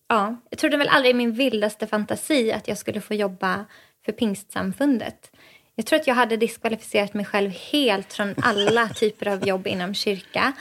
ja, 0.07 0.35
jag 0.49 0.59
trodde 0.59 0.77
väl 0.77 0.87
aldrig 0.87 1.11
i 1.11 1.17
min 1.17 1.31
vildaste 1.31 1.87
fantasi 1.87 2.51
att 2.51 2.67
jag 2.67 2.77
skulle 2.77 3.01
få 3.01 3.13
jobba 3.13 3.65
för 4.05 4.11
pingstsamfundet. 4.11 5.31
Jag 5.75 5.85
tror 5.85 5.99
att 5.99 6.07
jag 6.07 6.15
hade 6.15 6.37
diskvalificerat 6.37 7.13
mig 7.13 7.25
själv 7.25 7.51
helt 7.71 8.13
från 8.13 8.35
alla 8.41 8.89
typer 8.95 9.27
av 9.27 9.47
jobb 9.47 9.67
inom 9.67 9.93
kyrka. 9.93 10.53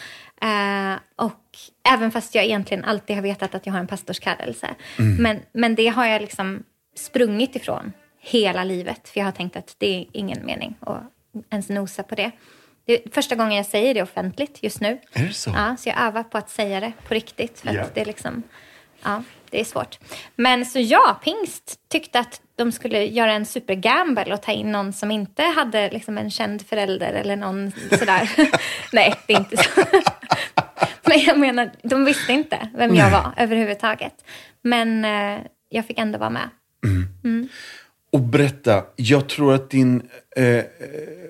Eh, 0.43 0.95
och 1.17 1.59
även 1.89 2.11
fast 2.11 2.35
jag 2.35 2.45
egentligen 2.45 2.85
alltid 2.85 3.17
har 3.17 3.23
vetat 3.23 3.55
att 3.55 3.67
jag 3.67 3.73
har 3.73 3.81
en 3.81 3.87
pastorskallelse. 3.87 4.75
Men, 5.19 5.41
men 5.53 5.75
det 5.75 5.89
har 5.89 6.07
jag 6.07 6.21
liksom 6.21 6.65
sprungit 6.97 7.57
ifrån 7.57 7.93
hela 8.21 8.65
livet. 8.65 9.09
För 9.09 9.21
jag 9.21 9.25
har 9.25 9.33
tänkt 9.33 9.57
att 9.57 9.75
det 9.79 9.97
är 9.97 10.07
ingen 10.12 10.47
mening 10.47 10.75
att 10.81 11.03
ens 11.51 11.69
nosa 11.69 12.03
på 12.03 12.15
det. 12.15 12.31
Det 12.87 12.93
är 12.93 13.11
första 13.11 13.35
gången 13.35 13.57
jag 13.57 13.67
säger 13.67 13.95
det 13.95 14.03
offentligt 14.03 14.62
just 14.62 14.81
nu. 14.81 14.99
Är 15.12 15.27
det 15.27 15.33
så? 15.33 15.51
Ja, 15.51 15.77
så 15.79 15.89
jag 15.89 16.01
övar 16.01 16.23
på 16.23 16.39
att 16.39 16.51
säga 16.51 16.81
det 16.81 16.93
på 17.09 17.15
riktigt. 17.15 17.61
För 17.61 17.79
att 17.79 17.95
det 17.95 18.01
är 18.01 18.05
liksom, 18.05 18.43
ja, 19.05 19.23
det 19.51 19.61
är 19.61 19.65
svårt. 19.65 19.99
Men 20.37 20.67
så 20.67 20.79
ja, 20.81 21.21
Pingst 21.25 21.75
tyckte 21.93 22.19
att 22.19 22.41
de 22.57 22.73
skulle 22.73 23.05
göra 23.05 23.33
en 23.33 23.47
supergamble 23.47 24.35
och 24.35 24.43
ta 24.43 24.53
in 24.53 24.73
någon 24.73 24.93
som 24.93 25.11
inte 25.11 25.43
hade 25.43 25.91
liksom 25.91 26.19
en 26.19 26.31
känd 26.31 26.67
förälder 26.67 27.13
eller 27.13 27.37
någon 27.37 27.73
sådär. 27.99 28.31
Nej, 28.93 29.15
det 29.27 29.33
är 29.33 29.39
inte 29.39 29.57
så. 29.57 29.71
Men 31.07 31.21
jag 31.21 31.39
menar, 31.39 31.71
de 31.83 32.05
visste 32.05 32.33
inte 32.33 32.69
vem 32.75 32.95
jag 32.95 33.11
var 33.11 33.33
överhuvudtaget. 33.37 34.15
Men 34.63 35.05
eh, 35.05 35.41
jag 35.69 35.87
fick 35.87 35.99
ändå 35.99 36.19
vara 36.19 36.31
med. 36.31 36.49
Och 38.13 38.21
berätta, 38.21 38.85
jag 38.97 39.29
tror 39.29 39.55
att 39.55 39.71
din... 39.71 40.03
Eh, 40.37 40.45
eh, 40.47 40.65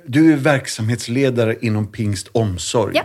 du 0.07 0.33
är 0.33 0.37
verksamhetsledare 0.37 1.57
inom 1.61 1.93
Pingst 1.93 2.29
Omsorg. 2.33 2.93
Ja. 2.97 3.03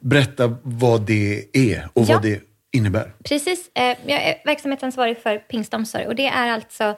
Berätta 0.00 0.56
vad 0.62 1.00
det 1.06 1.44
är 1.52 1.88
och 1.92 2.04
Ja. 2.08 2.14
vad 2.14 2.22
det 2.22 2.40
innebär. 2.72 3.12
Precis. 3.24 3.70
Eh, 3.74 3.96
jag 4.06 4.22
är 4.22 4.34
verksamhetsansvarig 4.44 5.18
för 5.18 5.38
Pingstomsorg 5.38 6.06
och 6.06 6.14
det 6.14 6.26
är 6.26 6.48
alltså 6.50 6.96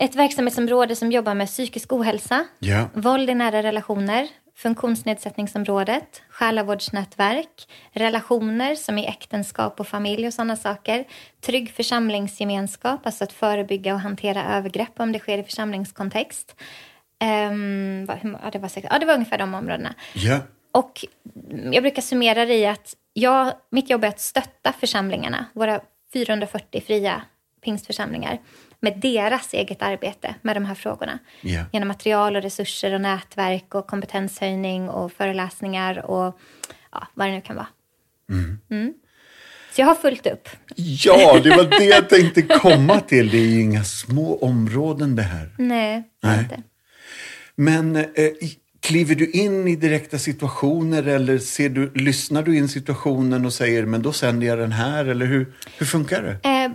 ett 0.00 0.14
verksamhetsområde 0.14 0.96
som 0.96 1.12
jobbar 1.12 1.34
med 1.34 1.46
psykisk 1.48 1.92
ohälsa, 1.92 2.44
Ja. 2.58 2.88
våld 2.94 3.30
i 3.30 3.34
nära 3.34 3.62
relationer, 3.62 4.28
funktionsnedsättningsområdet, 4.56 6.22
själavårdsnätverk, 6.28 7.68
relationer 7.92 8.74
som 8.74 8.98
i 8.98 9.06
äktenskap 9.06 9.80
och 9.80 9.88
familj 9.88 10.26
och 10.26 10.34
sådana 10.34 10.56
saker, 10.56 11.04
trygg 11.40 11.70
församlingsgemenskap, 11.70 13.06
alltså 13.06 13.24
att 13.24 13.32
förebygga 13.32 13.94
och 13.94 14.00
hantera 14.00 14.56
övergrepp 14.56 15.00
om 15.00 15.12
det 15.12 15.18
sker 15.18 15.38
i 15.38 15.42
församlingskontext. 15.42 16.56
Um, 17.24 18.06
ja, 18.06 18.50
det 18.52 18.58
var, 18.58 18.70
ja, 18.90 18.98
det 18.98 19.06
var 19.06 19.14
ungefär 19.14 19.38
de 19.38 19.54
områdena. 19.54 19.94
Ja. 20.14 20.38
Och 20.72 21.04
jag 21.72 21.82
brukar 21.82 22.02
summera 22.02 22.44
det 22.46 22.54
i 22.54 22.66
att 22.66 22.94
jag, 23.18 23.52
mitt 23.70 23.90
jobb 23.90 24.04
är 24.04 24.08
att 24.08 24.20
stötta 24.20 24.72
församlingarna, 24.72 25.46
våra 25.52 25.80
440 26.12 26.82
fria 26.86 27.22
pingstförsamlingar, 27.64 28.38
med 28.80 28.98
deras 29.00 29.54
eget 29.54 29.82
arbete 29.82 30.34
med 30.42 30.56
de 30.56 30.64
här 30.64 30.74
frågorna. 30.74 31.18
Ja. 31.40 31.64
Genom 31.72 31.88
material 31.88 32.36
och 32.36 32.42
resurser 32.42 32.94
och 32.94 33.00
nätverk 33.00 33.74
och 33.74 33.86
kompetenshöjning 33.86 34.88
och 34.88 35.12
föreläsningar 35.12 36.10
och 36.10 36.38
ja, 36.92 37.06
vad 37.14 37.26
det 37.26 37.32
nu 37.32 37.40
kan 37.40 37.56
vara. 37.56 37.66
Mm. 38.70 38.94
Så 39.72 39.80
jag 39.80 39.86
har 39.86 39.94
fullt 39.94 40.26
upp. 40.26 40.48
Ja, 40.76 41.40
det 41.42 41.50
var 41.50 41.64
det 41.78 41.84
jag 41.84 42.08
tänkte 42.08 42.42
komma 42.42 43.00
till. 43.00 43.30
Det 43.30 43.38
är 43.38 43.46
ju 43.46 43.60
inga 43.60 43.84
små 43.84 44.38
områden 44.38 45.16
det 45.16 45.22
här. 45.22 45.54
Nej, 45.58 46.02
Nej. 46.22 46.38
inte. 46.38 46.62
Men 47.54 47.96
eh, 47.96 48.04
kliver 48.86 49.14
du 49.14 49.30
in 49.30 49.68
i 49.68 49.76
direkta 49.76 50.18
situationer 50.18 51.02
eller 51.02 51.38
ser 51.38 51.68
du, 51.68 51.92
lyssnar 51.94 52.42
du 52.42 52.56
in 52.56 52.68
situationen 52.68 53.46
och 53.46 53.52
säger 53.52 53.86
men 53.86 54.02
då 54.02 54.12
sänder 54.12 54.46
jag 54.46 54.58
den 54.58 54.72
här 54.72 55.04
eller 55.04 55.26
hur, 55.26 55.54
hur 55.78 55.86
funkar 55.86 56.22
det? 56.22 56.48
Eh, 56.48 56.70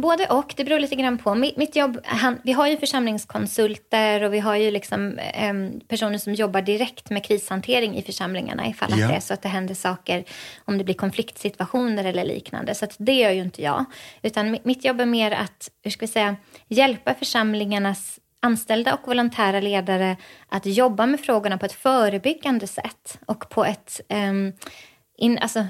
både 0.00 0.26
och. 0.26 0.54
Det 0.56 0.64
beror 0.64 0.80
lite 0.80 0.94
grann 0.94 1.18
på. 1.18 1.34
Mitt, 1.34 1.56
mitt 1.56 1.76
jobb, 1.76 1.98
han, 2.04 2.38
vi 2.44 2.52
har 2.52 2.66
ju 2.66 2.76
församlingskonsulter 2.76 4.22
och 4.22 4.34
vi 4.34 4.38
har 4.38 4.56
ju 4.56 4.70
liksom, 4.70 5.18
eh, 5.18 5.54
personer 5.88 6.18
som 6.18 6.34
jobbar 6.34 6.62
direkt 6.62 7.10
med 7.10 7.24
krishantering 7.24 7.96
i 7.96 8.02
församlingarna 8.02 8.68
ifall 8.68 8.90
ja. 8.98 9.04
att 9.04 9.10
det 9.10 9.16
är 9.16 9.20
så 9.20 9.34
att 9.34 9.42
det 9.42 9.48
händer 9.48 9.74
saker, 9.74 10.24
om 10.64 10.78
det 10.78 10.84
blir 10.84 10.94
konfliktsituationer 10.94 12.04
eller 12.04 12.24
liknande. 12.24 12.74
Så 12.74 12.86
det 12.98 13.14
gör 13.14 13.30
ju 13.30 13.42
inte 13.42 13.62
jag. 13.62 13.84
Utan 14.22 14.58
mitt 14.64 14.84
jobb 14.84 15.00
är 15.00 15.06
mer 15.06 15.30
att, 15.30 15.70
hur 15.82 15.90
ska 15.90 16.06
vi 16.06 16.12
säga, 16.12 16.36
hjälpa 16.68 17.14
församlingarnas 17.14 18.18
anställda 18.42 18.94
och 18.94 19.08
volontära 19.08 19.60
ledare 19.60 20.16
att 20.48 20.66
jobba 20.66 21.06
med 21.06 21.20
frågorna 21.20 21.58
på 21.58 21.66
ett 21.66 21.72
förebyggande 21.72 22.66
sätt 22.66 23.18
och 23.26 23.48
på 23.48 23.64
ett 23.64 24.00
um, 24.08 24.52
in, 25.16 25.38
alltså, 25.38 25.66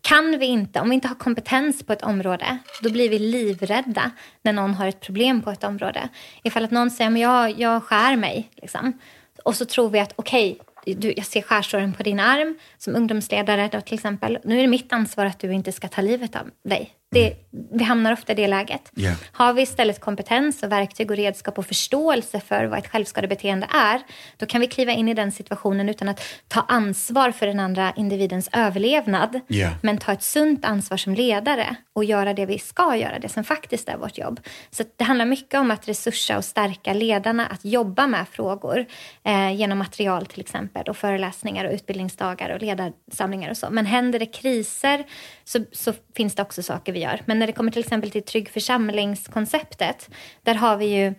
kan 0.00 0.38
vi 0.38 0.46
inte, 0.46 0.80
om 0.80 0.88
vi 0.88 0.94
inte 0.94 1.08
har 1.08 1.14
kompetens 1.14 1.82
på 1.82 1.92
ett 1.92 2.02
område, 2.02 2.58
då 2.82 2.90
blir 2.90 3.08
vi 3.08 3.18
livrädda 3.18 4.10
när 4.42 4.52
någon 4.52 4.74
har 4.74 4.86
ett 4.86 5.00
problem 5.00 5.42
på 5.42 5.50
ett 5.50 5.64
område. 5.64 6.08
Ifall 6.42 6.64
att 6.64 6.70
någon 6.70 6.90
säger 6.90 7.10
att 7.10 7.18
jag, 7.18 7.60
jag 7.60 7.82
skär 7.82 8.16
mig, 8.16 8.50
liksom. 8.56 8.98
och 9.44 9.56
så 9.56 9.64
tror 9.64 9.90
vi 9.90 10.00
att 10.00 10.12
okej, 10.16 10.58
okay, 10.86 11.14
jag 11.16 11.26
ser 11.26 11.42
skärsåren 11.42 11.92
på 11.92 12.02
din 12.02 12.20
arm 12.20 12.58
som 12.78 12.96
ungdomsledare 12.96 13.68
då, 13.72 13.80
till 13.80 13.94
exempel. 13.94 14.38
Nu 14.44 14.58
är 14.58 14.62
det 14.62 14.68
mitt 14.68 14.92
ansvar 14.92 15.26
att 15.26 15.38
du 15.38 15.52
inte 15.52 15.72
ska 15.72 15.88
ta 15.88 16.02
livet 16.02 16.36
av 16.36 16.50
dig. 16.68 16.94
Det, 17.14 17.36
vi 17.72 17.84
hamnar 17.84 18.12
ofta 18.12 18.32
i 18.32 18.34
det 18.34 18.46
läget. 18.46 18.92
Yeah. 18.96 19.16
Har 19.32 19.52
vi 19.52 19.62
istället 19.62 20.00
kompetens 20.00 20.62
och 20.62 20.72
verktyg 20.72 21.10
och 21.10 21.16
redskap 21.16 21.58
och 21.58 21.66
förståelse 21.66 22.40
för 22.40 22.64
vad 22.64 22.78
ett 22.78 22.88
självskadebeteende 22.88 23.66
är, 23.70 24.02
då 24.36 24.46
kan 24.46 24.60
vi 24.60 24.66
kliva 24.66 24.92
in 24.92 25.08
i 25.08 25.14
den 25.14 25.32
situationen 25.32 25.88
utan 25.88 26.08
att 26.08 26.20
ta 26.48 26.60
ansvar 26.60 27.30
för 27.30 27.46
den 27.46 27.60
andra 27.60 27.92
individens 27.96 28.48
överlevnad, 28.52 29.40
yeah. 29.48 29.72
men 29.82 29.98
ta 29.98 30.12
ett 30.12 30.22
sunt 30.22 30.64
ansvar 30.64 30.96
som 30.96 31.14
ledare 31.14 31.76
och 31.92 32.04
göra 32.04 32.34
det 32.34 32.46
vi 32.46 32.58
ska 32.58 32.96
göra, 32.96 33.18
det 33.18 33.28
som 33.28 33.44
faktiskt 33.44 33.88
är 33.88 33.96
vårt 33.96 34.18
jobb. 34.18 34.40
Så 34.70 34.84
det 34.96 35.04
handlar 35.04 35.26
mycket 35.26 35.60
om 35.60 35.70
att 35.70 35.88
resursa 35.88 36.36
och 36.36 36.44
stärka 36.44 36.92
ledarna 36.92 37.46
att 37.46 37.64
jobba 37.64 38.06
med 38.06 38.28
frågor 38.28 38.86
eh, 39.24 39.52
genom 39.52 39.78
material 39.78 40.26
till 40.26 40.40
exempel 40.40 40.88
och 40.88 40.96
föreläsningar 40.96 41.64
och 41.64 41.72
utbildningsdagar 41.72 42.50
och 42.50 42.62
ledarsamlingar 42.62 43.50
och 43.50 43.56
så. 43.56 43.66
Men 43.70 43.86
händer 43.86 44.18
det 44.18 44.26
kriser 44.26 45.04
så, 45.44 45.64
så 45.72 45.92
finns 46.16 46.34
det 46.34 46.42
också 46.42 46.62
saker 46.62 46.92
vi 46.92 47.03
gör. 47.04 47.22
Men 47.24 47.38
när 47.38 47.46
det 47.46 47.52
kommer 47.52 47.70
till 47.70 47.80
exempel 47.80 48.10
till 48.10 48.22
Trygg 48.22 48.48
församlingskonceptet, 48.48 50.10
där 50.42 50.54
har 50.54 50.76
vi 50.76 50.86
ju 50.86 51.14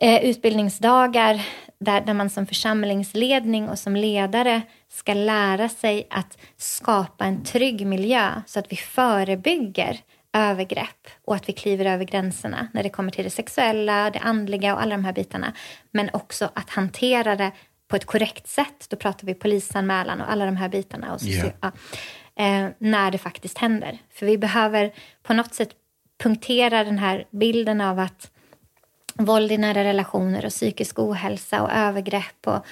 eh, 0.00 0.24
utbildningsdagar 0.24 1.46
där, 1.80 2.00
där 2.00 2.14
man 2.14 2.30
som 2.30 2.46
församlingsledning 2.46 3.68
och 3.68 3.78
som 3.78 3.96
ledare 3.96 4.62
ska 4.88 5.14
lära 5.14 5.68
sig 5.68 6.06
att 6.10 6.38
skapa 6.56 7.24
en 7.24 7.44
trygg 7.44 7.86
miljö 7.86 8.30
så 8.46 8.58
att 8.58 8.72
vi 8.72 8.76
förebygger 8.76 10.00
övergrepp 10.32 11.08
och 11.24 11.34
att 11.34 11.48
vi 11.48 11.52
kliver 11.52 11.84
över 11.84 12.04
gränserna 12.04 12.68
när 12.72 12.82
det 12.82 12.88
kommer 12.88 13.10
till 13.10 13.24
det 13.24 13.30
sexuella, 13.30 14.10
det 14.10 14.18
andliga 14.18 14.74
och 14.74 14.82
alla 14.82 14.96
de 14.96 15.04
här 15.04 15.12
bitarna. 15.12 15.52
Men 15.90 16.10
också 16.12 16.50
att 16.54 16.70
hantera 16.70 17.36
det 17.36 17.50
på 17.88 17.96
ett 17.96 18.04
korrekt 18.04 18.48
sätt. 18.48 18.86
Då 18.88 18.96
pratar 18.96 19.26
vi 19.26 19.34
polisanmälan 19.34 20.20
och 20.20 20.32
alla 20.32 20.44
de 20.44 20.56
här 20.56 20.68
bitarna. 20.68 21.14
Och 21.14 21.20
så, 21.20 21.26
yeah. 21.26 21.52
ja 21.60 21.72
eh, 22.38 22.68
när 22.78 23.10
det 23.10 23.18
faktiskt 23.18 23.58
händer. 23.58 23.98
För 24.10 24.26
vi 24.26 24.38
behöver 24.38 24.92
på 25.22 25.34
något 25.34 25.54
sätt 25.54 25.70
punktera 26.18 26.84
den 26.84 26.98
här 26.98 27.26
bilden 27.30 27.80
av 27.80 27.98
att 27.98 28.30
våld 29.14 29.52
i 29.52 29.58
nära 29.58 29.84
relationer 29.84 30.44
och 30.44 30.50
psykisk 30.50 30.98
ohälsa 30.98 31.62
och 31.62 31.72
övergrepp 31.72 32.46
och 32.46 32.66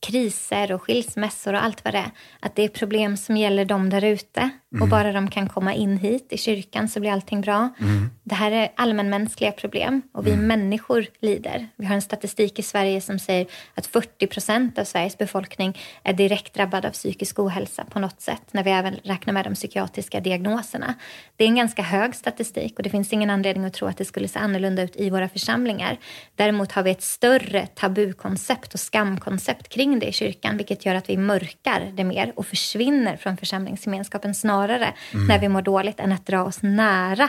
kriser 0.00 0.72
och 0.72 0.82
skilsmässor 0.82 1.52
och 1.52 1.64
allt 1.64 1.84
vad 1.84 1.94
det 1.94 1.98
är. 1.98 2.10
Att 2.40 2.56
det 2.56 2.62
är 2.62 2.68
problem 2.68 3.16
som 3.16 3.36
gäller 3.36 3.64
dem 3.64 3.90
där 3.90 4.04
ute. 4.04 4.50
Mm. 4.72 4.82
Och 4.82 4.88
bara 4.88 5.12
de 5.12 5.30
kan 5.30 5.48
komma 5.48 5.74
in 5.74 5.96
hit 5.96 6.26
i 6.30 6.38
kyrkan 6.38 6.88
så 6.88 7.00
blir 7.00 7.10
allting 7.10 7.40
bra. 7.40 7.68
Mm. 7.80 8.10
Det 8.24 8.34
här 8.34 8.50
är 8.50 8.72
allmänmänskliga 8.74 9.52
problem 9.52 10.02
och 10.12 10.26
vi 10.26 10.32
mm. 10.32 10.46
människor 10.46 11.06
lider. 11.20 11.68
Vi 11.76 11.86
har 11.86 11.94
en 11.94 12.02
statistik 12.02 12.58
i 12.58 12.62
Sverige 12.62 13.00
som 13.00 13.18
säger 13.18 13.46
att 13.74 13.86
40 13.86 14.26
procent 14.26 14.78
av 14.78 14.84
Sveriges 14.84 15.18
befolkning 15.18 15.78
är 16.02 16.12
direkt 16.12 16.54
drabbad 16.54 16.86
av 16.86 16.90
psykisk 16.90 17.38
ohälsa 17.38 17.84
på 17.84 17.98
något 17.98 18.20
sätt. 18.20 18.42
När 18.50 18.64
vi 18.64 18.70
även 18.70 18.94
räknar 18.94 19.34
med 19.34 19.44
de 19.44 19.54
psykiatriska 19.54 20.20
diagnoserna. 20.20 20.94
Det 21.36 21.44
är 21.44 21.48
en 21.48 21.56
ganska 21.56 21.82
hög 21.82 22.14
statistik 22.14 22.76
och 22.76 22.82
det 22.82 22.90
finns 22.90 23.12
ingen 23.12 23.30
anledning 23.30 23.64
att 23.64 23.74
tro 23.74 23.88
att 23.88 23.96
det 23.96 24.04
skulle 24.04 24.28
se 24.28 24.38
annorlunda 24.38 24.82
ut 24.82 24.96
i 24.96 25.10
våra 25.10 25.28
församlingar. 25.28 25.96
Däremot 26.36 26.72
har 26.72 26.82
vi 26.82 26.90
ett 26.90 27.02
större 27.02 27.66
tabukoncept 27.66 28.74
och 28.74 28.80
skamkoncept 28.80 29.68
kring 29.68 29.87
kring 29.88 29.98
det 29.98 30.06
i 30.06 30.12
kyrkan, 30.12 30.56
vilket 30.56 30.86
gör 30.86 30.94
att 30.94 31.10
vi 31.10 31.16
mörkar 31.16 31.92
det 31.94 32.04
mer 32.04 32.32
och 32.36 32.46
försvinner 32.46 33.16
från 33.16 33.36
församlingsgemenskapen 33.36 34.34
snarare 34.34 34.94
mm. 35.14 35.26
när 35.26 35.38
vi 35.38 35.48
mår 35.48 35.62
dåligt 35.62 36.00
än 36.00 36.12
att 36.12 36.26
dra 36.26 36.44
oss 36.44 36.62
nära 36.62 37.28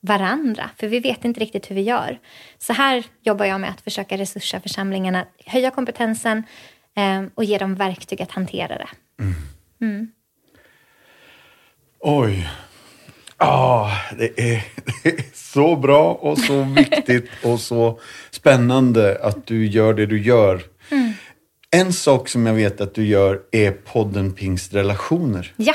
varandra, 0.00 0.70
för 0.76 0.88
vi 0.88 1.00
vet 1.00 1.24
inte 1.24 1.40
riktigt 1.40 1.70
hur 1.70 1.74
vi 1.74 1.82
gör. 1.82 2.18
Så 2.58 2.72
här 2.72 3.04
jobbar 3.22 3.46
jag 3.46 3.60
med 3.60 3.70
att 3.70 3.80
försöka 3.80 4.18
resursa 4.18 4.60
församlingarna, 4.60 5.26
höja 5.46 5.70
kompetensen 5.70 6.42
eh, 6.96 7.22
och 7.34 7.44
ge 7.44 7.58
dem 7.58 7.74
verktyg 7.74 8.22
att 8.22 8.30
hantera 8.30 8.78
det. 8.78 8.88
Mm. 9.18 9.34
Mm. 9.80 10.08
Oj. 12.00 12.48
Ah, 13.36 13.90
det, 14.18 14.40
är, 14.40 14.64
det 15.02 15.08
är 15.08 15.24
så 15.32 15.76
bra 15.76 16.14
och 16.14 16.38
så 16.38 16.62
viktigt 16.62 17.30
och 17.44 17.60
så 17.60 18.00
spännande 18.30 19.18
att 19.22 19.46
du 19.46 19.66
gör 19.66 19.94
det 19.94 20.06
du 20.06 20.22
gör. 20.22 20.62
Mm. 20.90 21.12
En 21.76 21.92
sak 21.92 22.28
som 22.28 22.46
jag 22.46 22.54
vet 22.54 22.80
att 22.80 22.94
du 22.94 23.06
gör 23.06 23.40
är 23.50 23.70
podden 23.70 24.32
Pingstrelationer. 24.32 25.52
Ja. 25.56 25.74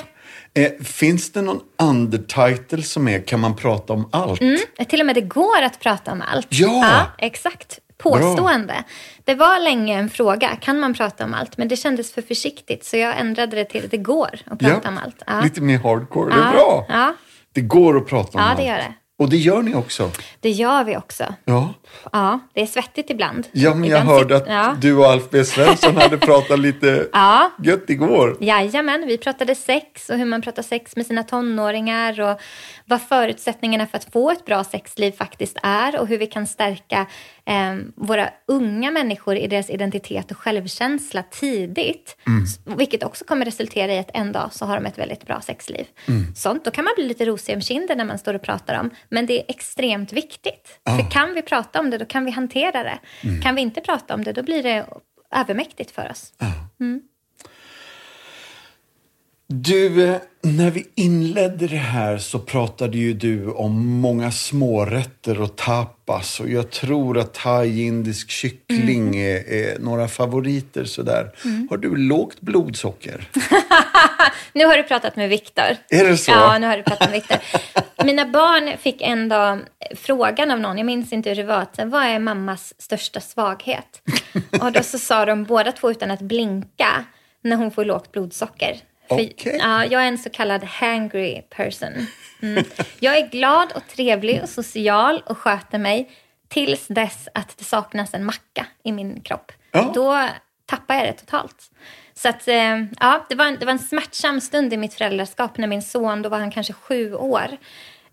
Eh, 0.54 0.72
finns 0.84 1.32
det 1.32 1.42
någon 1.42 1.60
undertitle 1.82 2.84
som 2.84 3.08
är 3.08 3.20
Kan 3.20 3.40
man 3.40 3.56
prata 3.56 3.94
om 3.94 4.10
allt? 4.12 4.42
Mm, 4.42 4.60
till 4.90 5.00
och 5.00 5.06
med 5.06 5.16
det 5.16 5.22
går 5.22 5.62
att 5.62 5.80
prata 5.80 6.12
om 6.12 6.24
allt. 6.32 6.48
Ja! 6.50 6.68
ja 6.68 7.26
exakt. 7.28 7.80
Påstående. 7.98 8.74
Bra. 8.74 8.84
Det 9.24 9.36
var 9.36 9.60
länge 9.60 10.00
en 10.00 10.10
fråga, 10.10 10.56
kan 10.62 10.80
man 10.80 10.94
prata 10.94 11.24
om 11.24 11.34
allt? 11.34 11.58
Men 11.58 11.68
det 11.68 11.76
kändes 11.76 12.14
för 12.14 12.22
försiktigt 12.22 12.86
så 12.86 12.98
jag 12.98 13.20
ändrade 13.20 13.56
det 13.56 13.66
till 13.66 13.88
det 13.90 13.98
går 13.98 14.40
att 14.46 14.60
prata 14.60 14.82
ja, 14.84 14.90
om 14.90 14.98
allt. 15.04 15.24
Ja. 15.28 15.42
Lite 15.42 15.62
mer 15.62 15.78
hardcore, 15.78 16.36
det 16.36 16.42
är 16.42 16.52
bra. 16.52 16.86
Ja. 16.90 17.14
Det 17.54 17.62
går 17.62 17.98
att 17.98 18.08
prata 18.08 18.38
om 18.38 18.44
allt. 18.44 18.60
Ja, 18.60 18.64
det 18.64 18.70
gör 18.70 18.78
det. 18.78 18.94
Och 19.18 19.30
det 19.30 19.38
gör 19.38 19.62
ni 19.62 19.76
också? 19.76 20.12
Det 20.40 20.50
gör 20.50 20.84
vi 20.84 20.98
också. 20.98 21.24
Ja. 21.46 21.74
Ja, 22.12 22.40
det 22.54 22.62
är 22.62 22.66
svettigt 22.66 23.10
ibland. 23.10 23.48
Ja, 23.52 23.76
men 23.76 23.90
jag 23.90 24.00
hörde 24.00 24.36
att 24.36 24.48
ja. 24.48 24.76
du 24.82 24.98
och 24.98 25.06
Alf 25.06 25.24
B. 25.32 25.44
Svensson 25.44 25.98
hade 25.98 26.18
pratat 26.18 26.60
lite 26.60 27.08
ja. 27.14 27.52
gött 27.64 27.90
igår. 27.90 28.38
Jajamän, 28.40 29.06
vi 29.08 29.18
pratade 29.18 29.56
sex 29.56 30.10
och 30.10 30.18
hur 30.18 30.26
man 30.26 30.42
pratar 30.42 30.64
sex 30.64 30.96
med 30.96 31.06
sina 31.06 31.24
tonåringar 31.24 32.22
och 32.22 32.40
vad 32.86 33.02
förutsättningarna 33.02 33.88
för 33.88 33.98
att 33.98 34.12
få 34.14 34.32
ett 34.32 34.46
bra 34.46 34.64
sexliv 34.64 35.12
faktiskt 35.12 35.58
är 35.64 36.00
och 36.00 36.08
hur 36.08 36.18
vi 36.18 36.28
kan 36.28 36.48
stärka 36.48 37.06
eh, 37.46 37.76
våra 37.96 38.30
unga 38.48 38.92
människor 38.92 39.36
i 39.36 39.48
deras 39.48 39.70
identitet 39.70 40.32
och 40.32 40.38
självkänsla 40.38 41.24
tidigt. 41.24 42.18
Mm. 42.28 42.78
Vilket 42.78 43.04
också 43.04 43.26
kommer 43.26 43.46
resultera 43.46 43.94
i 43.94 44.00
att 44.00 44.12
en 44.14 44.32
dag 44.32 44.54
så 44.54 44.66
har 44.66 44.76
de 44.76 44.86
ett 44.86 44.98
väldigt 44.98 45.26
bra 45.26 45.42
sexliv. 45.42 45.86
Mm. 46.08 46.36
Sånt, 46.36 46.66
då 46.66 46.72
kan 46.72 46.84
man 46.84 46.94
bli 46.96 47.08
lite 47.08 47.26
rosig 47.26 47.56
om 47.56 47.62
kinden 47.62 47.98
när 47.98 48.06
man 48.06 48.20
står 48.20 48.34
och 48.34 48.42
pratar 48.42 48.80
om. 48.80 48.90
Men 49.10 49.26
det 49.26 49.40
är 49.40 49.46
extremt 49.48 50.14
viktigt. 50.14 50.80
Ah. 50.84 50.98
För 50.98 51.12
kan 51.12 51.34
vi 51.34 51.42
prata 51.42 51.80
om 51.80 51.90
det, 51.90 51.98
då 51.98 52.06
kan 52.06 52.26
vi 52.26 52.32
hantera 52.32 52.84
det. 52.84 53.00
Mm. 53.24 53.42
Kan 53.42 53.56
vi 53.56 53.62
inte 53.62 53.82
prata 53.82 54.14
om 54.14 54.24
det, 54.24 54.34
då 54.34 54.44
blir 54.44 54.64
det 54.64 54.86
övermäktigt 55.36 55.92
för 55.92 56.12
oss. 56.12 56.34
Ah. 56.38 56.84
Du, 59.62 60.20
när 60.42 60.72
vi 60.72 60.88
inledde 60.96 61.68
det 61.68 61.76
här 61.76 62.18
så 62.18 62.40
pratade 62.40 62.98
ju 62.98 63.14
du 63.14 63.52
om 63.52 63.86
många 63.86 64.32
smårätter 64.32 65.42
och 65.42 65.56
tapas 65.56 66.40
och 66.40 66.50
jag 66.50 66.72
tror 66.72 67.18
att 67.18 67.34
thai, 67.34 67.82
indisk 67.82 68.30
kyckling 68.30 69.08
mm. 69.08 69.20
är, 69.20 69.54
är, 69.54 69.80
några 69.80 70.08
favoriter 70.08 70.86
sådär. 70.86 71.32
Mm. 71.46 71.68
Har 71.70 71.78
du 71.78 71.96
lågt 71.96 72.42
blodsocker? 72.42 73.30
nu 74.54 74.66
har 74.66 74.78
du 74.78 74.84
pratat 74.84 75.16
med 75.16 75.30
Viktor. 75.30 75.78
Är 75.90 76.04
det 76.04 76.18
så? 76.18 76.32
Ja, 76.32 76.58
nu 76.58 76.68
har 76.68 76.78
du 76.78 76.84
pratat 76.84 77.10
med 77.10 77.22
Viktor. 77.22 77.38
Mina 78.06 78.26
barn 78.26 78.78
fick 78.78 79.02
en 79.02 79.30
dag 79.30 79.60
frågan 79.96 80.52
av 80.52 80.60
någon, 80.60 80.78
jag 80.78 80.86
minns 80.86 81.14
inte 81.14 81.30
hur 81.30 81.36
det 81.36 81.44
var, 81.44 81.86
vad 81.86 82.04
är 82.04 82.20
mammas 82.20 82.74
största 82.78 83.20
svaghet? 83.20 84.02
och 84.62 84.72
då 84.72 84.84
så 84.84 85.00
sa 85.00 85.26
de 85.26 85.44
båda 85.44 85.72
två 85.72 85.92
utan 85.92 86.12
att 86.12 86.22
blinka 86.22 87.06
när 87.42 87.56
hon 87.56 87.72
får 87.72 87.86
lågt 87.86 88.12
blodsocker. 88.12 88.82
För, 89.08 89.16
okay. 89.16 89.58
ja, 89.58 89.86
jag 89.86 90.04
är 90.04 90.08
en 90.08 90.18
så 90.18 90.30
kallad 90.30 90.64
hangry 90.64 91.42
person. 91.42 92.08
Mm. 92.42 92.66
Jag 93.00 93.18
är 93.18 93.28
glad 93.28 93.72
och 93.76 93.88
trevlig 93.88 94.44
och 94.44 94.50
social 94.50 95.24
och 95.26 95.38
sköter 95.38 95.78
mig 95.78 96.12
tills 96.48 96.88
dess 96.88 97.28
att 97.34 97.58
det 97.58 97.64
saknas 97.64 98.14
en 98.14 98.26
macka 98.26 98.66
i 98.84 98.92
min 98.92 99.22
kropp. 99.22 99.52
Ja. 99.72 99.92
Då 99.96 100.30
tappar 100.66 100.96
jag 100.96 101.06
det 101.06 101.14
totalt. 101.14 101.72
Så 102.14 102.30
att, 102.30 102.48
eh, 102.48 102.84
ja, 103.00 103.26
det 103.30 103.36
var, 103.36 103.46
en, 103.46 103.58
det 103.60 103.66
var 103.66 103.72
en 103.72 103.80
smärtsam 103.80 104.42
stund 104.42 104.74
i 104.74 104.78
mitt 104.78 104.94
föräldraskap 104.94 105.58
när 105.58 105.68
min 105.68 105.82
son, 105.82 106.22
då 106.22 106.30
var 106.30 106.40
han 106.40 106.52
kanske 106.52 106.74
sju 106.74 107.14
år, 107.14 107.58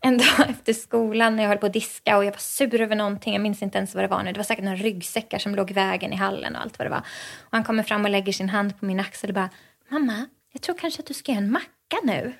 en 0.00 0.18
dag 0.18 0.48
efter 0.48 0.72
skolan 0.72 1.36
när 1.36 1.42
jag 1.42 1.48
höll 1.48 1.58
på 1.58 1.66
att 1.66 1.72
diska 1.72 2.16
och 2.16 2.24
jag 2.24 2.30
var 2.30 2.38
sur 2.38 2.80
över 2.80 2.96
någonting. 2.96 3.32
Jag 3.32 3.42
minns 3.42 3.62
inte 3.62 3.78
ens 3.78 3.94
vad 3.94 4.04
det 4.04 4.08
var 4.08 4.22
nu. 4.22 4.32
Det 4.32 4.38
var 4.38 4.44
säkert 4.44 4.64
några 4.64 4.76
ryggsäckar 4.76 5.38
som 5.38 5.54
låg 5.54 5.70
i 5.70 5.74
vägen 5.74 6.12
i 6.12 6.16
hallen 6.16 6.56
och 6.56 6.62
allt 6.62 6.78
vad 6.78 6.86
det 6.86 6.90
var. 6.90 7.02
Och 7.40 7.50
han 7.50 7.64
kommer 7.64 7.82
fram 7.82 8.04
och 8.04 8.10
lägger 8.10 8.32
sin 8.32 8.48
hand 8.48 8.80
på 8.80 8.84
min 8.84 9.00
axel 9.00 9.30
och 9.30 9.34
bara, 9.34 9.50
mamma, 9.88 10.26
jag 10.52 10.62
tror 10.62 10.74
kanske 10.74 11.00
att 11.00 11.06
du 11.06 11.14
ska 11.14 11.32
göra 11.32 11.42
en 11.42 11.52
macka 11.52 11.96
nu. 12.04 12.32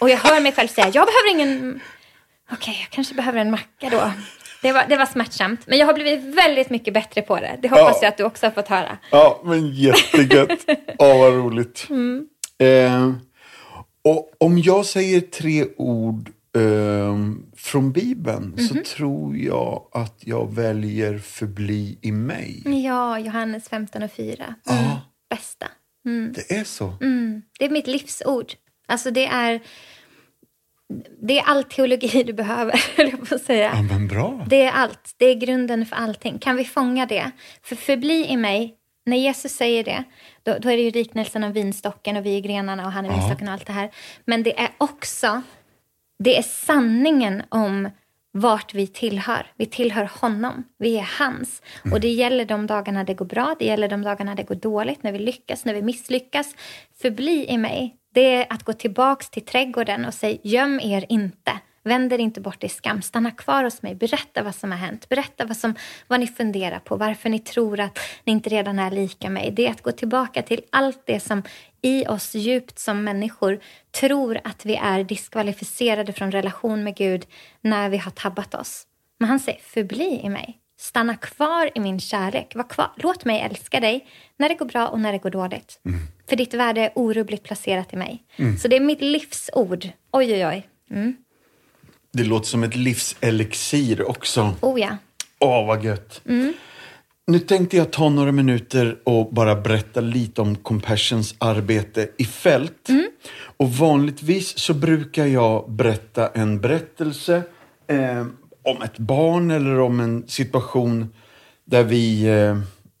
Och 0.00 0.10
jag 0.10 0.16
hör 0.16 0.40
mig 0.40 0.52
själv 0.52 0.68
säga, 0.68 0.86
jag 0.86 1.06
behöver 1.06 1.30
ingen... 1.30 1.80
Okej, 2.50 2.56
okay, 2.56 2.74
jag 2.74 2.90
kanske 2.90 3.14
behöver 3.14 3.38
en 3.38 3.50
macka 3.50 3.90
då. 3.90 4.12
Det 4.62 4.72
var, 4.72 4.86
det 4.88 4.96
var 4.96 5.06
smärtsamt, 5.06 5.66
men 5.66 5.78
jag 5.78 5.86
har 5.86 5.94
blivit 5.94 6.34
väldigt 6.34 6.70
mycket 6.70 6.94
bättre 6.94 7.22
på 7.22 7.36
det. 7.36 7.58
Det 7.62 7.68
hoppas 7.68 7.96
ja. 7.96 7.98
jag 8.02 8.08
att 8.08 8.16
du 8.16 8.24
också 8.24 8.46
har 8.46 8.50
fått 8.50 8.68
höra. 8.68 8.98
Ja, 9.10 9.42
men 9.44 9.70
jättegött. 9.70 10.64
Ja, 10.98 11.18
vad 11.18 11.32
roligt. 11.32 11.86
Mm. 11.90 12.28
Eh, 12.58 13.12
och 14.04 14.32
om 14.40 14.58
jag 14.58 14.86
säger 14.86 15.20
tre 15.20 15.64
ord 15.76 16.30
eh, 16.56 17.14
från 17.56 17.92
Bibeln 17.92 18.44
mm 18.44 18.54
-hmm. 18.56 18.68
så 18.68 18.74
mhm. 18.74 18.84
tror 18.84 19.36
jag 19.36 19.88
att 19.92 20.16
jag 20.20 20.54
väljer 20.54 21.18
förbli 21.18 21.98
i 22.02 22.12
mig. 22.12 22.62
Ja, 22.84 23.18
Johannes 23.18 23.68
15 23.68 24.02
och 24.02 24.12
4. 24.12 24.44
Mm. 24.44 24.54
Ja. 24.64 25.00
Bästa. 25.30 25.66
Mm. 26.06 26.32
Det 26.32 26.56
är 26.56 26.64
så? 26.64 26.94
Mm. 27.00 27.42
Det 27.58 27.64
är 27.64 27.70
mitt 27.70 27.86
livsord. 27.86 28.52
Alltså 28.86 29.10
det 29.10 29.26
är 29.26 29.60
det 31.22 31.38
är 31.38 31.42
all 31.42 31.64
teologi 31.64 32.22
du 32.22 32.32
behöver, 32.32 32.84
jag 32.96 33.28
på 33.28 33.34
att 33.34 33.42
säga. 33.42 33.72
Ja, 33.74 33.82
men 33.82 34.08
bra. 34.08 34.46
Det 34.48 34.62
är 34.62 34.70
allt. 34.70 35.14
Det 35.16 35.26
är 35.26 35.34
grunden 35.34 35.86
för 35.86 35.96
allting. 35.96 36.38
Kan 36.38 36.56
vi 36.56 36.64
fånga 36.64 37.06
det? 37.06 37.30
För 37.62 37.76
förbli 37.76 38.26
i 38.26 38.36
mig, 38.36 38.74
när 39.06 39.16
Jesus 39.16 39.52
säger 39.52 39.84
det, 39.84 40.04
då, 40.42 40.56
då 40.58 40.70
är 40.70 40.76
det 40.76 40.82
ju 40.82 40.90
liknelsen 40.90 41.44
om 41.44 41.52
vinstocken 41.52 42.16
och 42.16 42.26
vi 42.26 42.36
är 42.36 42.40
grenarna 42.40 42.86
och 42.86 42.92
han 42.92 43.04
är 43.04 43.08
ja. 43.08 43.16
vinstocken 43.16 43.48
och 43.48 43.54
allt 43.54 43.66
det 43.66 43.72
här. 43.72 43.90
Men 44.24 44.42
det 44.42 44.60
är 44.60 44.68
också, 44.78 45.42
det 46.18 46.38
är 46.38 46.42
sanningen 46.42 47.42
om 47.48 47.90
vart 48.34 48.74
vi 48.74 48.86
tillhör. 48.86 49.46
Vi 49.56 49.66
tillhör 49.66 50.10
honom. 50.20 50.64
Vi 50.78 50.98
är 50.98 51.08
hans. 51.18 51.62
Mm. 51.84 51.92
Och 51.92 52.00
det 52.00 52.08
gäller 52.08 52.44
de 52.44 52.66
dagarna 52.66 53.04
det 53.04 53.14
går 53.14 53.24
bra, 53.24 53.56
det 53.58 53.64
gäller 53.64 53.88
de 53.88 54.02
dagarna 54.02 54.34
det 54.34 54.42
går 54.42 54.54
dåligt, 54.54 55.02
när 55.02 55.12
vi 55.12 55.18
lyckas, 55.18 55.64
när 55.64 55.74
vi 55.74 55.82
misslyckas. 55.82 56.54
Förbli 57.02 57.46
i 57.48 57.58
mig. 57.58 57.96
Det 58.14 58.34
är 58.34 58.46
att 58.50 58.62
gå 58.62 58.72
tillbaks 58.72 59.30
till 59.30 59.44
trädgården 59.44 60.04
och 60.04 60.14
säga 60.14 60.38
göm 60.42 60.80
er 60.80 61.04
inte. 61.08 61.52
Vänd 61.84 62.12
er 62.12 62.18
inte 62.18 62.40
bort 62.40 62.64
i 62.64 62.68
skam. 62.68 63.02
Stanna 63.02 63.30
kvar 63.30 63.64
hos 63.64 63.82
mig. 63.82 63.94
Berätta 63.94 64.42
vad 64.42 64.54
som 64.54 64.70
har 64.70 64.78
hänt. 64.78 65.08
Berätta 65.08 65.44
vad, 65.44 65.56
som, 65.56 65.74
vad 66.08 66.20
ni 66.20 66.26
funderar 66.26 66.78
på. 66.78 66.96
Varför 66.96 67.28
ni 67.28 67.38
tror 67.38 67.80
att 67.80 67.98
ni 68.24 68.32
inte 68.32 68.50
redan 68.50 68.78
är 68.78 68.90
lika 68.90 69.30
mig. 69.30 69.50
Det 69.50 69.66
är 69.66 69.70
att 69.70 69.82
gå 69.82 69.92
tillbaka 69.92 70.42
till 70.42 70.62
allt 70.70 71.02
det 71.06 71.20
som 71.20 71.42
i 71.82 72.06
oss 72.06 72.34
djupt 72.34 72.78
som 72.78 73.04
människor 73.04 73.60
tror 73.90 74.40
att 74.44 74.66
vi 74.66 74.76
är 74.76 75.04
diskvalificerade 75.04 76.12
från 76.12 76.32
relation 76.32 76.84
med 76.84 76.96
Gud 76.96 77.26
när 77.60 77.88
vi 77.88 77.96
har 77.96 78.10
tabbat 78.10 78.54
oss. 78.54 78.86
Men 79.18 79.28
han 79.28 79.40
säger 79.40 79.60
förbli 79.60 80.20
i 80.24 80.28
mig. 80.28 80.60
Stanna 80.78 81.16
kvar 81.16 81.70
i 81.74 81.80
min 81.80 82.00
kärlek. 82.00 82.52
Var 82.54 82.68
kvar. 82.68 82.90
Låt 82.96 83.24
mig 83.24 83.40
älska 83.40 83.80
dig 83.80 84.06
när 84.36 84.48
det 84.48 84.54
går 84.54 84.66
bra 84.66 84.88
och 84.88 85.00
när 85.00 85.12
det 85.12 85.18
går 85.18 85.30
dåligt. 85.30 85.80
Mm. 85.84 86.00
För 86.28 86.36
ditt 86.36 86.54
värde 86.54 86.80
är 86.80 86.92
orubbligt 86.94 87.42
placerat 87.42 87.92
i 87.92 87.96
mig. 87.96 88.24
Mm. 88.36 88.58
Så 88.58 88.68
det 88.68 88.76
är 88.76 88.80
mitt 88.80 89.00
livsord. 89.00 89.88
Oj, 90.12 90.32
oj, 90.34 90.46
oj. 90.46 90.68
Mm. 90.90 91.16
Det 92.14 92.24
låter 92.24 92.46
som 92.46 92.62
ett 92.62 92.76
livselixir 92.76 94.08
också. 94.08 94.54
Oh 94.60 94.80
ja. 94.80 94.96
Åh, 95.38 95.66
vad 95.66 95.84
gött. 95.84 96.20
Mm. 96.28 96.52
Nu 97.26 97.38
tänkte 97.38 97.76
jag 97.76 97.90
ta 97.92 98.08
några 98.08 98.32
minuter 98.32 98.98
och 99.04 99.34
bara 99.34 99.56
berätta 99.56 100.00
lite 100.00 100.40
om 100.40 100.56
Compassions 100.56 101.34
arbete 101.38 102.08
i 102.18 102.24
fält. 102.24 102.88
Mm. 102.88 103.06
Och 103.56 103.70
vanligtvis 103.70 104.58
så 104.58 104.74
brukar 104.74 105.26
jag 105.26 105.70
berätta 105.70 106.28
en 106.28 106.60
berättelse 106.60 107.42
eh, 107.86 108.26
om 108.62 108.82
ett 108.82 108.98
barn 108.98 109.50
eller 109.50 109.80
om 109.80 110.00
en 110.00 110.28
situation 110.28 111.14
där 111.64 111.84
vi 111.84 112.24
eh, 112.24 112.58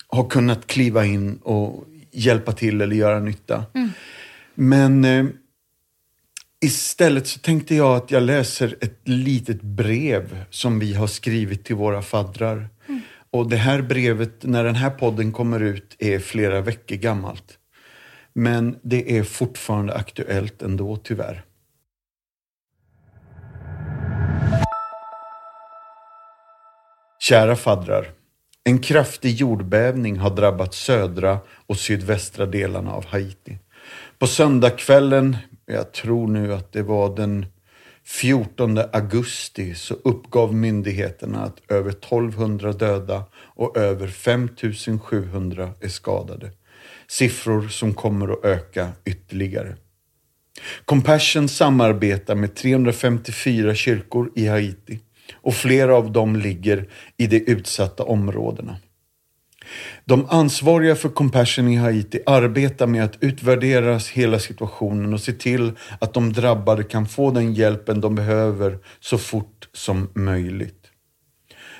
har 0.08 0.28
kunnat 0.28 0.66
kliva 0.66 1.04
in 1.04 1.38
och 1.42 1.84
hjälpa 2.12 2.52
till 2.52 2.80
eller 2.80 2.96
göra 2.96 3.20
nytta. 3.20 3.64
Mm. 3.74 3.90
Men 4.54 5.04
eh, 5.04 5.26
istället 6.64 7.26
så 7.26 7.38
tänkte 7.38 7.74
jag 7.74 7.96
att 7.96 8.10
jag 8.10 8.22
läser 8.22 8.76
ett 8.80 9.08
litet 9.08 9.62
brev 9.62 10.44
som 10.50 10.78
vi 10.78 10.94
har 10.94 11.06
skrivit 11.06 11.64
till 11.64 11.76
våra 11.76 12.02
faddrar. 12.02 12.68
Mm. 12.88 13.00
Och 13.30 13.50
det 13.50 13.56
här 13.56 13.82
brevet, 13.82 14.42
när 14.42 14.64
den 14.64 14.74
här 14.74 14.90
podden 14.90 15.32
kommer 15.32 15.60
ut, 15.60 15.96
är 15.98 16.18
flera 16.18 16.60
veckor 16.60 16.96
gammalt. 16.96 17.58
Men 18.32 18.78
det 18.82 19.18
är 19.18 19.22
fortfarande 19.22 19.94
aktuellt 19.94 20.62
ändå, 20.62 20.96
tyvärr. 20.96 21.44
Kära 27.20 27.56
faddrar. 27.56 28.06
En 28.64 28.78
kraftig 28.78 29.34
jordbävning 29.34 30.18
har 30.18 30.30
drabbat 30.30 30.74
södra 30.74 31.38
och 31.66 31.76
sydvästra 31.76 32.46
delarna 32.46 32.92
av 32.92 33.06
Haiti. 33.06 33.58
På 34.18 34.26
söndagskvällen, 34.26 35.36
jag 35.66 35.92
tror 35.92 36.28
nu 36.28 36.54
att 36.54 36.72
det 36.72 36.82
var 36.82 37.16
den 37.16 37.46
14 38.04 38.78
augusti, 38.92 39.74
så 39.74 39.94
uppgav 39.94 40.54
myndigheterna 40.54 41.42
att 41.44 41.70
över 41.70 41.90
1200 41.90 42.72
döda 42.72 43.24
och 43.34 43.76
över 43.76 44.08
5700 44.08 45.70
är 45.80 45.88
skadade. 45.88 46.50
Siffror 47.08 47.68
som 47.68 47.94
kommer 47.94 48.32
att 48.32 48.44
öka 48.44 48.92
ytterligare. 49.04 49.76
Compassion 50.84 51.48
samarbetar 51.48 52.34
med 52.34 52.54
354 52.54 53.74
kyrkor 53.74 54.30
i 54.34 54.46
Haiti 54.46 55.00
och 55.34 55.54
flera 55.54 55.96
av 55.96 56.12
dem 56.12 56.36
ligger 56.36 56.88
i 57.16 57.26
de 57.26 57.40
utsatta 57.40 58.02
områdena. 58.02 58.76
De 60.04 60.26
ansvariga 60.28 60.94
för 60.94 61.08
Compassion 61.08 61.68
i 61.68 61.76
Haiti 61.76 62.20
arbetar 62.26 62.86
med 62.86 63.04
att 63.04 63.16
utvärdera 63.20 63.98
hela 64.12 64.38
situationen 64.38 65.14
och 65.14 65.20
se 65.20 65.32
till 65.32 65.72
att 65.98 66.14
de 66.14 66.32
drabbade 66.32 66.84
kan 66.84 67.06
få 67.06 67.30
den 67.30 67.54
hjälpen 67.54 68.00
de 68.00 68.14
behöver 68.14 68.78
så 69.00 69.18
fort 69.18 69.68
som 69.72 70.08
möjligt. 70.14 70.84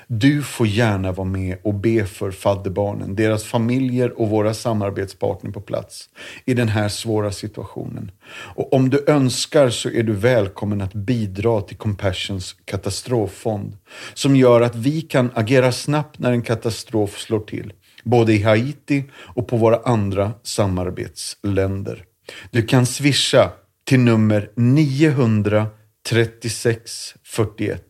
Du 0.07 0.43
får 0.43 0.67
gärna 0.67 1.11
vara 1.11 1.27
med 1.27 1.57
och 1.63 1.73
be 1.73 2.05
för 2.05 2.31
fadderbarnen, 2.31 3.15
deras 3.15 3.43
familjer 3.43 4.19
och 4.21 4.29
våra 4.29 4.53
samarbetspartner 4.53 5.51
på 5.51 5.61
plats 5.61 6.09
i 6.45 6.53
den 6.53 6.67
här 6.67 6.89
svåra 6.89 7.31
situationen. 7.31 8.11
Och 8.27 8.73
om 8.73 8.89
du 8.89 9.03
önskar 9.07 9.69
så 9.69 9.89
är 9.89 10.03
du 10.03 10.13
välkommen 10.13 10.81
att 10.81 10.93
bidra 10.93 11.61
till 11.61 11.77
Compassions 11.77 12.55
katastroffond 12.65 13.77
som 14.13 14.35
gör 14.35 14.61
att 14.61 14.75
vi 14.75 15.01
kan 15.01 15.31
agera 15.33 15.71
snabbt 15.71 16.19
när 16.19 16.31
en 16.31 16.41
katastrof 16.41 17.17
slår 17.19 17.39
till, 17.39 17.73
både 18.05 18.33
i 18.33 18.43
Haiti 18.43 19.03
och 19.15 19.47
på 19.47 19.57
våra 19.57 19.77
andra 19.77 20.33
samarbetsländer. 20.43 22.05
Du 22.51 22.61
kan 22.61 22.85
swisha 22.85 23.51
till 23.83 23.99
nummer 23.99 24.51
936 24.55 27.15
41. 27.23 27.83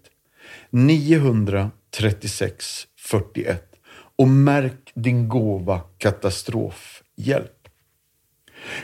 936 0.69 2.87
41 2.97 3.75
och 4.17 4.27
märk 4.27 4.91
din 4.93 5.29
gåva 5.29 5.81
katastrofhjälp. 5.97 7.51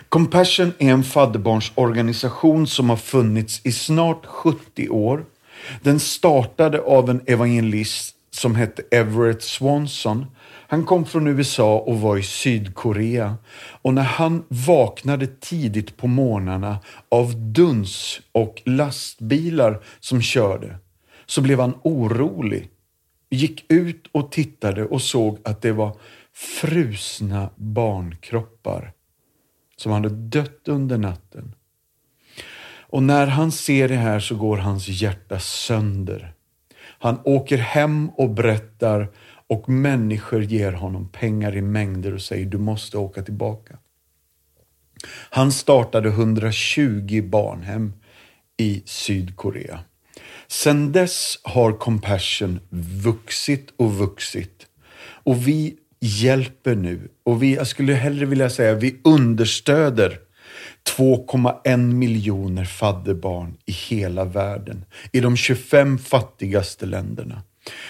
Compassion 0.10 0.74
är 0.80 0.92
en 0.92 1.04
fadderbarnsorganisation 1.04 2.68
som 2.68 2.90
har 2.90 2.98
funnits 2.98 3.62
i 3.64 3.72
snart 3.72 4.26
70 4.26 4.90
år. 4.90 5.26
Den 5.82 6.00
startade 6.00 6.82
av 6.82 7.10
en 7.10 7.22
evangelist 7.26 8.16
som 8.32 8.56
hette 8.56 8.84
Everett 8.92 9.44
Swanson. 9.44 10.26
Han 10.72 10.86
kom 10.86 11.06
från 11.06 11.28
USA 11.28 11.80
och 11.80 12.02
var 12.02 12.18
i 12.18 12.24
Sydkorea. 12.24 13.38
Och 13.82 13.94
när 13.94 14.04
han 14.04 14.46
vaknade 14.48 15.28
tidigt 15.28 15.98
på 15.98 16.08
morgnarna 16.08 16.80
av 17.10 17.52
duns 17.54 18.22
och 18.32 18.62
lastbilar 18.66 19.84
som 20.00 20.22
körde 20.22 20.78
så 21.26 21.42
blev 21.42 21.60
han 21.60 21.74
orolig 21.84 22.70
gick 23.30 23.66
ut 23.72 24.08
och 24.12 24.32
tittade 24.32 24.86
och 24.86 25.02
såg 25.02 25.40
att 25.44 25.62
det 25.62 25.72
var 25.72 25.98
frusna 26.34 27.50
barnkroppar 27.56 28.92
som 29.78 29.92
hade 29.92 30.10
dött 30.10 30.68
under 30.68 30.98
natten. 30.98 31.56
Och 32.80 33.04
när 33.04 33.28
han 33.28 33.52
ser 33.52 33.90
det 33.90 33.96
här 33.96 34.20
så 34.20 34.36
går 34.36 34.58
hans 34.58 34.88
hjärta 34.88 35.40
sönder. 35.40 36.34
Han 37.00 37.20
åker 37.24 37.58
hem 37.58 38.10
och 38.10 38.30
berättar 38.30 39.10
och 39.52 39.70
människor 39.70 40.44
ger 40.44 40.72
honom 40.72 41.10
pengar 41.10 41.56
i 41.56 41.62
mängder 41.62 42.14
och 42.14 42.22
säger 42.22 42.46
du 42.46 42.58
måste 42.58 42.98
åka 42.98 43.24
tillbaka. 43.24 43.78
Han 45.30 45.52
startade 45.52 46.10
120 46.10 47.22
barnhem 47.22 47.94
i 48.58 48.84
Sydkorea. 48.86 49.80
Sedan 50.48 50.92
dess 50.92 51.40
har 51.44 51.72
Compassion 51.72 52.60
vuxit 53.04 53.74
och 53.78 53.94
vuxit. 53.94 54.68
Och 55.24 55.48
vi 55.48 55.78
hjälper 56.00 56.76
nu, 56.76 57.10
och 57.24 57.44
vi, 57.44 57.56
jag 57.56 57.68
skulle 57.68 57.94
hellre 57.94 58.26
vilja 58.26 58.50
säga 58.50 58.74
vi 58.74 59.00
understöder 59.04 60.20
2,1 60.98 61.78
miljoner 61.78 62.66
fadderbarn 62.66 63.58
i 63.66 63.72
hela 63.72 64.26
världen, 64.26 64.86
i 65.12 65.20
de 65.20 65.38
25 65.38 65.98
fattigaste 65.98 66.86
länderna. 66.86 67.42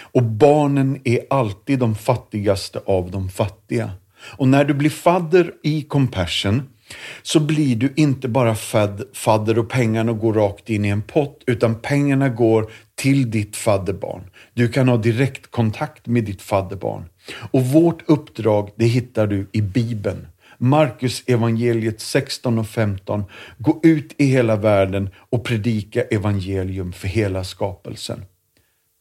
Och 0.02 0.24
barnen 0.24 1.02
är 1.04 1.20
alltid 1.30 1.80
de 1.80 1.96
fattigaste 1.96 2.82
av 2.86 3.12
de 3.12 3.30
fattiga. 3.30 3.92
Och 4.38 4.48
när 4.48 4.66
du 4.66 4.74
blir 4.74 4.90
fadder 4.90 5.54
i 5.64 5.82
Compassion 5.82 6.70
så 7.22 7.40
blir 7.40 7.76
du 7.76 7.94
inte 7.96 8.28
bara 8.28 8.56
fad, 8.56 9.04
fadder 9.14 9.60
och 9.60 9.70
pengarna 9.70 10.14
går 10.14 10.34
rakt 10.34 10.70
in 10.70 10.86
i 10.86 10.90
en 10.90 11.02
pott, 11.02 11.44
utan 11.48 11.76
pengarna 11.76 12.30
går 12.30 12.72
till 12.96 13.32
ditt 13.32 13.56
fadderbarn. 13.56 14.22
Du 14.54 14.68
kan 14.68 14.88
ha 14.88 14.98
direktkontakt 14.98 16.08
med 16.08 16.24
ditt 16.24 16.42
fadderbarn. 16.42 17.06
Och 17.52 17.66
vårt 17.66 18.10
uppdrag, 18.10 18.70
det 18.76 18.86
hittar 18.86 19.28
du 19.28 19.50
i 19.52 19.62
Bibeln. 19.62 20.28
Markus 20.58 21.24
evangeliet 21.28 22.02
16 22.02 22.60
och 22.60 22.68
15. 22.68 23.24
Gå 23.58 23.80
ut 23.84 24.16
i 24.18 24.26
hela 24.26 24.56
världen 24.56 25.10
och 25.16 25.44
predika 25.44 26.02
evangelium 26.02 26.94
för 26.94 27.08
hela 27.08 27.44
skapelsen. 27.44 28.26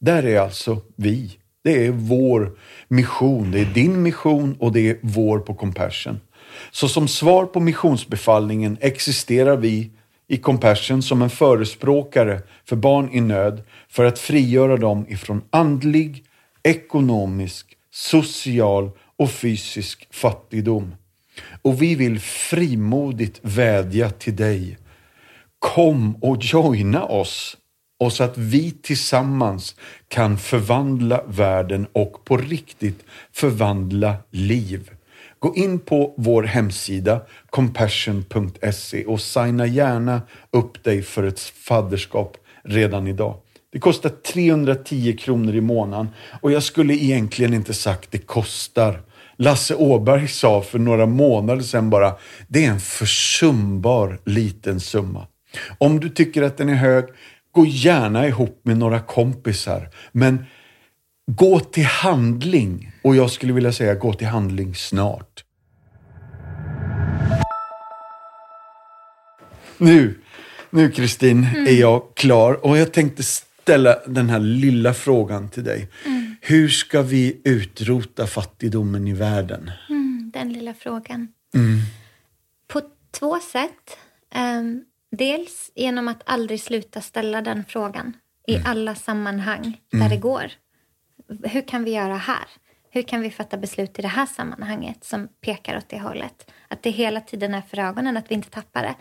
Där 0.01 0.25
är 0.25 0.39
alltså 0.39 0.81
vi. 0.95 1.37
Det 1.63 1.85
är 1.85 1.91
vår 1.91 2.57
mission. 2.87 3.51
Det 3.51 3.59
är 3.59 3.65
din 3.65 4.03
mission 4.03 4.55
och 4.59 4.71
det 4.71 4.89
är 4.89 4.97
vår 5.01 5.39
på 5.39 5.53
Compassion. 5.53 6.19
Så 6.71 6.87
som 6.87 7.07
svar 7.07 7.45
på 7.45 7.59
missionsbefallningen 7.59 8.77
existerar 8.81 9.57
vi 9.57 9.91
i 10.27 10.37
Compassion 10.37 11.01
som 11.01 11.21
en 11.21 11.29
förespråkare 11.29 12.41
för 12.65 12.75
barn 12.75 13.09
i 13.11 13.21
nöd 13.21 13.61
för 13.89 14.05
att 14.05 14.19
frigöra 14.19 14.77
dem 14.77 15.05
ifrån 15.09 15.41
andlig, 15.49 16.23
ekonomisk, 16.63 17.77
social 17.91 18.91
och 19.17 19.31
fysisk 19.31 20.07
fattigdom. 20.11 20.95
Och 21.61 21.81
vi 21.81 21.95
vill 21.95 22.19
frimodigt 22.19 23.39
vädja 23.41 24.09
till 24.09 24.35
dig. 24.35 24.77
Kom 25.59 26.15
och 26.15 26.37
joina 26.39 27.05
oss 27.05 27.57
och 28.01 28.13
så 28.13 28.23
att 28.23 28.37
vi 28.37 28.71
tillsammans 28.71 29.75
kan 30.07 30.37
förvandla 30.37 31.23
världen 31.27 31.87
och 31.93 32.25
på 32.25 32.37
riktigt 32.37 33.05
förvandla 33.31 34.15
liv. 34.31 34.89
Gå 35.39 35.55
in 35.55 35.79
på 35.79 36.13
vår 36.17 36.43
hemsida 36.43 37.21
compassion.se 37.49 39.05
och 39.05 39.21
signa 39.21 39.65
gärna 39.65 40.21
upp 40.51 40.83
dig 40.83 41.01
för 41.01 41.23
ett 41.23 41.39
fadderskap 41.39 42.37
redan 42.63 43.07
idag. 43.07 43.35
Det 43.71 43.79
kostar 43.79 44.09
310 44.09 45.17
kronor 45.19 45.55
i 45.55 45.61
månaden 45.61 46.09
och 46.41 46.51
jag 46.51 46.63
skulle 46.63 46.93
egentligen 46.93 47.53
inte 47.53 47.73
sagt 47.73 48.11
det 48.11 48.17
kostar. 48.17 49.01
Lasse 49.37 49.75
Åberg 49.75 50.27
sa 50.27 50.61
för 50.61 50.79
några 50.79 51.05
månader 51.05 51.61
sedan 51.61 51.89
bara, 51.89 52.15
det 52.47 52.65
är 52.65 52.69
en 52.71 52.79
försumbar 52.79 54.19
liten 54.25 54.79
summa. 54.79 55.27
Om 55.77 55.99
du 55.99 56.09
tycker 56.09 56.41
att 56.41 56.57
den 56.57 56.69
är 56.69 56.73
hög, 56.75 57.05
gå 57.51 57.65
gärna 57.65 58.27
ihop 58.27 58.61
med 58.63 58.77
några 58.77 58.99
kompisar. 58.99 59.89
Men 60.11 60.45
gå 61.27 61.59
till 61.59 61.85
handling. 61.85 62.91
Och 63.03 63.15
jag 63.15 63.31
skulle 63.31 63.53
vilja 63.53 63.71
säga 63.71 63.95
gå 63.95 64.13
till 64.13 64.27
handling 64.27 64.75
snart. 64.75 65.43
Nu, 69.77 70.19
nu 70.69 70.91
Kristin, 70.91 71.43
mm. 71.43 71.67
är 71.67 71.79
jag 71.79 72.15
klar 72.15 72.65
och 72.65 72.77
jag 72.77 72.93
tänkte 72.93 73.23
ställa 73.23 73.99
den 74.07 74.29
här 74.29 74.39
lilla 74.39 74.93
frågan 74.93 75.49
till 75.49 75.63
dig. 75.63 75.89
Mm. 76.05 76.35
Hur 76.41 76.69
ska 76.69 77.01
vi 77.01 77.41
utrota 77.43 78.27
fattigdomen 78.27 79.07
i 79.07 79.13
världen? 79.13 79.71
Mm, 79.89 80.31
den 80.33 80.53
lilla 80.53 80.73
frågan. 80.73 81.27
Mm. 81.53 81.79
På 82.67 82.81
två 83.11 83.39
sätt. 83.39 83.97
Um, 84.35 84.83
dels 85.11 85.71
genom 85.75 86.07
att 86.07 86.21
aldrig 86.25 86.61
sluta 86.61 87.01
ställa 87.01 87.41
den 87.41 87.65
frågan 87.65 88.17
i 88.47 88.55
mm. 88.55 88.71
alla 88.71 88.95
sammanhang 88.95 89.81
där 89.91 89.97
mm. 89.97 90.09
det 90.09 90.17
går. 90.17 90.51
Hur 91.43 91.61
kan 91.61 91.83
vi 91.83 91.91
göra 91.91 92.15
här? 92.15 92.45
Hur 92.89 93.01
kan 93.01 93.21
vi 93.21 93.31
fatta 93.31 93.57
beslut 93.57 93.99
i 93.99 94.01
det 94.01 94.07
här 94.07 94.25
sammanhanget 94.25 95.03
som 95.03 95.27
pekar 95.27 95.77
åt 95.77 95.89
det 95.89 95.99
hållet? 95.99 96.51
Att 96.67 96.83
det 96.83 96.89
hela 96.89 97.21
tiden 97.21 97.53
är 97.53 97.61
för 97.61 97.79
ögonen, 97.79 98.17
att 98.17 98.31
vi 98.31 98.35
inte 98.35 98.49
tappar 98.49 98.83
det. 98.83 98.95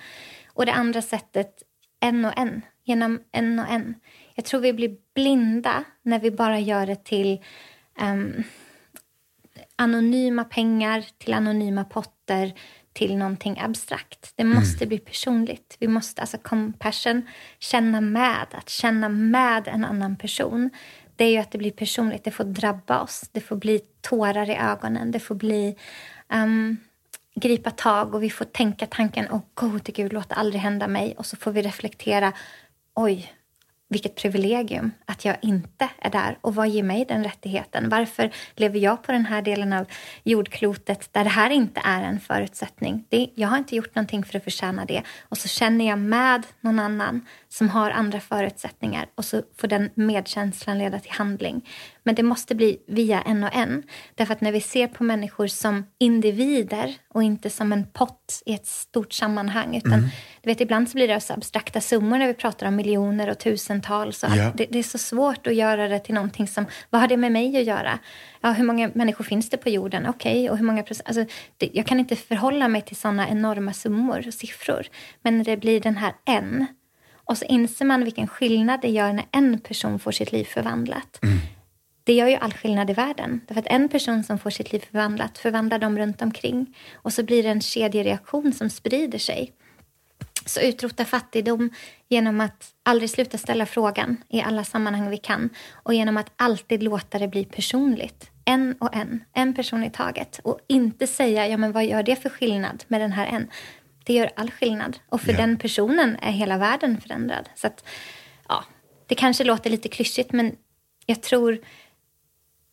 Och 0.47 0.67
det 0.67 0.73
andra 0.73 1.03
sättet, 1.03 1.63
en 2.01 2.25
och 2.25 2.39
en, 2.39 2.63
genom 2.85 3.21
en 3.33 3.59
och 3.59 3.69
en. 3.69 3.95
Jag 4.35 4.45
tror 4.45 4.61
vi 4.61 4.73
blir 4.73 4.97
blinda 5.15 5.85
när 6.03 6.19
vi 6.19 6.31
bara 6.31 6.59
gör 6.59 6.87
det 6.87 7.05
till 7.05 7.45
um, 8.01 8.45
anonyma 9.77 10.45
pengar, 10.45 11.07
till 11.19 11.35
anonyma 11.35 11.85
potter, 11.85 12.53
till 13.01 13.17
någonting 13.17 13.61
abstrakt. 13.61 14.33
Det 14.37 14.45
måste 14.45 14.85
mm. 14.85 14.89
bli 14.89 14.99
personligt. 14.99 15.77
Vi 15.79 15.89
måste, 15.89 16.21
alltså 16.21 16.39
compassion, 16.39 17.23
känna 17.59 18.01
med, 18.01 18.47
att 18.53 18.69
känna 18.69 19.09
med 19.09 19.69
en 19.69 19.85
annan 19.85 20.17
person. 20.17 20.71
Det 21.17 21.25
är 21.25 21.31
ju 21.31 21.39
att 21.39 21.51
det 21.51 21.59
blir 21.59 21.71
personligt. 21.71 22.25
Det 22.25 22.31
får 22.31 22.45
drabba 22.45 23.01
oss. 23.03 23.29
Det 23.33 23.41
får 23.41 23.57
bli 23.57 23.81
tårar 24.01 24.51
i 24.51 24.57
ögonen. 24.57 25.11
Det 25.11 25.21
får 25.21 25.35
bli 25.35 25.77
um, 26.33 26.77
gripa 27.35 27.71
tag 27.71 28.15
och 28.15 28.23
vi 28.23 28.31
får 28.31 28.45
tänka 28.45 28.87
tanken, 28.87 29.27
åh 29.31 29.37
oh, 29.37 29.43
gode 29.55 29.93
gud, 29.93 30.13
låt 30.13 30.29
det 30.29 30.35
aldrig 30.35 30.63
hända 30.63 30.89
mig. 30.89 31.15
Och 31.19 31.27
så 31.27 31.37
får 31.37 31.53
vi 31.53 31.63
reflektera, 31.63 32.33
oj, 32.95 33.33
vilket 33.91 34.14
privilegium 34.14 34.93
att 35.05 35.24
jag 35.24 35.36
inte 35.43 35.88
är 35.99 36.11
där. 36.11 36.38
Och 36.41 36.55
vad 36.55 36.68
ger 36.68 36.82
mig 36.82 37.05
den 37.09 37.24
rättigheten? 37.24 37.88
Varför 37.88 38.30
lever 38.57 38.78
jag 38.78 39.03
på 39.03 39.12
den 39.12 39.26
här 39.26 39.43
delen 39.43 39.72
av 39.72 39.86
jordklotet 40.24 41.09
där 41.12 41.24
det 41.24 41.30
här 41.30 41.51
inte 41.51 41.80
är 41.84 42.03
en 42.03 42.20
förutsättning? 42.20 43.05
Det, 43.09 43.30
jag 43.34 43.49
har 43.49 43.59
inte 43.59 43.76
gjort 43.76 43.95
någonting 43.95 44.24
för 44.24 44.36
att 44.36 44.45
förtjäna 44.45 44.84
det. 44.84 45.03
Och 45.28 45.38
så 45.38 45.49
känner 45.49 45.88
jag 45.88 45.99
med 45.99 46.47
någon 46.61 46.78
annan 46.78 47.26
som 47.53 47.69
har 47.69 47.91
andra 47.91 48.21
förutsättningar 48.21 49.07
och 49.15 49.25
så 49.25 49.43
får 49.57 49.69
den 49.69 49.91
medkänslan 49.95 50.79
leda 50.79 50.99
till 50.99 51.13
handling. 51.13 51.69
Men 52.03 52.15
det 52.15 52.23
måste 52.23 52.55
bli 52.55 52.79
via 52.87 53.21
en 53.23 53.45
och 53.45 53.55
en. 53.55 53.83
Därför 54.15 54.33
att 54.33 54.41
när 54.41 54.53
vi 54.53 54.61
ser 54.61 54.87
på 54.87 55.05
människor 55.05 55.47
som 55.47 55.87
individer 55.99 56.95
och 57.09 57.23
inte 57.23 57.51
som 57.51 57.73
en 57.73 57.87
pott 57.87 58.43
i 58.47 58.55
ett 58.55 58.67
stort 58.67 59.13
sammanhang. 59.13 59.77
Utan 59.77 59.93
mm. 59.93 60.09
du 60.43 60.51
vet, 60.51 60.61
ibland 60.61 60.89
så 60.89 60.95
blir 60.95 61.09
det 61.09 61.21
så 61.21 61.33
abstrakta 61.33 61.81
summor 61.81 62.19
när 62.19 62.27
vi 62.27 62.35
pratar 62.35 62.67
om 62.67 62.77
miljoner 62.77 63.31
och 63.31 63.39
tusentals. 63.39 64.23
Och 64.23 64.31
ja. 64.37 64.53
det, 64.55 64.67
det, 64.71 64.79
är 64.79 64.83
så 64.83 64.99
svårt 64.99 65.47
att 65.47 65.55
göra 65.55 65.89
det 65.89 65.99
till 65.99 66.15
någonting 66.15 66.49
som, 66.49 66.67
vad 66.91 67.01
har 67.01 67.09
det 67.09 67.17
med 67.17 67.33
mig 67.33 67.57
att 67.57 67.65
göra? 67.65 67.99
Ja, 68.41 68.53
hur 68.53 68.65
många 68.65 68.91
människor 68.95 69.25
finns 69.25 69.51
det 69.51 69.57
på 69.57 69.69
jorden? 69.69 70.07
Okej, 70.07 70.33
okay, 70.33 70.51
och 70.51 70.59
hur 70.59 70.65
många 70.65 70.83
procent? 70.83 71.09
Alltså, 71.09 71.35
det, 71.57 71.71
jag 71.73 71.87
kan 71.87 72.01
inte 72.01 72.17
förhålla 72.17 72.69
mig 72.69 72.83
till 72.83 72.97
sådana 72.97 73.29
enorma 73.29 73.73
summor 73.73 74.25
och 74.27 74.35
siffror. 74.35 74.87
Men 75.23 75.39
när 75.39 75.45
det 75.45 75.57
blir 75.57 75.81
den 75.81 75.97
här 75.97 76.15
en, 76.25 76.67
och 77.31 77.39
så 77.39 77.45
inser 77.45 77.85
man 77.85 78.05
vilken 78.05 78.26
skillnad 78.26 78.81
det 78.81 78.89
gör 78.89 79.12
när 79.12 79.24
en 79.33 79.61
person 79.61 79.99
får 79.99 80.12
sitt 80.12 80.33
liv 80.33 80.45
förvandlat. 80.45 81.18
Mm. 81.22 81.39
Det 82.05 82.12
gör 82.12 82.28
ju 82.28 82.35
all 82.35 82.53
skillnad 82.53 82.91
i 82.91 82.93
världen. 82.93 83.41
Därför 83.47 83.61
att 83.61 83.66
en 83.66 83.89
person 83.89 84.24
som 84.24 84.39
får 84.39 84.51
sitt 84.51 84.72
liv 84.72 84.85
förvandlat 84.91 85.39
förvandlar 85.39 85.78
dem 85.78 85.99
runt 85.99 86.22
omkring. 86.22 86.76
Och 86.95 87.12
så 87.12 87.22
blir 87.22 87.43
det 87.43 87.49
en 87.49 87.61
kedjereaktion 87.61 88.53
som 88.53 88.70
sprider 88.70 89.18
sig. 89.18 89.53
Så 90.47 90.61
utrota 90.61 91.05
fattigdom 91.05 91.70
genom 92.09 92.41
att 92.41 92.68
aldrig 92.83 93.11
sluta 93.11 93.39
ställa 93.39 93.66
frågan 93.66 94.16
i 94.28 94.41
alla 94.41 94.64
sammanhang 94.64 95.11
vi 95.11 95.18
kan. 95.18 95.51
Och 95.72 95.95
genom 95.95 96.16
att 96.16 96.33
alltid 96.37 96.83
låta 96.83 97.18
det 97.18 97.28
bli 97.28 97.45
personligt. 97.45 98.31
En 98.45 98.74
och 98.81 98.97
en, 98.97 99.24
en 99.33 99.55
person 99.55 99.85
i 99.85 99.91
taget. 99.91 100.41
Och 100.45 100.59
inte 100.68 101.07
säga, 101.07 101.49
ja 101.49 101.57
men 101.57 101.72
vad 101.72 101.85
gör 101.85 102.03
det 102.03 102.16
för 102.16 102.28
skillnad 102.28 102.85
med 102.89 103.01
den 103.01 103.12
här 103.12 103.26
en? 103.26 103.49
Det 104.11 104.15
gör 104.15 104.31
all 104.37 104.51
skillnad. 104.51 104.99
Och 105.09 105.21
för 105.21 105.31
yeah. 105.31 105.41
den 105.41 105.59
personen 105.59 106.17
är 106.23 106.33
hela 106.33 106.59
världen 106.59 107.01
förändrad. 107.01 107.49
Så 107.55 107.67
att, 107.67 107.85
ja, 108.49 108.65
det 109.07 109.15
kanske 109.15 109.45
låter 109.45 109.71
lite 109.71 109.89
klyschigt 109.89 110.33
men 110.33 110.57
jag 111.07 111.23
tror 111.23 111.59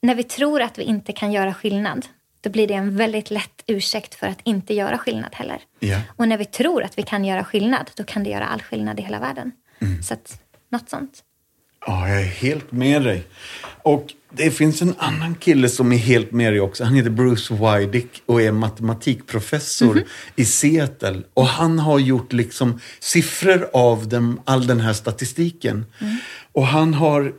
när 0.02 0.16
vi 0.16 0.24
tror 0.24 0.62
att 0.62 0.78
vi 0.78 0.84
inte 0.84 1.14
kan 1.14 1.32
göra 1.32 1.54
skillnad, 1.54 2.06
då 2.42 2.50
blir 2.50 2.68
det 2.68 2.74
en 2.74 2.98
väldigt 2.98 3.32
lätt 3.32 3.64
ursäkt 3.68 4.16
för 4.16 4.28
att 4.28 4.40
inte 4.44 4.74
göra 4.74 4.98
skillnad 4.98 5.36
heller. 5.36 5.62
Yeah. 5.80 6.02
Och 6.16 6.28
när 6.28 6.38
vi 6.38 6.46
tror 6.46 6.84
att 6.84 6.98
vi 6.98 7.04
kan 7.04 7.26
göra 7.26 7.44
skillnad, 7.44 7.92
då 7.96 8.04
kan 8.04 8.24
det 8.24 8.30
göra 8.30 8.46
all 8.46 8.62
skillnad 8.62 9.00
i 9.00 9.04
hela 9.04 9.20
världen. 9.20 9.52
Mm. 9.80 10.04
Så 10.04 10.14
att, 10.14 10.42
något 10.70 10.90
sånt. 10.90 11.24
Ja, 11.86 12.10
jag 12.10 12.22
är 12.22 12.26
helt 12.26 12.72
med 12.72 13.04
dig. 13.04 13.24
Och 13.84 14.14
det 14.32 14.52
finns 14.52 14.82
en 14.82 14.94
annan 14.98 15.36
kille 15.36 15.70
som 15.70 15.92
är 15.92 15.98
helt 15.98 16.32
med 16.32 16.54
dig 16.54 16.60
också. 16.60 16.84
Han 16.84 16.94
heter 16.94 17.10
Bruce 17.10 17.54
Wydick 17.54 18.22
och 18.26 18.42
är 18.42 18.52
matematikprofessor 18.52 19.92
mm 19.92 20.04
-hmm. 20.04 20.08
i 20.36 20.46
Seattle. 20.46 21.24
Och 21.34 21.48
han 21.48 21.80
har 21.80 22.00
gjort 22.00 22.34
liksom 22.34 22.80
siffror 23.00 23.70
av 23.74 24.08
dem, 24.08 24.42
all 24.46 24.68
den 24.68 24.80
här 24.80 24.94
statistiken. 24.94 25.86
Mm. 26.00 26.18
Och 26.52 26.68
han 26.68 26.94
har, 26.94 27.34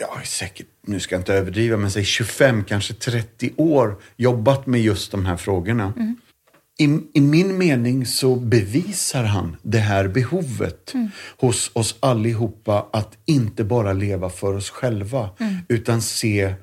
ja 0.00 0.20
säkert, 0.24 0.66
nu 0.86 1.00
ska 1.00 1.14
jag 1.14 1.20
inte 1.20 1.34
överdriva, 1.34 1.76
men 1.76 1.90
säg 1.90 2.04
25, 2.04 2.64
kanske 2.64 2.94
30 2.94 3.50
år 3.56 3.96
jobbat 4.16 4.66
med 4.66 4.80
just 4.80 5.10
de 5.10 5.26
här 5.26 5.36
frågorna. 5.36 5.92
Mm. 5.96 6.16
I, 6.78 6.84
I, 7.14 7.20
min 7.20 7.58
mening 7.58 8.06
så 8.06 8.36
bevisar 8.36 9.24
han 9.24 9.56
det 9.62 9.78
här 9.78 10.08
behovet 10.08 10.94
mm. 10.94 11.10
hos 11.36 11.70
oss 11.72 11.96
allihopa 12.00 12.86
att 12.92 13.18
inte 13.26 13.64
bara 13.64 13.92
leva 13.92 14.30
för 14.30 14.56
oss 14.56 14.70
själva 14.70 15.30
mm. 15.38 15.56
utan 15.68 16.02
se 16.02 16.54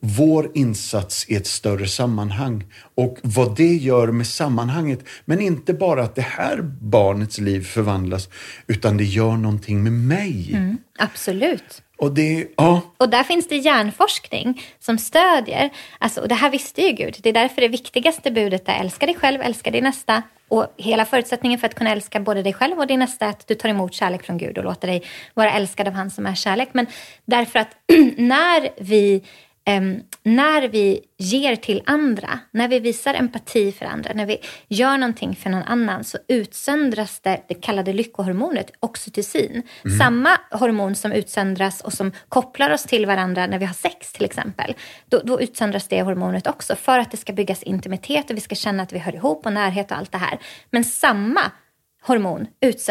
vår 0.00 0.50
insats 0.54 1.28
i 1.28 1.34
ett 1.34 1.46
större 1.46 1.88
sammanhang 1.88 2.64
och 2.94 3.18
vad 3.22 3.56
det 3.56 3.74
gör 3.74 4.08
med 4.12 4.26
sammanhanget. 4.26 5.00
Men 5.24 5.40
inte 5.40 5.74
bara 5.74 6.02
att 6.02 6.14
det 6.14 6.22
här 6.22 6.62
barnets 6.80 7.38
liv 7.38 7.64
förvandlas 7.64 8.28
utan 8.66 8.96
det 8.96 9.04
gör 9.04 9.36
någonting 9.36 9.82
med 9.82 9.92
mig. 9.92 10.50
Mm, 10.54 10.78
absolut. 10.98 11.82
Och, 11.98 12.12
det, 12.12 12.46
ja. 12.56 12.80
och 12.96 13.08
där 13.08 13.24
finns 13.24 13.48
det 13.48 13.56
hjärnforskning 13.56 14.62
som 14.80 14.98
stödjer, 14.98 15.70
alltså, 15.98 16.20
och 16.20 16.28
det 16.28 16.34
här 16.34 16.50
visste 16.50 16.82
ju 16.82 16.92
Gud, 16.92 17.16
det 17.22 17.28
är 17.28 17.32
därför 17.32 17.60
det 17.60 17.68
viktigaste 17.68 18.30
budet 18.30 18.68
är 18.68 18.80
älska 18.80 19.06
dig 19.06 19.14
själv, 19.14 19.42
älska 19.42 19.70
din 19.70 19.84
nästa 19.84 20.22
Och 20.48 20.66
hela 20.76 21.04
förutsättningen 21.04 21.58
för 21.58 21.66
att 21.66 21.74
kunna 21.74 21.90
älska 21.90 22.20
både 22.20 22.42
dig 22.42 22.52
själv 22.52 22.78
och 22.78 22.86
din 22.86 22.98
nästa 22.98 23.26
är 23.26 23.30
att 23.30 23.48
du 23.48 23.54
tar 23.54 23.68
emot 23.68 23.94
kärlek 23.94 24.22
från 24.22 24.38
Gud 24.38 24.58
och 24.58 24.64
låter 24.64 24.88
dig 24.88 25.02
vara 25.34 25.52
älskad 25.52 25.88
av 25.88 25.94
han 25.94 26.10
som 26.10 26.26
är 26.26 26.34
kärlek. 26.34 26.68
Men 26.72 26.86
därför 27.24 27.58
att 27.58 27.76
när 28.16 28.68
vi 28.84 29.22
Um, 29.68 30.02
när 30.22 30.68
vi 30.68 31.00
ger 31.18 31.56
till 31.56 31.82
andra, 31.86 32.38
när 32.50 32.68
vi 32.68 32.80
visar 32.80 33.14
empati 33.14 33.72
för 33.72 33.86
andra, 33.86 34.12
när 34.14 34.26
vi 34.26 34.40
gör 34.68 34.98
någonting 34.98 35.36
för 35.36 35.50
någon 35.50 35.62
annan 35.62 36.04
så 36.04 36.18
utsöndras 36.28 37.20
det, 37.20 37.40
det 37.48 37.54
kallade 37.54 37.92
lyckohormonet 37.92 38.70
oxytocin. 38.80 39.62
Mm. 39.84 39.98
Samma 39.98 40.38
hormon 40.50 40.94
som 40.94 41.12
utsöndras 41.12 41.80
och 41.80 41.92
som 41.92 42.12
kopplar 42.28 42.70
oss 42.70 42.82
till 42.82 43.06
varandra 43.06 43.46
när 43.46 43.58
vi 43.58 43.64
har 43.64 43.74
sex 43.74 44.12
till 44.12 44.24
exempel. 44.24 44.74
Då, 45.08 45.20
då 45.24 45.40
utsöndras 45.40 45.88
det 45.88 46.02
hormonet 46.02 46.46
också 46.46 46.76
för 46.76 46.98
att 46.98 47.10
det 47.10 47.16
ska 47.16 47.32
byggas 47.32 47.62
intimitet 47.62 48.30
och 48.30 48.36
vi 48.36 48.40
ska 48.40 48.54
känna 48.54 48.82
att 48.82 48.92
vi 48.92 48.98
hör 48.98 49.14
ihop 49.14 49.46
och 49.46 49.52
närhet 49.52 49.90
och 49.90 49.96
allt 49.96 50.12
det 50.12 50.18
här. 50.18 50.38
Men 50.70 50.84
samma 50.84 51.40
hormon, 52.08 52.46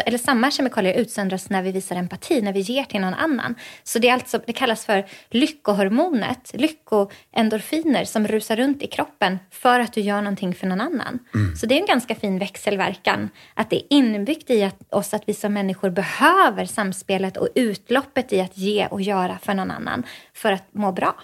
eller 0.06 0.18
samma 0.18 0.50
kemikalier 0.50 0.94
utsöndras 0.94 1.50
när 1.50 1.62
vi 1.62 1.72
visar 1.72 1.96
empati, 1.96 2.42
när 2.42 2.52
vi 2.52 2.60
ger 2.60 2.84
till 2.84 3.00
någon 3.00 3.14
annan. 3.14 3.54
Så 3.82 3.98
det, 3.98 4.08
är 4.08 4.12
alltså, 4.12 4.40
det 4.46 4.52
kallas 4.52 4.86
för 4.86 5.06
lyckohormonet, 5.30 6.50
lyckoendorfiner 6.54 8.04
som 8.04 8.26
rusar 8.26 8.56
runt 8.56 8.82
i 8.82 8.86
kroppen 8.86 9.38
för 9.50 9.80
att 9.80 9.92
du 9.92 10.00
gör 10.00 10.20
någonting 10.22 10.54
för 10.54 10.66
någon 10.66 10.80
annan. 10.80 11.18
Mm. 11.34 11.56
Så 11.56 11.66
det 11.66 11.74
är 11.74 11.80
en 11.80 11.86
ganska 11.86 12.14
fin 12.14 12.38
växelverkan. 12.38 13.30
Att 13.54 13.70
det 13.70 13.76
är 13.76 13.86
inbyggt 13.90 14.50
i 14.50 14.64
att, 14.64 14.94
oss 14.94 15.14
att 15.14 15.22
vi 15.26 15.34
som 15.34 15.52
människor 15.52 15.90
behöver 15.90 16.64
samspelet 16.64 17.36
och 17.36 17.48
utloppet 17.54 18.32
i 18.32 18.40
att 18.40 18.58
ge 18.58 18.86
och 18.86 19.00
göra 19.00 19.38
för 19.42 19.54
någon 19.54 19.70
annan 19.70 20.02
för 20.34 20.52
att 20.52 20.74
må 20.74 20.92
bra. 20.92 21.14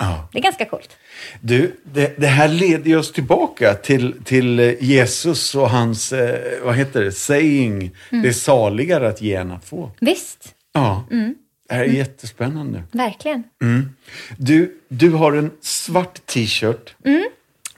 Ja. 0.00 0.28
Det 0.32 0.38
är 0.38 0.42
ganska 0.42 0.64
coolt. 0.64 0.96
Du, 1.40 1.76
det, 1.84 2.14
det, 2.18 2.26
här 2.26 2.48
leder 2.48 2.96
oss 2.96 3.12
tillbaka 3.12 3.74
till, 3.74 4.14
till 4.24 4.60
eh, 4.60 4.74
Jesus 4.80 5.54
och 5.54 5.70
hans, 5.70 6.12
eh, 6.12 6.64
vad 6.64 6.76
heter 6.76 7.02
det, 7.04 7.12
saying, 7.12 7.76
mm. 8.10 8.22
det 8.22 8.28
är 8.28 8.32
saligare 8.32 9.08
att 9.08 9.22
ge 9.22 9.34
än 9.34 9.50
att 9.50 9.64
få. 9.64 9.90
Visst. 10.00 10.54
Ja. 10.72 11.06
Mm. 11.10 11.34
Det 11.68 11.74
här 11.74 11.80
är 11.80 11.84
mm. 11.84 11.96
jättespännande. 11.96 12.82
Verkligen. 12.92 13.44
Mm. 13.62 13.90
Du, 14.36 14.80
du 14.88 15.10
har 15.10 15.32
en 15.32 15.50
svart 15.60 16.26
t-shirt 16.26 16.94
mm. 17.04 17.28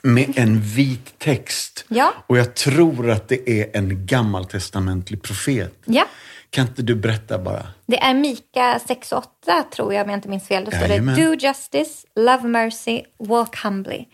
med 0.03 0.33
en 0.37 0.61
vit 0.61 1.18
text. 1.18 1.85
Ja. 1.89 2.14
Och 2.27 2.39
jag 2.39 2.55
tror 2.55 3.11
att 3.11 3.29
det 3.29 3.51
är 3.51 3.77
en 3.77 4.07
gammaltestamentlig 4.07 5.23
profet. 5.23 5.75
Ja. 5.85 6.07
Kan 6.53 6.67
inte 6.67 6.83
du 6.83 6.95
berätta 6.95 7.39
bara? 7.39 7.67
Det 7.87 7.99
är 7.99 8.15
Mika 8.15 8.81
6 8.87 9.13
och 9.13 9.19
8 9.19 9.63
tror 9.63 9.95
jag 9.95 10.05
om 10.05 10.11
jag 10.11 10.19
inte 10.19 10.29
minns 10.29 10.49
fel. 10.49 10.65
Då 10.65 10.71
står 10.71 10.89
Jajamän. 10.89 11.15
det 11.15 11.25
Do 11.25 11.35
justice, 11.35 12.07
love 12.15 12.49
mercy, 12.49 13.03
walk 13.19 13.65
humbly. 13.65 14.05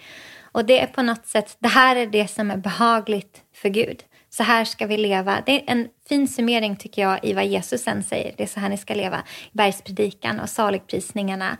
Och 0.52 0.64
det 0.64 0.80
är 0.80 0.86
på 0.86 1.02
något 1.02 1.26
sätt, 1.26 1.56
det 1.58 1.68
här 1.68 1.96
är 1.96 2.06
det 2.06 2.28
som 2.28 2.50
är 2.50 2.56
behagligt 2.56 3.42
för 3.54 3.68
Gud. 3.68 4.02
Så 4.30 4.42
här 4.42 4.64
ska 4.64 4.86
vi 4.86 4.96
leva. 4.96 5.42
Det 5.46 5.52
är 5.52 5.72
en 5.72 5.88
fin 6.08 6.28
summering 6.28 6.76
tycker 6.76 7.02
jag 7.02 7.24
i 7.24 7.32
vad 7.32 7.46
Jesus 7.46 7.82
sen 7.82 8.02
säger. 8.02 8.34
Det 8.36 8.42
är 8.42 8.46
så 8.46 8.60
här 8.60 8.68
ni 8.68 8.76
ska 8.76 8.94
leva. 8.94 9.22
Bergspredikan 9.52 10.40
och 10.40 10.48
saligprisningarna. 10.48 11.56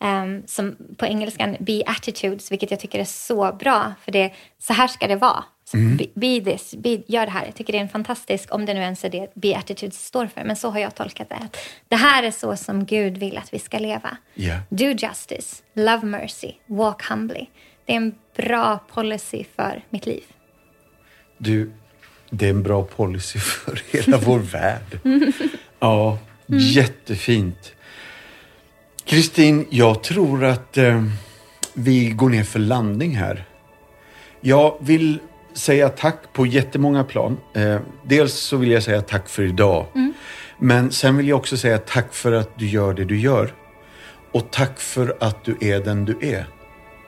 Um, 0.00 0.42
som 0.46 0.76
på 0.96 1.06
engelskan 1.06 1.56
beatitudes, 1.60 2.52
vilket 2.52 2.70
jag 2.70 2.80
tycker 2.80 2.98
är 2.98 3.04
så 3.04 3.52
bra. 3.52 3.92
För 4.04 4.12
det, 4.12 4.32
så 4.58 4.72
här 4.72 4.88
ska 4.88 5.06
det 5.06 5.16
vara. 5.16 5.44
Mm. 5.74 5.96
Be, 5.96 6.06
be, 6.14 6.52
this, 6.52 6.74
be, 6.74 7.02
gör 7.06 7.26
det 7.26 7.32
här. 7.32 7.44
Jag 7.44 7.54
tycker 7.54 7.72
det 7.72 7.78
är 7.78 7.82
en 7.82 7.88
fantastisk, 7.88 8.54
om 8.54 8.66
det 8.66 8.74
nu 8.74 8.80
ens 8.80 9.04
är 9.04 9.10
det 9.10 9.30
beatitudes 9.34 10.06
står 10.06 10.26
för, 10.26 10.44
men 10.44 10.56
så 10.56 10.70
har 10.70 10.80
jag 10.80 10.94
tolkat 10.94 11.28
det. 11.28 11.48
Det 11.88 11.96
här 11.96 12.22
är 12.22 12.30
så 12.30 12.56
som 12.56 12.84
Gud 12.84 13.18
vill 13.18 13.38
att 13.38 13.54
vi 13.54 13.58
ska 13.58 13.78
leva. 13.78 14.16
Yeah. 14.34 14.60
Do 14.68 14.84
justice, 14.84 15.62
love 15.74 16.06
mercy, 16.06 16.52
walk 16.66 17.02
humbly. 17.02 17.46
Det 17.84 17.92
är 17.92 17.96
en 17.96 18.14
bra 18.36 18.78
policy 18.94 19.44
för 19.56 19.82
mitt 19.90 20.06
liv. 20.06 20.24
Du, 21.38 21.72
det 22.30 22.46
är 22.46 22.50
en 22.50 22.62
bra 22.62 22.84
policy 22.84 23.38
för 23.38 23.82
hela 23.90 24.18
vår 24.18 24.38
värld. 24.38 25.00
Ja, 25.80 26.18
mm. 26.48 26.60
jättefint. 26.60 27.72
Kristin, 29.04 29.66
jag 29.70 30.02
tror 30.02 30.44
att 30.44 30.76
eh, 30.76 31.04
vi 31.74 32.10
går 32.10 32.28
ner 32.28 32.44
för 32.44 32.58
landning 32.58 33.16
här. 33.16 33.44
Jag 34.40 34.76
vill 34.80 35.18
säga 35.58 35.88
tack 35.88 36.32
på 36.32 36.46
jättemånga 36.46 37.04
plan. 37.04 37.36
Eh, 37.54 37.76
dels 38.02 38.34
så 38.34 38.56
vill 38.56 38.70
jag 38.70 38.82
säga 38.82 39.02
tack 39.02 39.28
för 39.28 39.42
idag. 39.42 39.86
Mm. 39.94 40.12
Men 40.58 40.90
sen 40.92 41.16
vill 41.16 41.28
jag 41.28 41.38
också 41.38 41.56
säga 41.56 41.78
tack 41.78 42.14
för 42.14 42.32
att 42.32 42.58
du 42.58 42.66
gör 42.66 42.94
det 42.94 43.04
du 43.04 43.20
gör. 43.20 43.54
Och 44.32 44.50
tack 44.50 44.80
för 44.80 45.16
att 45.20 45.44
du 45.44 45.56
är 45.60 45.80
den 45.80 46.04
du 46.04 46.18
är. 46.20 46.46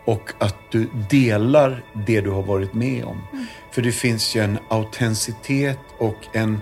Och 0.04 0.32
att 0.38 0.56
du 0.70 0.86
delar 1.10 1.84
det 2.06 2.20
du 2.20 2.30
har 2.30 2.42
varit 2.42 2.74
med 2.74 3.04
om. 3.04 3.22
Mm. 3.32 3.46
För 3.72 3.82
det 3.82 3.92
finns 3.92 4.36
ju 4.36 4.40
en 4.40 4.58
autenticitet 4.68 5.78
och 5.98 6.18
en 6.32 6.60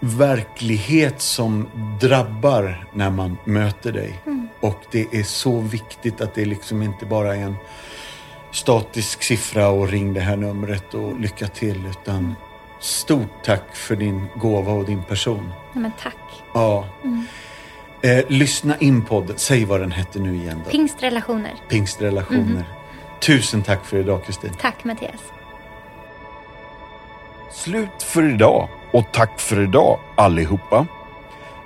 verklighet 0.00 1.20
som 1.20 1.68
drabbar 2.00 2.86
när 2.94 3.10
man 3.10 3.36
möter 3.44 3.92
dig. 3.92 4.22
Mm. 4.26 4.48
Och 4.60 4.80
det 4.90 5.06
är 5.12 5.22
så 5.22 5.60
viktigt 5.60 6.20
att 6.20 6.34
det 6.34 6.44
liksom 6.44 6.82
inte 6.82 7.06
bara 7.06 7.36
är 7.36 7.40
en 7.40 7.56
statisk 8.54 9.22
siffra 9.22 9.68
och 9.68 9.88
ring 9.88 10.14
det 10.14 10.20
här 10.20 10.36
numret 10.36 10.94
och 10.94 11.20
lycka 11.20 11.46
till. 11.46 11.86
Utan 11.86 12.34
stort 12.80 13.44
tack 13.44 13.76
för 13.76 13.96
din 13.96 14.26
gåva 14.34 14.72
och 14.72 14.84
din 14.84 15.02
person. 15.02 15.52
Ja, 15.72 15.80
men 15.80 15.92
tack. 16.02 16.42
Ja. 16.52 16.88
Mm. 17.04 17.26
Eh, 18.02 18.24
lyssna 18.28 18.76
in 18.78 19.04
podden. 19.04 19.38
Säg 19.38 19.64
vad 19.64 19.80
den 19.80 19.92
hette 19.92 20.18
nu 20.18 20.36
igen. 20.36 20.62
Då. 20.64 20.70
Pingstrelationer. 20.70 21.52
Pingstrelationer. 21.68 22.40
Mm. 22.40 22.64
Tusen 23.20 23.62
tack 23.62 23.84
för 23.84 23.96
idag 23.96 24.24
Kristin. 24.24 24.52
Tack 24.60 24.84
Mattias. 24.84 25.20
Slut 27.52 28.02
för 28.02 28.34
idag 28.34 28.68
och 28.92 29.04
tack 29.12 29.40
för 29.40 29.62
idag 29.62 29.98
allihopa. 30.16 30.86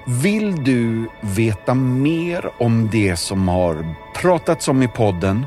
Vill 0.07 0.65
du 0.65 1.09
veta 1.21 1.75
mer 1.75 2.51
om 2.59 2.89
det 2.93 3.17
som 3.17 3.49
har 3.49 3.95
pratats 4.15 4.69
om 4.69 4.83
i 4.83 4.89
podden 4.89 5.47